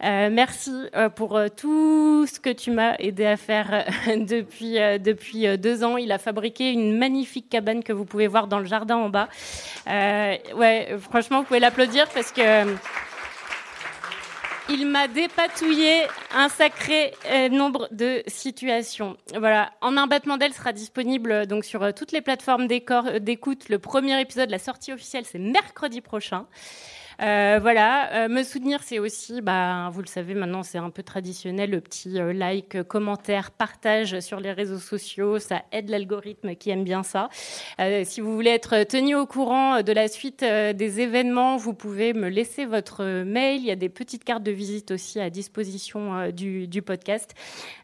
merci 0.00 0.72
pour 1.14 1.38
tout 1.56 2.26
ce 2.26 2.40
que 2.40 2.50
tu 2.50 2.70
m'as 2.70 2.96
aidé 2.98 3.26
à 3.26 3.36
faire 3.36 3.84
depuis, 4.06 4.78
depuis 5.00 5.46
euh, 5.46 5.56
deux 5.56 5.84
ans. 5.84 5.96
Il 5.96 6.12
a 6.12 6.18
fabriqué 6.18 6.70
une 6.72 6.96
magnifique 6.96 7.48
cabane 7.48 7.82
que 7.82 7.92
vous 7.92 8.04
pouvez 8.04 8.26
voir 8.26 8.46
dans 8.46 8.58
le 8.58 8.66
jardin 8.66 8.96
en 8.96 9.08
bas. 9.08 9.28
Euh, 9.88 10.36
ouais, 10.54 10.96
franchement, 11.00 11.40
vous 11.40 11.46
pouvez 11.46 11.60
l'applaudir 11.60 12.08
parce 12.10 12.32
que 12.32 12.40
euh, 12.40 12.74
il 14.68 14.86
m'a 14.86 15.06
dépatouillé 15.06 16.02
un 16.34 16.48
sacré 16.48 17.12
nombre 17.52 17.86
de 17.92 18.24
situations. 18.26 19.16
Voilà, 19.38 19.70
En 19.80 19.96
un 19.96 20.08
battement 20.08 20.38
d'aile 20.38 20.52
sera 20.52 20.72
disponible 20.72 21.46
donc 21.46 21.64
sur 21.64 21.94
toutes 21.94 22.10
les 22.10 22.20
plateformes 22.20 22.66
d'écoute. 22.66 23.68
Le 23.68 23.78
premier 23.78 24.20
épisode, 24.20 24.50
la 24.50 24.58
sortie 24.58 24.92
officielle, 24.92 25.24
c'est 25.24 25.38
mercredi 25.38 26.00
prochain. 26.00 26.46
Voilà, 27.18 28.28
me 28.28 28.42
soutenir, 28.42 28.80
c'est 28.82 28.98
aussi, 28.98 29.40
bah, 29.40 29.90
vous 29.92 30.00
le 30.00 30.06
savez 30.06 30.34
maintenant, 30.34 30.62
c'est 30.62 30.78
un 30.78 30.90
peu 30.90 31.02
traditionnel, 31.02 31.70
le 31.70 31.80
petit 31.80 32.10
like, 32.10 32.82
commentaire, 32.84 33.50
partage 33.50 34.20
sur 34.20 34.40
les 34.40 34.52
réseaux 34.52 34.78
sociaux. 34.78 35.38
Ça 35.38 35.62
aide 35.72 35.88
l'algorithme 35.88 36.54
qui 36.54 36.70
aime 36.70 36.84
bien 36.84 37.02
ça. 37.02 37.28
si 38.04 38.20
vous 38.20 38.34
voulez 38.34 38.50
être 38.50 38.84
tenu 38.84 39.14
au 39.14 39.26
courant 39.26 39.82
de 39.82 39.92
la 39.92 40.08
suite 40.08 40.44
des 40.44 41.00
événements, 41.00 41.56
vous 41.56 41.74
pouvez 41.74 42.12
me 42.12 42.28
laisser 42.28 42.64
votre 42.64 43.22
mail. 43.22 43.60
Il 43.60 43.66
y 43.66 43.70
a 43.70 43.76
des 43.76 43.88
petites 43.88 44.24
cartes 44.24 44.42
de 44.42 44.52
visite 44.52 44.90
aussi 44.90 45.20
à 45.20 45.30
disposition 45.30 46.30
du, 46.30 46.68
du 46.68 46.82
podcast 46.82 47.34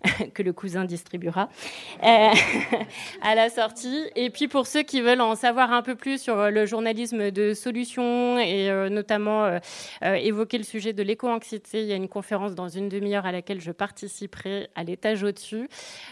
que 0.35 0.43
le 0.43 0.53
cousin 0.53 0.85
distribuera 0.85 1.49
à 2.03 3.35
la 3.35 3.51
sortie. 3.51 4.05
Et 4.17 4.31
puis 4.31 4.49
pour 4.49 4.67
ceux 4.67 4.83
qui 4.83 5.01
veulent 5.01 5.21
en 5.21 5.35
savoir 5.35 5.73
un 5.73 5.83
peu 5.83 5.95
plus 5.95 6.21
sur 6.21 6.39
euh, 6.39 6.51
le 6.51 6.67
journalisme 6.67 7.31
de 7.31 7.55
solutions 7.55 8.39
et 8.39 8.71
euh, 8.71 8.89
notamment 9.23 9.59
euh, 10.03 10.15
évoquer 10.15 10.59
le 10.59 10.65
sujet 10.65 10.93
de 10.93 11.03
l'éco-anxiété, 11.03 11.83
il 11.83 11.87
y 11.87 11.93
a 11.93 11.97
une 11.97 12.09
conférence 12.09 12.55
dans 12.55 12.69
une 12.69 12.89
demi-heure 12.89 13.27
à 13.27 13.33
laquelle 13.33 13.61
je 13.61 13.73
participerai 13.73 14.69
à 14.75 14.85
l'étage 14.85 15.23
au-dessus. 15.23 15.69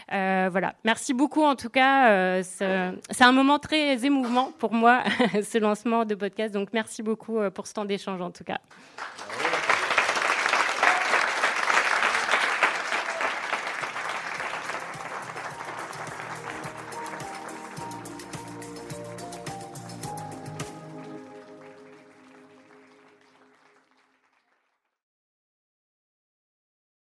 voilà. 0.09 0.75
Merci 0.83 1.13
beaucoup 1.13 1.43
en 1.43 1.55
tout 1.55 1.69
cas. 1.69 2.41
c'est 2.43 3.23
un 3.23 3.31
moment 3.31 3.59
très 3.59 4.05
émouvant 4.05 4.51
pour 4.57 4.73
moi, 4.73 5.03
ce 5.43 5.57
lancement 5.57 6.05
de 6.05 6.15
podcast. 6.15 6.53
Donc 6.53 6.69
merci 6.73 7.03
beaucoup 7.03 7.39
pour 7.53 7.67
ce 7.67 7.73
temps 7.73 7.85
d'échange 7.85 8.21
en 8.21 8.31
tout 8.31 8.43
cas. 8.43 8.59